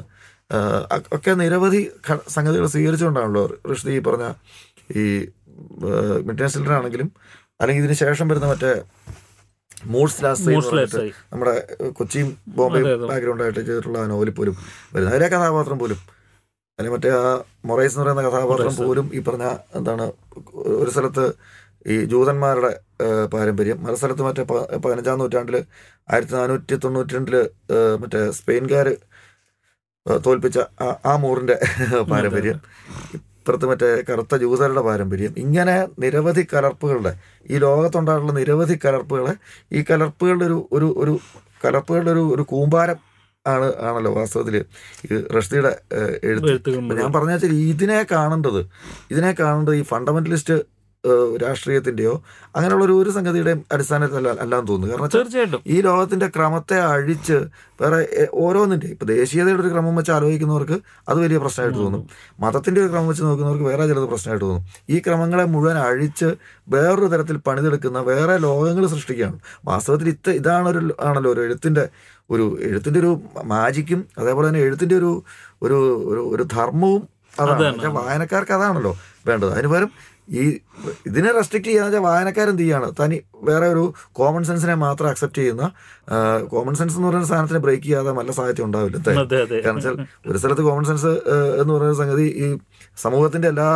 [1.11, 1.81] ഒക്കെ നിരവധി
[2.27, 4.25] സംഗതികൾ സ്വീകരിച്ചുകൊണ്ടാണല്ലോ ഋഷി ഈ പറഞ്ഞ
[4.95, 5.03] ഈ
[6.25, 7.09] മിഡ് ചിൽഡ്രൻ ആണെങ്കിലും
[7.61, 8.73] അല്ലെങ്കിൽ ഇതിന് ശേഷം വരുന്ന മറ്റേ
[9.87, 10.51] മൂഡ്സ് ലാസ്റ്റ്
[11.31, 11.53] നമ്മുടെ
[11.89, 13.07] കൊച്ചിയും ബോംബെയും അതെ, അതെ.
[13.07, 14.55] ബാക്ക്ഗ്രൗണ്ട് ആയിട്ട് ചെയ്തിട്ടുള്ള നോവലിൽ പോലും
[14.93, 15.99] വരുന്ന അതിലെ കഥാപാത്രം പോലും
[16.79, 18.75] അല്ലെങ്കിൽ മറ്റേ ആ മൊറൈസ് എന്ന് പറയുന്ന കഥാപാത്രം.
[18.75, 19.45] പോലും ഈ പറഞ്ഞ
[19.75, 20.05] എന്താണ്
[20.55, 21.25] ഒരു സ്ഥലത്ത്
[21.87, 22.71] ഈ ജൂതന്മാരുടെ
[23.25, 23.83] പാരമ്പര്യം.
[23.83, 24.43] മറ്റു സ്ഥലത്ത് മറ്റേ
[24.77, 25.55] പതിനഞ്ചാം നൂറ്റാണ്ടിൽ
[26.07, 27.35] ആയിരത്തി നാനൂറ്റി തൊണ്ണൂറ്റി രണ്ടിൽ
[27.99, 28.87] മറ്റേ സ്പെയിൻകാർ
[30.25, 31.55] തോൽപ്പിച്ച ആ- ആ മൂറിന്റെ
[32.01, 32.59] പാരമ്പര്യം.
[33.13, 35.33] ഇപ്പുറത്ത് മറ്റേ കറുത്ത ജൂതരുടെ പാരമ്പര്യം.
[35.37, 37.13] ഇങ്ങനെ നിരവധി കലർപ്പുകളുടെ
[37.49, 39.33] ഈ ലോകത്തുണ്ടായിട്ടുള്ള നിരവധി കലർപ്പുകളെ
[39.71, 41.13] ഈ കലർപ്പുകളുടെ ഒരു ഒരു ഒരു
[41.65, 43.14] കലർപ്പുകളുടെ ഒരു ഒരു കൂമ്പാരം
[43.47, 44.55] ആണ് ആണല്ലോ വാസ്തവത്തിൽ
[45.05, 45.71] ഈ റഷ്ദിയുടെ
[46.29, 46.53] എഴുത്ത്.
[47.01, 48.61] ഞാൻ പറഞ്ഞ വെച്ചാൽ ഇതിനെ കാണേണ്ടത്
[49.11, 50.57] ഇതിനെ കാണേണ്ടത് ഈ ഫണ്ടമെന്റലിസ്റ്റ്
[51.41, 52.13] രാഷ്ട്രീയത്തിന്റെയോ
[52.55, 54.93] അങ്ങനെയുള്ള ഒരു സംഗതിയുടെയും അടിസ്ഥാനത്തിലല്ല അല്ലാന്ന് തോന്നുന്നു.
[54.93, 55.61] കാരണം തീർച്ചയായിട്ടും.
[55.67, 57.37] ഈ ലോകത്തിന്റെ ക്രമത്തെ അഴിച്ച്
[57.81, 57.99] വേറെ
[58.33, 60.77] ഓരോന്നിന്റെ ഇപ്പൊ ദേശീയതയുടെ ഒരു ക്രമം വെച്ച് ആലോചിക്കുന്നവർക്ക്
[61.09, 62.03] അത് വലിയ പ്രശ്നമായിട്ട് തോന്നും.
[62.39, 64.65] മതത്തിന്റെ ഒരു ക്രമം വെച്ച് നോക്കുന്നവർക്ക് വേറെ ചിലത് പ്രശ്നമായിട്ട് തോന്നും.
[64.89, 66.29] ഈ ക്രമങ്ങളെ മുഴുവൻ അഴിച്ച്
[66.69, 69.37] വേറൊരു തരത്തിൽ പണിതെടുക്കുന്ന വേറെ ലോകങ്ങൾ സൃഷ്ടിക്കുകയാണ്.
[69.65, 71.85] വാസ്തവത്തിൽ ഇത്ത ഇതാണ് ഒരു ആണല്ലോ ഒരു എഴുത്തിന്റെ
[72.29, 73.11] ഒരു എഴുത്തിന്റെ ഒരു
[73.53, 75.11] മാജിക്കും അതേപോലെ തന്നെ എഴുത്തിന്റെ ഒരു
[75.63, 75.77] ഒരു
[76.11, 77.03] ഒരു ഒരു ധർമ്മവും
[77.39, 77.93] അതാണ്.
[77.99, 78.93] വായനക്കാർക്ക് അതാണല്ലോ
[79.27, 79.51] വേണ്ടത്.
[79.55, 79.89] അതിന് പകരം
[80.41, 80.43] ഈ
[81.09, 82.87] ഇതിനെ റെസ്ട്രിക്ട് ചെയ്യാന്ന് വെച്ചാൽ വായനക്കാരെന്ത് ചെയ്യാണ്?
[82.99, 83.17] തനി
[83.49, 83.83] വേറെ ഒരു
[84.19, 85.65] കോമൺ സെൻസിനെ മാത്രം അക്സെപ്റ്റ് ചെയ്യുന്ന
[86.53, 88.97] കോമൺ സെൻസ് എന്ന് പറയുന്ന സാധനത്തിന് ബ്രേക്ക് ചെയ്യാതെ നല്ല സാഹിത്യം ഉണ്ടാവില്ല.
[89.65, 89.97] കാരണം വെച്ചാൽ
[90.29, 91.11] ഒരു സ്ഥലത്ത് കോമൺ സെൻസ്
[91.61, 92.47] എന്ന് പറയുന്ന സംഗതി ഈ
[93.03, 93.69] സമൂഹത്തിന്റെ എല്ലാ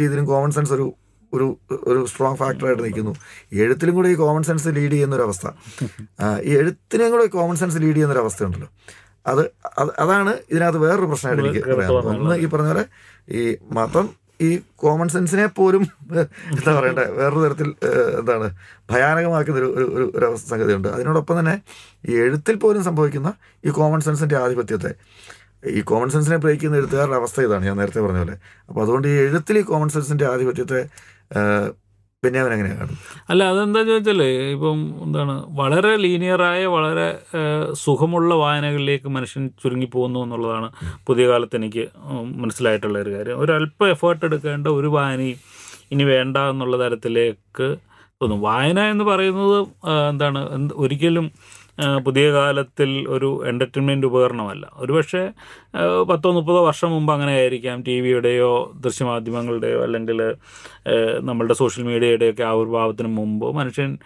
[0.00, 0.86] രീതിയിലും കോമൺ സെൻസ് ഒരു
[1.32, 3.14] ഒരു ഒരു സ്ട്രോങ് ഫാക്ടറായിട്ട് നിൽക്കുന്നു.
[3.52, 5.46] എഴുത്തിലും കൂടെ ഈ കോമൺ സെൻസ് ലീഡ് ചെയ്യുന്ന ഒരു അവസ്ഥ.
[6.20, 8.68] ആ, ഈ എഴുത്തിനെയും കൂടെ കോമൺ സെൻസ് ലീഡ് ചെയ്യുന്ന ഒരു അവസ്ഥയുണ്ടല്ലോ
[9.26, 12.84] അത് അത് അതാണ് ഇതിനകത്ത് വേറൊരു പ്രശ്നമായിട്ട് എനിക്ക് പറയാം ഒന്ന് ഈ പറഞ്ഞ പോലെ
[13.28, 15.82] ഈ മതം ഈ കോമൺ സെൻസിനെ പോലും
[16.52, 17.74] എന്താ പറയണ്ടേ വേറൊരു തരത്തിൽ
[18.18, 18.46] എന്താണ്
[18.90, 20.88] ഭയാനകമാക്കുന്ന ഒരു ഒരു ഒരു- സംഗതിയുണ്ട്.
[20.88, 21.54] അതിനോടൊപ്പം തന്നെ
[22.08, 24.92] ഈ എഴുത്തിൽ പോലും സംഭവിക്കുന്ന ഈ കോമൺ സെൻസിന്റെ ആധിപത്യത്തെ.
[25.70, 28.36] ഈ കോമൺ സെൻസിനെ ബ്രേക്ക് ചെയ്യുന്ന എഴുത്തുകാരുടെ അവസ്ഥ ഇതാണ് ഞാൻ നേരത്തെ പറഞ്ഞ പോലെ.
[28.68, 30.80] അപ്പോൾ അതുകൊണ്ട് ഈ എഴുത്തിൽ ഈ കോമൺ സെൻസിന്റെ ആധിപത്യത്തെ
[31.30, 31.68] ഏഹ്,
[32.22, 32.96] അവൻ അങ്ങനെ കാണും?
[33.30, 37.06] അല്ല അതെന്താന്ന് ചോദിച്ചാലേ ഇപ്പം എന്താണ് വളരെ ലീനിയറായ വളരെ
[37.82, 40.68] സുഖമുള്ള വായനകളിലേക്ക് മനുഷ്യൻ ചുരുങ്ങി പോകുന്നു എന്നുള്ളതാണ്
[41.08, 41.84] പുതിയ കാലത്ത് എനിക്ക്
[42.42, 43.38] മനസ്സിലായിട്ടുള്ള ഒരു കാര്യം.
[43.44, 45.38] ഒരല്പം എഫേർട്ട് എടുക്കേണ്ട ഒരു വായനയും
[45.92, 47.68] ഇനി വേണ്ട എന്നുള്ള തരത്തിലേക്ക്
[48.20, 48.40] തോന്നും.
[48.48, 49.58] വായന എന്ന് പറയുന്നത്
[50.10, 51.26] എന്താണ് എന്ത് ഒരിക്കലും
[52.04, 54.64] പുതിയ കാലത്തിൽ ഒരു എന്റർടൈൻമെന്റ് ഉപകരണമല്ല.
[54.76, 55.22] ഒരുപക്ഷെ
[56.08, 60.34] പത്തോ മുപ്പതോ വർഷം മുമ്പ് അങ്ങനെ ആയിരിക്കാം ടി വിയുടെയോ ദൃശ്യമാധ്യമങ്ങളുടെയോ അല്ലെങ്കിൽ
[61.20, 63.98] നമ്മളുടെ സോഷ്യൽ മീഡിയയുടെയൊക്കെ ആവിർഭാവത്തിന് മുമ്പ് മനുഷ്യൻ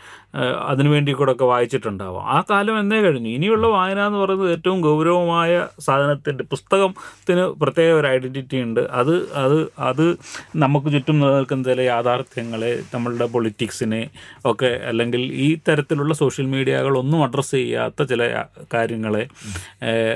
[0.67, 2.25] അതിനുവേണ്ടി കൂടെ ഒക്കെ വായിച്ചിട്ടുണ്ടാവാം.
[2.27, 3.29] ആ കാലം എന്നേ കഴിഞ്ഞു.
[3.29, 8.81] ഇനിയുള്ള വായന എന്ന് പറയുന്നത് ഏറ്റവും ഗൗരവമായ സാധനത്തിന്റെ പുസ്തകത്തിന് പ്രത്യേക ഒരു ഐഡന്റിറ്റി ഉണ്ട്.
[8.81, 10.17] അത് അത് അത്
[10.57, 14.11] നമുക്ക് ചുറ്റും നിലനിൽക്കുന്ന ചില യാഥാർത്ഥ്യങ്ങളെ നമ്മളുടെ പൊളിറ്റിക്സിനെ
[14.45, 18.45] ഒക്കെ അല്ലെങ്കിൽ ഈ തരത്തിലുള്ള സോഷ്യൽ മീഡിയകളൊന്നും അഡ്രസ്സ് ചെയ്യാത്ത ചില
[18.75, 19.29] കാര്യങ്ങളെ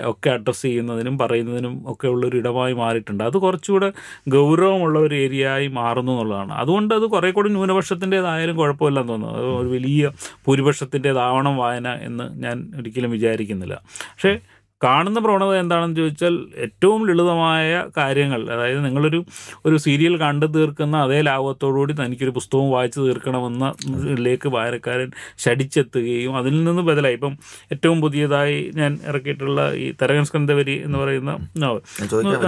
[0.04, 1.43] ഒക്കെ അഡ്രസ്സ് ചെയ്യുന്നതിനും പറയുന്നതിനും
[1.86, 3.24] ഒക്കെ ഉള്ളൊരു ഇടമായി മാറിയിട്ടുണ്ട്.
[3.24, 3.92] അത് കുറച്ചുകൂടെ
[4.28, 6.52] ഗൗരവമുള്ള ഒരു ഏരിയ ആയി മാറുന്നു എന്നുള്ളതാണ്.
[6.52, 9.36] അതുകൊണ്ട് അത് കുറേ കൂടി ന്യൂനപക്ഷത്തിന്റെതായാലും കുഴപ്പമില്ലെന്ന് തോന്നുന്നു.
[9.36, 10.10] അത് ഒരു വലിയ
[10.46, 13.82] ഭൂരിപക്ഷത്തിന്റെതാവണം വായന എന്ന് ഞാൻ ഒരിക്കലും വിചാരിക്കുന്നില്ല.
[13.84, 14.38] പക്ഷേ
[14.84, 17.68] കാണുന്ന പ്രവണത എന്താണെന്ന് ചോദിച്ചാൽ ഏറ്റവും ലളിതമായ
[17.98, 19.20] കാര്യങ്ങൾ അതായത് നിങ്ങളൊരു
[19.66, 23.64] ഒരു സീരിയൽ കണ്ടു തീർക്കുന്ന അതേ ലാഭത്തോടുകൂടി തനിക്കൊരു പുസ്തകം വായിച്ചു തീർക്കണമെന്ന
[24.04, 25.08] ഇതിലേക്ക് വായനക്കാരൻ
[25.38, 27.14] ശടിച്ചെത്തുകയും അതിൽ നിന്ന് ബദലായി.
[27.14, 27.34] ഇപ്പം
[27.72, 31.82] ഏറ്റവും പുതിയതായി ഞാൻ ഇറക്കിയിട്ടുള്ള ഈ തരകൻ സ്കന്ധവരി എന്ന് പറയുന്ന നോവൽ.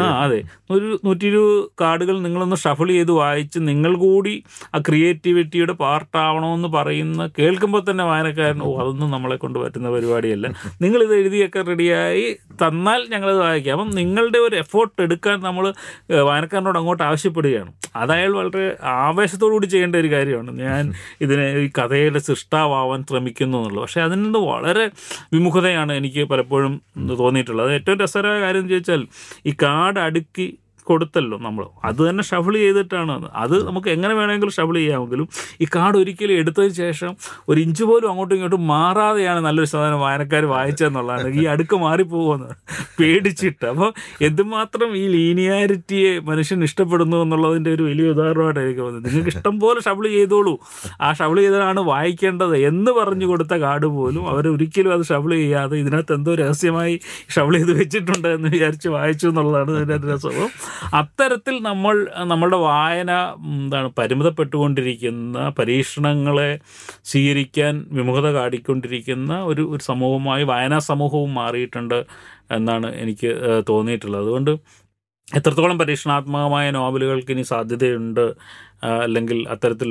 [0.01, 0.41] ആ അതെ.
[0.71, 4.35] ഒരു നൂറ്റി ഇരുപത് കാർഡുകൾ നിങ്ങളൊന്ന് ഷഫിൾ ചെയ്ത് വായിച്ച് നിങ്ങൾ കൂടി
[4.75, 10.47] ആ ക്രിയേറ്റിവിറ്റിയുടെ പാർട്ടാവണമെന്ന് പറയുന്ന കേൾക്കുമ്പോൾ തന്നെ വായനക്കാരൻ ഓ അതൊന്നും നമ്മളെ കൊണ്ട് പറ്റുന്ന പരിപാടിയല്ല.
[10.83, 13.81] നിങ്ങളിത് എഴുതിയൊക്കെ റെഡിയായി തന്നാൽ ഞങ്ങളത് വായിക്കാം.
[13.81, 15.75] അപ്പം നിങ്ങളുടെ ഒരു എഫേർട്ട് എടുക്കാൻ നമ്മൾ
[16.23, 17.73] വായനക്കാരനോട് അങ്ങോട്ട് ആവശ്യപ്പെടുകയാണ്.
[17.97, 20.61] അതയാൾ വളരെ ആവേശത്തോടു കൂടി ചെയ്യേണ്ട ഒരു കാര്യമാണ്.
[20.61, 23.83] ഞാൻ ഇതിനെ ഈ കഥയുടെ സൃഷ്ടാവാൻ ശ്രമിക്കുന്നു എന്നുള്ളത്.
[23.83, 24.91] പക്ഷേ അതിൽ നിന്ന് വളരെ
[25.33, 26.83] വിമുഖതയാണ് എനിക്ക് പലപ്പോഴും
[27.19, 27.67] തോന്നിയിട്ടുള്ളത്.
[27.67, 29.07] അത് ഏറ്റവും രസകരമായ കാര്യം എന്ന് ചോദിച്ചാൽ
[29.47, 30.59] ഈ കാട് അടുക്കി
[30.91, 31.65] കൊടുത്തല്ലോ നമ്മൾ.
[31.89, 33.15] അത് തന്നെ ഷഫിൾ ചെയ്തിട്ടാണ്
[33.45, 33.57] അത്.
[33.69, 35.29] നമുക്ക് എങ്ങനെ വേണമെങ്കിലും ഷഫിൾ ചെയ്യാമെങ്കിലും
[35.63, 37.13] ഈ കാർഡ് ഒരിക്കലും എടുത്തതിന് ശേഷം
[37.49, 41.29] ഒരു ഇഞ്ച് പോലും അങ്ങോട്ടും ഇങ്ങോട്ടും മാറാതെയാണ് നല്ലൊരു ശതമാനം വായനക്കാർ വായിച്ചതെന്നുള്ളതാണ്.
[41.41, 42.51] ഈ അടുക്ക് മാറിപ്പോകുമെന്ന്
[42.99, 43.65] പേടിച്ചിട്ട്.
[43.73, 43.91] അപ്പോൾ
[44.29, 50.07] എന്തുമാത്രം ഈ ലീനിയാരിറ്റിയെ മനുഷ്യൻ ഇഷ്ടപ്പെടുന്നു എന്നുള്ളതിന്റെ ഒരു വലിയ ഉദാഹരണമായിട്ട് എനിക്ക് തോന്നുന്നത് നിങ്ങൾക്ക് ഇഷ്ടം പോലെ ഷഫിൾ
[50.17, 50.55] ചെയ്തോളൂ.
[51.01, 56.15] ആ ഷഫിൾ ചെയ്തതാണ് വായിക്കേണ്ടത് എന്ന് പറഞ്ഞു കൊടുത്ത കാർഡ് പോലും അവർ ഒരിക്കലും അത് ഷഫിൾ ചെയ്യാതെ ഇതിനകത്ത്
[56.19, 56.95] എന്തോ രഹസ്യമായി
[57.35, 60.49] ഷഫിൾ ചെയ്ത് വെച്ചിട്ടുണ്ട് എന്ന് വിചാരിച്ച് വായിച്ചു എന്നുള്ളതാണ് ഇതിന്റെ ഒരു രസം അപ്പോൾ
[60.95, 63.13] അത്തരത്തിൽ നമ്മൾ നമ്മളുടെ വായന
[63.57, 66.51] എന്താണ് പരിമിതപ്പെട്ടുകൊണ്ടിരിക്കുന്ന പരീക്ഷണങ്ങളെ
[67.05, 71.99] സ്വീകരിക്കാൻ വിമുഖത കാട്ടിക്കൊണ്ടിരിക്കുന്ന ഒരു ഒരു സമൂഹമായി വായനാ സമൂഹവും മാറിയിട്ടുണ്ട്
[72.51, 73.31] എന്നാണ് എനിക്ക്
[73.69, 74.23] തോന്നിയിട്ടുള്ളത്.
[74.23, 74.53] അതുകൊണ്ട്
[75.29, 78.25] എത്രത്തോളം പരീക്ഷണാത്മകമായ നോവലുകൾക്ക് ഇനി സാധ്യതയുണ്ട്
[78.83, 79.91] അല്ലെങ്കിൽ അത്തരത്തിൽ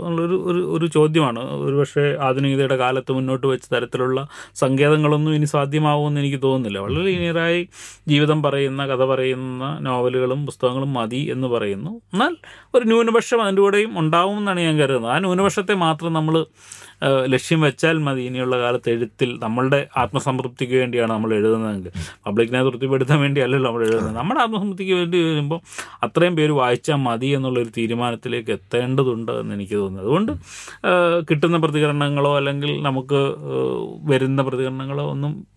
[0.00, 1.38] ഉള്ളൊരു ഒരു ഒരു ചോദ്യമാണ്.
[1.38, 6.78] ഒരുപക്ഷെ ആധുനികതയുടെ കാലത്ത് മുന്നോട്ട് വെച്ച തരത്തിലുള്ള സങ്കേതങ്ങളൊന്നും ഇനി സാധ്യമാവുമെന്ന് എനിക്ക് തോന്നുന്നില്ല.
[6.78, 7.68] വളരെ ലീനിയറായി
[8.08, 11.90] ജീവിതം പറയുന്ന കഥ പറയുന്ന നോവലുകളും പുസ്തകങ്ങളും മതി എന്ന് പറയുന്നു.
[11.90, 12.36] എന്നാൽ
[12.74, 15.12] ഒരു ന്യൂനപക്ഷം അതിന്റെ കൂടെയും ഉണ്ടാവും എന്നാണ് ഞാൻ കരുതുന്നത്.
[15.12, 16.46] ആ ന്യൂനപക്ഷത്തെ മാത്രം നമ്മൾ
[17.26, 21.92] ലക്ഷ്യം വെച്ചാൽ മതി ഇനിയുള്ള കാലത്ത് എഴുത്തിൽ നമ്മളുടെ ആത്മസംതൃപ്തിക്ക് വേണ്ടിയാണ് നമ്മൾ എഴുതുന്നതെങ്കിൽ.
[22.26, 24.16] പബ്ലിക്കിനെ തൃപ്തിപ്പെടുത്താൻ വേണ്ടിയല്ലല്ലോ നമ്മൾ എഴുതുന്നത്.
[24.16, 25.60] നമ്മുടെ ആത്മസംതൃപ്തിക്ക് വേണ്ടി വരുമ്പോൾ
[26.02, 30.02] അത്രയും പേര് വായിച്ചാൽ മതി എന്നുള്ളൊരു തീരുമാനത്തിൽ തലത്തിലേക്ക് എത്തേണ്ടതുണ്ട് എന്ന് എനിക്ക് തോന്നുന്നു.
[30.02, 30.32] അതുകൊണ്ട്
[31.30, 33.34] കിട്ടുന്ന പ്രതികരണങ്ങളോ അല്ലെങ്കിൽ നമുക്ക്
[34.02, 35.50] വരുന്ന പ്രതികരണങ്ങളോ ഒന്നും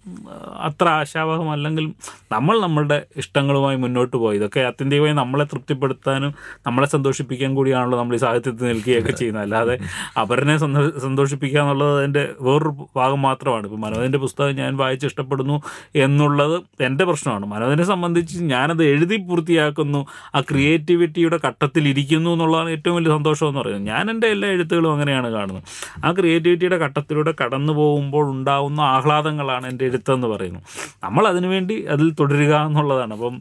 [0.61, 1.95] അത്ര ആശാവഹമല്ലെങ്കിലും
[2.31, 4.37] നമ്മൾ നമ്മളുടെ ഇഷ്ടങ്ങളുമായി മുന്നോട്ട് പോയി.
[4.37, 6.33] ഇതൊക്കെ ആത്യന്തികമായി നമ്മളെ തൃപ്തിപ്പെടുത്താനും
[6.67, 9.43] നമ്മളെ സന്തോഷിപ്പിക്കാൻ കൂടിയാണല്ലോ നമ്മൾ ഈ സാഹിത്യത്തിൽ നിൽക്കുകയൊക്കെ ചെയ്യുന്നത്.
[9.43, 9.79] അല്ലാതെ
[10.17, 13.63] അവരനെ സന്തോ- സന്തോഷിപ്പിക്കുക എന്നുള്ളത് അതിന്റെ വേറൊരു ഭാഗം മാത്രമാണ്.
[13.63, 15.61] ഇപ്പം മനോജിന്റെ പുസ്തകം ഞാൻ വായിച്ച് ഇഷ്ടപ്പെടുന്നു
[15.95, 17.45] എന്നുള്ളത് എന്റെ പ്രശ്നമാണ്.
[17.45, 20.05] മനോജിനെ സംബന്ധിച്ച് ഞാനത് എഴുതി പൂർത്തിയാക്കുന്നു.
[20.35, 23.87] ആ ക്രിയേറ്റിവിറ്റിയുടെ ഘട്ടത്തിൽ ഇരിക്കുന്നു എന്നുള്ളതാണ് ഏറ്റവും വലിയ സന്തോഷം എന്ന് പറയുന്നത്.
[23.87, 25.63] ഞാൻ എന്റെ എല്ലാ എഴുത്തുകളും അങ്ങനെയാണ് കാണുന്നത്.
[26.05, 30.63] ആ ക്രിയേറ്റിവിറ്റിയുടെ ഘട്ടത്തിലൂടെ കടന്നു പോകുമ്പോൾ ഉണ്ടാകുന്ന ആഹ്ലാദങ്ങളാണ് എന്റെ എഴുത്തെന്ന് പറയുന്നത്.
[31.03, 33.13] നമ്മൾ അതിനുവേണ്ടി അതിൽ തുടരുക എന്നുള്ളതാണ്.
[33.13, 33.35] അപ്പം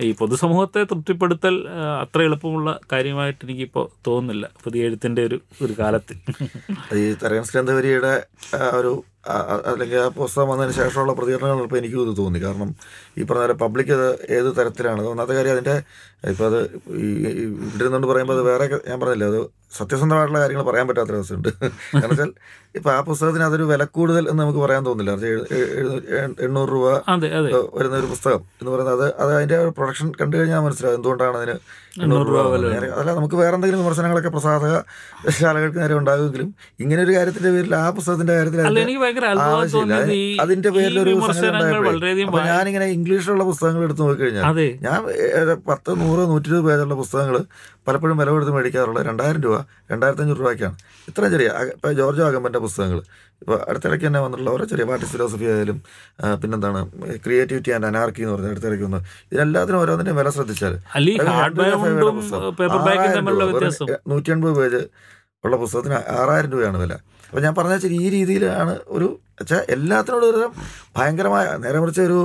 [0.00, 1.54] ഈ പൊതുസമൂഹത്തെ തൃപ്തിപ്പെടുത്തൽ
[2.00, 4.50] അത്ര എളുപ്പമുള്ള കാര്യമായിട്ട് എനിക്കിപ്പോൾ തോന്നുന്നില്ല.
[4.64, 6.14] പുതിയ എഴുത്തിന്റെ ഒരു ഒരു കാലത്ത്.
[6.96, 8.14] ഈ തരകൻ സ്കന്ധവരിയുടെ
[8.80, 8.92] ഒരു
[9.70, 12.38] അല്ലെങ്കിൽ ആ പുസ്തകം വന്നതിന് ശേഷമുള്ള പ്രതികരണങ്ങൾ ഇപ്പോൾ എനിക്കും ഇത് തോന്നി.
[12.38, 12.70] കാരണം
[13.18, 14.06] ഈ പറഞ്ഞ പബ്ലിക് അത്
[14.38, 15.02] ഏത് തരത്തിലാണ്?
[15.12, 15.76] ഒന്നാമത്തെ കാര്യം അതിന്റെ
[16.32, 16.58] ഇപ്പോൾ അത്
[17.46, 19.40] ഇവിടെ നിന്നുകൊണ്ട് പറയുമ്പോൾ അത് വേറെ ഞാൻ പറഞ്ഞില്ല അത്
[19.72, 21.50] സത്യസന്ധമായിട്ടുള്ള കാര്യങ്ങൾ പറയാൻ പറ്റാത്ത അവസ്ഥയുണ്ട്
[21.92, 22.30] കാരണം വെച്ചാൽ
[22.74, 25.12] ഇപ്പൊ ആ പുസ്തകത്തിന് അതൊരു വില കൂടുതൽ എന്ന് നമുക്ക് പറയാൻ തോന്നില്ല
[26.46, 26.86] എണ്ണൂറ് രൂപ
[27.76, 31.54] വരുന്ന ഒരു പുസ്തകം എന്ന് പറയുന്നത് അത് അത് അതിന്റെ ഒരു പ്രൊഡക്ഷൻ കണ്ടു കഴിഞ്ഞാൽ മനസ്സിലാവും എന്തുകൊണ്ടാണ് അതിന്
[31.98, 32.40] എണ്ണൂറ് രൂപ.
[32.92, 34.74] അതല്ല നമുക്ക് വേറെ എന്തെങ്കിലും വിമർശനങ്ങളൊക്കെ പ്രസാധക
[35.36, 36.48] ശാലകൾക്ക് നേരെ ഉണ്ടാകുമെങ്കിലും
[36.80, 38.60] ഇങ്ങനെ ഒരു കാര്യത്തിന്റെ പേരിൽ ആ പുസ്തകത്തിന്റെ കാര്യത്തിൽ
[39.48, 39.94] ആവശ്യമില്ല.
[40.42, 41.80] അതിന്റെ പേരിൽ ഒരു വായി-
[42.50, 44.44] ഞാനിങ്ങനെ ഇംഗ്ലീഷിലുള്ള പുസ്തകങ്ങൾ എടുത്ത് നോക്കി കഴിഞ്ഞാൽ
[44.84, 45.00] ഞാൻ
[45.66, 47.36] പത്ത് നൂറ് നൂറ്റി ഇരുപത് പേജുള്ള പുസ്തകങ്ങൾ
[47.88, 49.56] പലപ്പോഴും വില കൊടുത്ത് മേടിക്കാറുള്ളത് രണ്ടായിരം രൂപ
[49.92, 50.76] രണ്ടായിരത്തി അഞ്ഞൂറ് രൂപയ്ക്കാണ്.
[51.08, 53.00] ഇത്രയും ചെറിയ ഇപ്പോൾ ജോർജോ ആഗമ്പന്റെ പുസ്തകങ്ങൾ
[53.42, 55.78] ഇപ്പോൾ അടുത്തിടയ്ക്ക് തന്നെ വന്നിട്ടുള്ള ഓരോ ചെറിയ പാർട്ടി ഫിലോസഫി ആയാലും
[56.42, 56.80] പിന്നെന്താണ്
[57.26, 60.74] ക്രിയേറ്റിവിറ്റി ആൻഡ് അനാർക്കി എന്ന് പറഞ്ഞ അടുത്തിടയ്ക്ക് വന്ന് ഇതിനെല്ലാത്തിനും ഓരോന്നിന്റെ വില ശ്രദ്ധിച്ചാൽ
[64.10, 64.82] നൂറ്റി എൺപത് പേജ്
[65.44, 66.94] ഉള്ള പുസ്തകത്തിന് ആറായിരം രൂപയാണ് വില.
[67.28, 69.08] അപ്പോൾ ഞാൻ പറഞ്ഞ വെച്ചാൽ ഈ രീതിയിലാണ് ഒരു
[69.40, 70.46] വെച്ചാൽ എല്ലാത്തിനോടും ഒരു
[70.96, 72.16] ഭയങ്കരമായ നേരെ മറിച്ച് ഒരു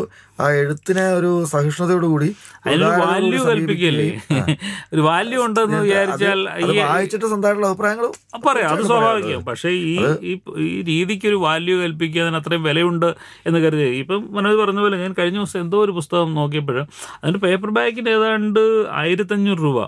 [0.42, 2.30] ആ എഴുത്തിനെ ഒരു സഹിഷ്ണുതയോടുകൂടി
[3.02, 4.08] വാല്യൂ കൽപ്പിക്കല്ലേ?
[4.94, 6.40] ഒരു വാല്യൂ ഉണ്ടെന്ന് വിചാരിച്ചാൽ
[6.80, 8.08] വായിച്ചിട്ട് സ്വന്തമായിട്ടുള്ള അഭിപ്രായങ്ങൾ
[8.48, 9.44] പറയാം അത് സ്വാഭാവികം.
[9.50, 9.94] പക്ഷേ ഈ
[10.68, 13.10] ഈ രീതിക്ക് ഒരു വാല്യൂ കൽപ്പിക്കുക അതിന് അത്രയും വിലയുണ്ട്
[13.48, 13.88] എന്ന് കരുതി.
[14.04, 16.80] ഇപ്പം മനോജ് പറഞ്ഞ പോലെ ഞാൻ കഴിഞ്ഞ ദിവസം എന്തോ ഒരു പുസ്തകം നോക്കിയപ്പോൾ
[17.22, 18.64] അതിന്റെ പേപ്പർ ബാക്കിന് ഏതാണ്ട്
[19.02, 19.80] ആയിരത്തഞ്ഞൂറ് രൂപ.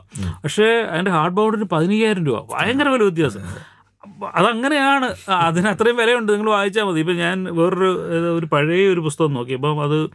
[0.43, 2.39] പക്ഷേ അതിന്റെ ഹാർഡ് ബൗണ്ടിന് പതിനയ്യായിരം രൂപ.
[2.55, 3.41] ഭയങ്കര വില വ്യത്യാസം.
[4.35, 5.15] അതങ്ങനെയാണ്.
[5.29, 6.31] അതിന് അത്രയും വിലയുണ്ട്.
[6.31, 6.99] നിങ്ങൾ വായിച്ചാൽ മതി.
[6.99, 7.91] ഇപ്പം ഞാൻ വേറൊരു
[8.37, 9.53] ഒരു പഴയ ഒരു പുസ്തകം നോക്കി.
[9.53, 10.09] അപ്പം അത്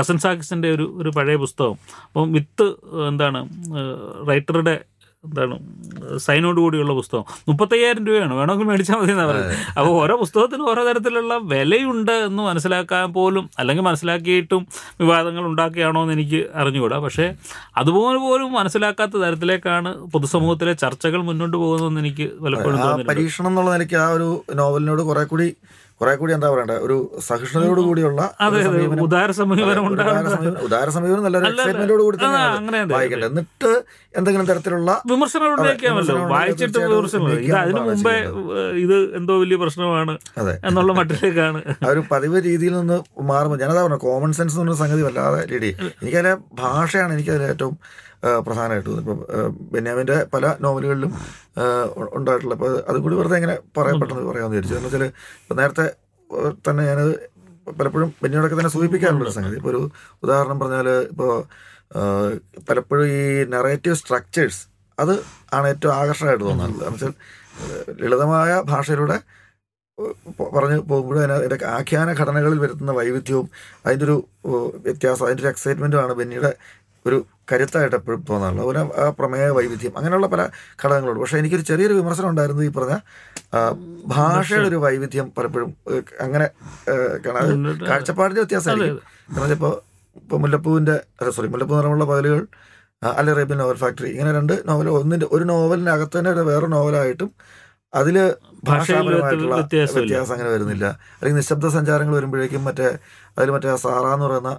[0.00, 1.74] കസൻ സാക്കിസിന്റെ ഒരു ഒരു പഴയ പുസ്തകം.
[2.06, 2.68] അപ്പം വിത്ത്
[3.08, 3.48] എന്താണ്
[4.28, 4.80] റൈറ്ററുടെ
[5.26, 5.56] എന്താണ്
[6.18, 7.24] സൈനോട് കൂടിയുള്ള പുസ്തകം.
[7.48, 8.34] മുപ്പത്തയ്യായിരം രൂപയാണ്.
[8.34, 9.56] വേണമെങ്കിൽ മേടിച്ചാൽ മതി എന്നാണ് പറയുന്നത്.
[9.78, 14.66] അപ്പോൾ ഓരോ പുസ്തകത്തിനും ഓരോ തരത്തിലുള്ള വിലയുണ്ട് എന്ന് മനസ്സിലാക്കാൻ പോലും അല്ലെങ്കിൽ മനസ്സിലാക്കിയിട്ടും
[15.00, 16.98] വിവാദങ്ങൾ ഉണ്ടാക്കിയാണോ എന്ന് എനിക്ക് അറിഞ്ഞുകൂടാ.
[16.98, 17.26] പക്ഷേ
[17.76, 24.28] അതുപോലെ പോലും മനസ്സിലാക്കാത്ത തരത്തിലേക്കാണ് പൊതുസമൂഹത്തിലെ ചർച്ചകൾ മുന്നോട്ട് പോകുന്നതെന്ന് എനിക്ക് പലപ്പോഴും പരീക്ഷണം എന്നുള്ള നിലയ്ക്ക് ആ ഒരു
[24.54, 25.48] നോവലിനോട് കുറെ കൂടി
[26.00, 26.74] കുറെ കൂടി എന്താ പറയണ്ടേ?
[26.78, 28.22] ഒരു സഹിഷ്ണുതയോട് കൂടിയുള്ള.
[28.42, 30.88] ഉദാര സമീപനം ഉദാര സമീപനം- ഉദാര
[31.26, 32.16] നല്ല അല്ല, എക്സൈറ്റ്മെന്റോട് കൂടി
[32.52, 32.78] അങ്ങനെ
[33.28, 33.70] എന്നിട്ട്
[34.14, 38.14] എന്തെങ്കിലും തരത്തിലുള്ള വിമർശനങ്ങൾ വിമർശനങ്ങൾ വായിച്ചിട്ട് തീർച്ചയായിട്ടും വിമർശനം ഇത് അതിനു മുമ്പേ
[38.78, 40.14] ഇത് എന്തോ വലിയ പ്രശ്നമാണ്
[40.62, 41.60] എന്നുള്ള മട്ടിലേക്കാണ്.
[41.82, 45.70] ആ ഒരു പതിവ് രീതിയിൽ നിന്ന് മാറുമ്പോൾ ഞാനതാ പറഞ്ഞു കോമൺ സെൻസ് എന്ന് പറഞ്ഞ സംഗതി വല്ലാതെ രീതി
[45.96, 47.74] എനിക്കതിലെ ഭാഷയാണ് എനിക്കതിൽ ഏറ്റവും
[48.22, 49.26] പ്രധാനമായിട്ട് ഇപ്പം
[49.72, 51.12] ബെന്യാമിന്റെ പല നോവലുകളിലും
[52.16, 54.76] ഉണ്ടായിട്ടുള്ള അപ്പോൾ അതും കൂടി വെറുതെ ഇങ്ങനെ പറയാൻ പെട്ടെന്ന് പറയാമെന്ന് വിചാരിച്ചു.
[54.76, 55.04] എന്ന് വെച്ചാൽ
[55.42, 55.86] ഇപ്പം നേരത്തെ
[56.68, 57.14] തന്നെ ഞാനത്
[57.78, 59.56] പലപ്പോഴും ബെന്യാമിനൊക്കെ തന്നെ സൂചിപ്പിക്കാറുള്ള സംഗതി.
[59.56, 59.90] ഇപ്പോൾ ഒരു
[60.22, 61.44] ഉദാഹരണം പറഞ്ഞാൽ ഇപ്പോൾ
[62.68, 65.14] പലപ്പോഴും ഈ നെറേറ്റീവ് സ്ട്രക്ചേഴ്സ് അത്
[65.54, 67.14] ആണ് ഏറ്റവും ആകർഷകമായിട്ട് തോന്നുന്നത് എന്ന് വെച്ചാൽ
[68.00, 69.18] ലളിതമായ ഭാഷയിലൂടെ
[70.54, 73.50] പറഞ്ഞു പോകുമ്പോഴും അതിന്റെ ആഖ്യാന ഘടനകളിൽ വരുത്തുന്ന വൈവിധ്യവും
[73.86, 74.16] അതിന്റെ ഒരു
[74.74, 76.56] വ്യത്യാസം അതിന്റെ ഒരു എക്സൈറ്റ്മെന്റുമാണ് ബെന്നിയുടെ
[77.06, 80.42] ഒരു കരുത്തായിട്ട് എപ്പോഴും തോന്നാറുള്ളത് അതുപോലെ ആ പ്രമേയ വൈവിധ്യം അങ്ങനെയുള്ള പല
[80.80, 81.20] ഘടകങ്ങളുണ്ട്.
[81.22, 82.96] പക്ഷേ എനിക്കൊരു ചെറിയൊരു വിമർശനം ഉണ്ടായിരുന്നു ഈ പറഞ്ഞ
[84.14, 85.70] ഭാഷയുടെ ഒരു വൈവിധ്യം പലപ്പോഴും
[86.26, 86.46] അങ്ങനെ
[87.88, 89.02] കാഴ്ചപ്പാടിന്റെ വ്യത്യാസമായിരിക്കും.
[89.34, 89.74] കാരണം ഇപ്പോൾ
[90.22, 90.96] ഇപ്പോൾ മുല്ലപ്പൂവിന്റെ
[91.36, 92.42] സോറി മുല്ലപ്പൂ നിറമുള്ള പകലുകൾ
[93.02, 96.66] അല്ലെ അൽ അറേബ്യൻ നോവൽ ഫാക്ടറി ഇങ്ങനെ രണ്ട് നോവൽ ഒന്നിന്റെ ഒരു നോവലിന്റെ അകത്ത് തന്നെ ഒരു വേറെ
[96.74, 97.30] നോവലായിട്ടും
[97.94, 98.16] അതിൽ
[98.68, 99.56] ഭാഷാപരമായിട്ടുള്ള.
[99.96, 100.86] വ്യത്യാസം അങ്ങനെ വരുന്നില്ല.
[101.18, 102.88] അല്ലെങ്കിൽ നിശബ്ദ സഞ്ചാരങ്ങൾ വരുമ്പോഴേക്കും മറ്റേ
[103.36, 104.52] അതിൽ മറ്റേ സാറ എന്ന് പറയുന്ന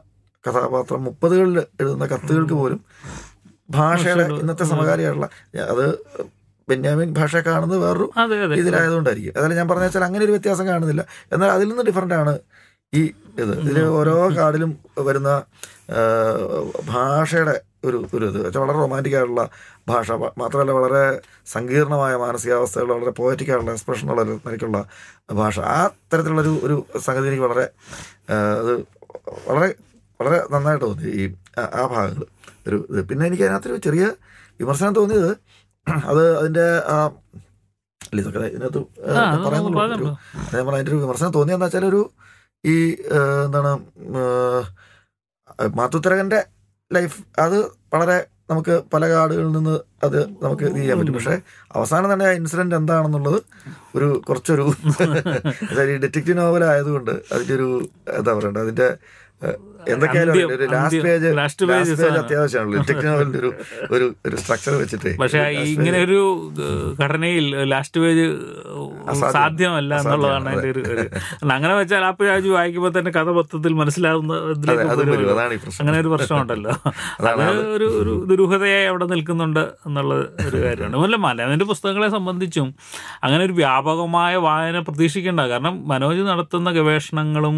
[0.45, 2.79] കഥാപാത്രം മുപ്പതുകളിൽ എഴുതുന്ന കത്തുകൾക്ക് പോലും
[3.69, 5.29] ഭാഷയുടെ ഇന്നത്തെ സമകാലിയായിട്ടുള്ള
[5.69, 5.85] അത്
[6.69, 8.05] ബെന്യാമിൻ ഭാഷ കാണുന്നത് വേറൊരു
[8.53, 11.05] ഇതിലായതുകൊണ്ടായിരിക്കും അതായത് ഞാൻ പറഞ്ഞ വെച്ചാൽ അങ്ങനെ ഒരു വ്യത്യാസം കാണുന്നില്ല.
[11.33, 12.39] എന്നാൽ അതിൽ നിന്ന് ഡിഫറെന്റ് ആണ്
[12.93, 13.01] ഈ
[13.39, 13.53] ഇത്.
[13.61, 15.29] ഇതിൽ ഓരോ കാർഡിലും വരുന്ന
[16.85, 18.37] ഭാഷയുടെ ഒരു ഒരു ഇത്.
[18.45, 19.49] വെച്ചാൽ വളരെ റൊമാന്റിക് ആയിട്ടുള്ള
[19.87, 20.11] ഭാഷ.
[20.11, 24.85] മാത്രമല്ല വളരെ സങ്കീർണമായ മാനസികാവസ്ഥകൾ വളരെ പോയറ്റിക് ആയിട്ടുള്ള എക്സ്പ്രഷനുള്ള നിലയ്ക്കുള്ള
[25.33, 25.59] ഭാഷ.
[25.59, 27.65] ആ തരത്തിലുള്ളൊരു ഒരു സംഗതി എനിക്ക് വളരെ
[28.59, 28.73] അത്
[29.47, 29.75] വളരെ
[30.19, 31.23] വളരെ നന്നായിട്ട് തോന്നി ഈ
[31.59, 32.23] ആ- ഭാഗങ്ങൾ
[32.67, 33.01] ഒരു ഇത്.
[33.09, 34.05] പിന്നെ എനിക്ക് അതിനകത്തൊരു ചെറിയ
[34.59, 35.31] വിമർശനം തോന്നിയത്
[36.11, 36.97] അത് അതിന്റെ ആ
[38.13, 38.79] ഇതിനകത്ത്
[39.45, 40.07] പറയുന്നുള്ളൂ പറഞ്ഞ
[40.71, 42.01] അതിന്റെ ഒരു വിമർശനം തോന്നിയെന്ന് വെച്ചാൽ ഒരു
[42.63, 42.75] ഈ
[43.45, 43.71] എന്താണ്
[45.77, 46.39] മാത്തുത്തരകന്റെ
[46.91, 47.57] ലൈഫ് അത്
[47.93, 48.17] വളരെ
[48.49, 51.15] നമുക്ക് പല കാർഡുകളിൽ നിന്ന് അത് നമുക്ക് ഇത് ചെയ്യാൻ പറ്റും.
[51.17, 51.33] പക്ഷേ
[51.71, 53.39] അവസാനം തന്നെ ആ ഇൻസിഡന്റ് എന്താണെന്നുള്ളത്
[53.95, 54.65] ഒരു കുറച്ചൊരു
[55.85, 57.67] ഈ ഡിറ്റക്റ്റീവ് നോവൽ ആയതുകൊണ്ട് അതിന്റെ ഒരു
[58.13, 58.87] എന്താ പറയണ്ടത് അതിന്റെ
[59.41, 59.57] ഏഹ്,
[59.93, 60.35] എന്തൊക്കെയായാലും
[60.73, 61.93] ലാസ്റ്റ് പേജ് ലാസ്റ്റ് പേജ്.
[62.19, 62.81] അത്യാവശ്യമാണല്ലോ.
[63.33, 63.49] ഒരു
[63.91, 65.11] ഒരു ഒരു സ്ട്രക്ചർ വെച്ചിട്ട്.
[65.21, 65.41] പക്ഷെ
[65.73, 66.19] ഇങ്ങനെ ഒരു
[67.03, 68.25] ഘടനയിൽ ലാസ്റ്റ് പേജ്
[69.35, 70.81] സാധ്യമല്ല എന്നുള്ളതാണ് എന്റെ ഒരു
[71.51, 74.33] അങ്ങനെ വെച്ചാൽ ആ പേജ് വായിക്കുമ്പോൾ തന്നെ കഥ മൊത്തത്തിൽ മനസ്സിലാവുന്ന
[75.81, 76.71] അങ്ങനെ ഒരു പ്രശ്നമുണ്ടല്ലോ.
[77.21, 77.61] അതാണ് അത്.
[77.75, 80.13] ഒരു ഒരു ദുരൂഹതയായി അവിടെ നിൽക്കുന്നുണ്ട് എന്നുള്ള
[80.47, 80.91] ഒരു കാര്യമാണ്.
[80.91, 82.67] അതുപോലെ മലയാളത്തിന്റെ പുസ്തകങ്ങളെ സംബന്ധിച്ചും
[83.23, 85.41] അങ്ങനെ ഒരു വ്യാപകമായ വായന പ്രതീക്ഷിക്കേണ്ട.
[85.51, 87.57] കാരണം മനോജ് നടത്തുന്ന ഗവേഷണങ്ങളും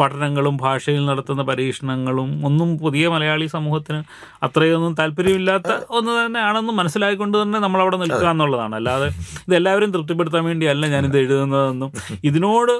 [0.00, 3.98] പഠനങ്ങളും ഭാഷയിൽ നടത്തുന്ന പരീക്ഷണങ്ങളും ഒന്നും പുതിയ മലയാളി സമൂഹത്തിന്
[4.46, 8.74] അത്രയൊന്നും താല്പര്യമില്ലാത്ത ഒന്ന് തന്നെയാണെന്ന് മനസ്സിലായിക്കൊണ്ട് തന്നെ നമ്മൾ അവിടെ നിൽക്കുക എന്നുള്ളതാണ്.
[8.76, 9.08] അല്ലാതെ
[9.46, 11.90] ഇത് എല്ലാവരും തൃപ്തിപ്പെടുത്താൻ വേണ്ടിയല്ല ഞാനിത് എഴുതുന്നതെന്നും
[12.24, 12.72] ഇതിനോട്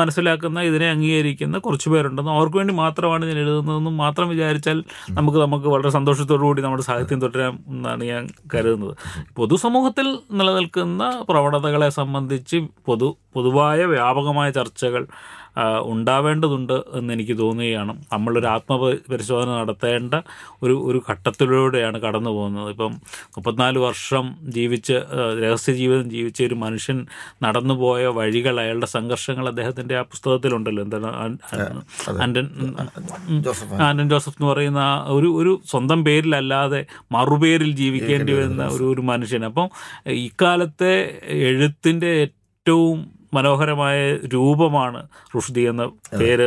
[0.00, 4.80] മനസ്സിലാക്കുന്ന ഇതിനെ അംഗീകരിക്കുന്ന കുറച്ച് പേരുണ്ടെന്നും അവർക്ക് വേണ്ടി മാത്രമാണ് ഞാൻ എഴുതുന്നതെന്നും മാത്രം വിചാരിച്ചാൽ
[5.10, 8.24] നമുക്ക് നമുക്ക് വളരെ സന്തോഷത്തോടു കൂടി നമ്മുടെ സാഹിത്യം തുടരാം എന്നാണ് ഞാൻ
[8.54, 8.94] കരുതുന്നത്.
[9.36, 15.02] പൊതുസമൂഹത്തിൽ നിലനിൽക്കുന്ന പ്രവണതകളെ സംബന്ധിച്ച് പൊതു പൊതുവായ വ്യാപകമായ ചർച്ചകൾ
[15.82, 18.04] ഉണ്ടാവേണ്ടതുണ്ട് എന്ന് എനിക്ക് തോന്നുകയാണ്.
[18.12, 20.14] നമ്മളൊരു ആത്മപരിശോധന നടത്തേണ്ട
[20.62, 22.70] ഒരു ഒരു ഘട്ടത്തിലൂടെയാണ് കടന്നു പോകുന്നത്.
[22.70, 22.92] ഇപ്പം
[23.28, 24.92] മുപ്പത്തിനാല് വർഷം ജീവിച്ച്
[25.42, 27.06] രഹസ്യ ജീവിതം ജീവിച്ച ഒരു മനുഷ്യൻ
[27.42, 30.82] നടന്നുപോയ വഴികൾ അയാളുടെ സംഘർഷങ്ങൾ അദ്ദേഹത്തിന്റെ ആ പുസ്തകത്തിലുണ്ടല്ലോ.
[30.82, 31.06] എന്താണ്?
[31.06, 31.38] ആൻ-
[32.22, 32.74] ആൻഡൻ
[33.82, 34.28] ആൻഡൻ ജോസഫ്.
[34.28, 39.44] എന്ന് പറയുന്ന ആ ഒരു ഒരു സ്വന്തം പേരിലല്ലാതെ മറുപേരിൽ ജീവിക്കേണ്ടി വരുന്ന ഒരു ഒരു മനുഷ്യൻ.
[39.44, 39.70] അപ്പം
[40.06, 43.98] ഇക്കാലത്തെ എഴുത്തിന്റെ ഏറ്റവും മനോഹരമായ
[44.34, 45.00] രൂപമാണ്
[45.36, 45.82] റുഷ്ദി എന്ന
[46.20, 46.46] പേര്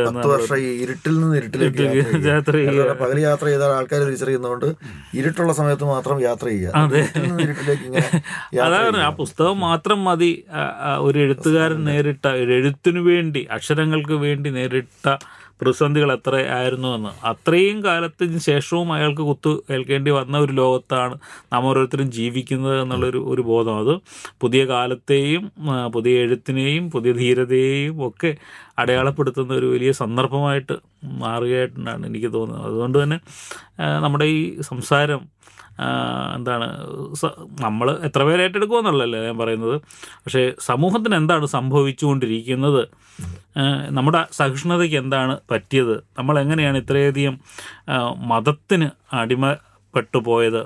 [0.76, 1.84] ഇരുട്ടിൽ നിന്ന് ഇരുട്ടിലേക്ക്
[2.26, 2.90] യാത്ര ചെയ്യുക.
[3.00, 4.68] പകൽ യാത്ര ചെയ്താൽ ആൾക്കാർ തിരിച്ചറിയുന്നതുകൊണ്ട്
[5.14, 6.72] ഇരുട്ടുള്ള സമയത്ത് മാത്രം യാത്ര ചെയ്യുക.
[8.66, 10.32] അതാണ് ആ പുസ്തകം മാത്രം മതി.
[11.00, 15.06] ഒരു എഴുത്തുകാരൻ നേരിട്ട ഒരു എഴുത്തിനു വേണ്ടി അക്ഷരങ്ങൾക്ക് വേണ്ടി നേരിട്ട
[15.60, 17.26] പ്രതിസന്ധികൾ എത്ര ആയിരുന്നു എന്ന്.
[17.26, 21.14] അത്രയും കാലത്തിന് ശേഷവും അയാൾക്ക് കുത്തു ഏൽക്കേണ്ടി വന്ന ഒരു ലോകത്താണ്
[21.52, 23.78] നാം ഓരോരുത്തരും ജീവിക്കുന്നത് എന്നുള്ളൊരു ഒരു ബോധം.
[23.78, 24.00] അത്
[24.40, 25.52] പുതിയ കാലത്തെയും
[25.94, 28.36] പുതിയ എഴുത്തിനെയും പുതിയ ധീരതയെയും ഒക്കെ
[28.78, 30.72] അടയാളപ്പെടുത്തുന്ന ഒരു വലിയ സന്ദർഭമായിട്ട്
[31.04, 32.66] മാറുകയായിട്ടാണ് എനിക്ക് തോന്നുന്നത്.
[32.68, 33.18] അതുകൊണ്ട് തന്നെ
[34.02, 35.35] നമ്മുടെ ഈ സംസാരം
[36.36, 36.66] എന്താണ്
[37.64, 39.76] നമ്മൾ എത്ര പേര് ഏറ്റെടുക്കുമെന്നുള്ളല്ലേ ഞാൻ പറയുന്നത്.
[40.24, 42.82] പക്ഷേ സമൂഹത്തിന് എന്താണ് സംഭവിച്ചുകൊണ്ടിരിക്കുന്നത്?
[43.98, 45.94] നമ്മുടെ സഹിഷ്ണുതയ്ക്ക് എന്താണ് പറ്റിയത്?
[46.18, 47.36] നമ്മൾ എങ്ങനെയാണ് ഇത്രയധികം
[48.32, 50.62] മതത്തിന് അടിമപ്പെട്ടു പോയത്?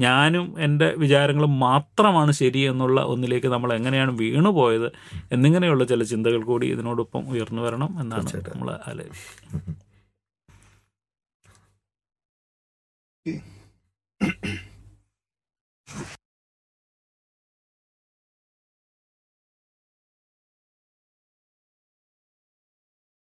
[0.00, 4.88] ഞാനും എന്റെ വിചാരങ്ങളും മാത്രമാണ് ശരി എന്നുള്ള ഒന്നിലേക്ക് നമ്മൾ എങ്ങനെയാണ് വീണു പോയത്?
[5.32, 9.74] എന്നിങ്ങനെയുള്ള ചില ചിന്തകൾ കൂടി ഇതിനോടൊപ്പം ഉയർന്നു വരണം എന്നാണ് നമ്മൾ ആലോചിക്കുന്നത്.
[14.20, 16.17] フッ。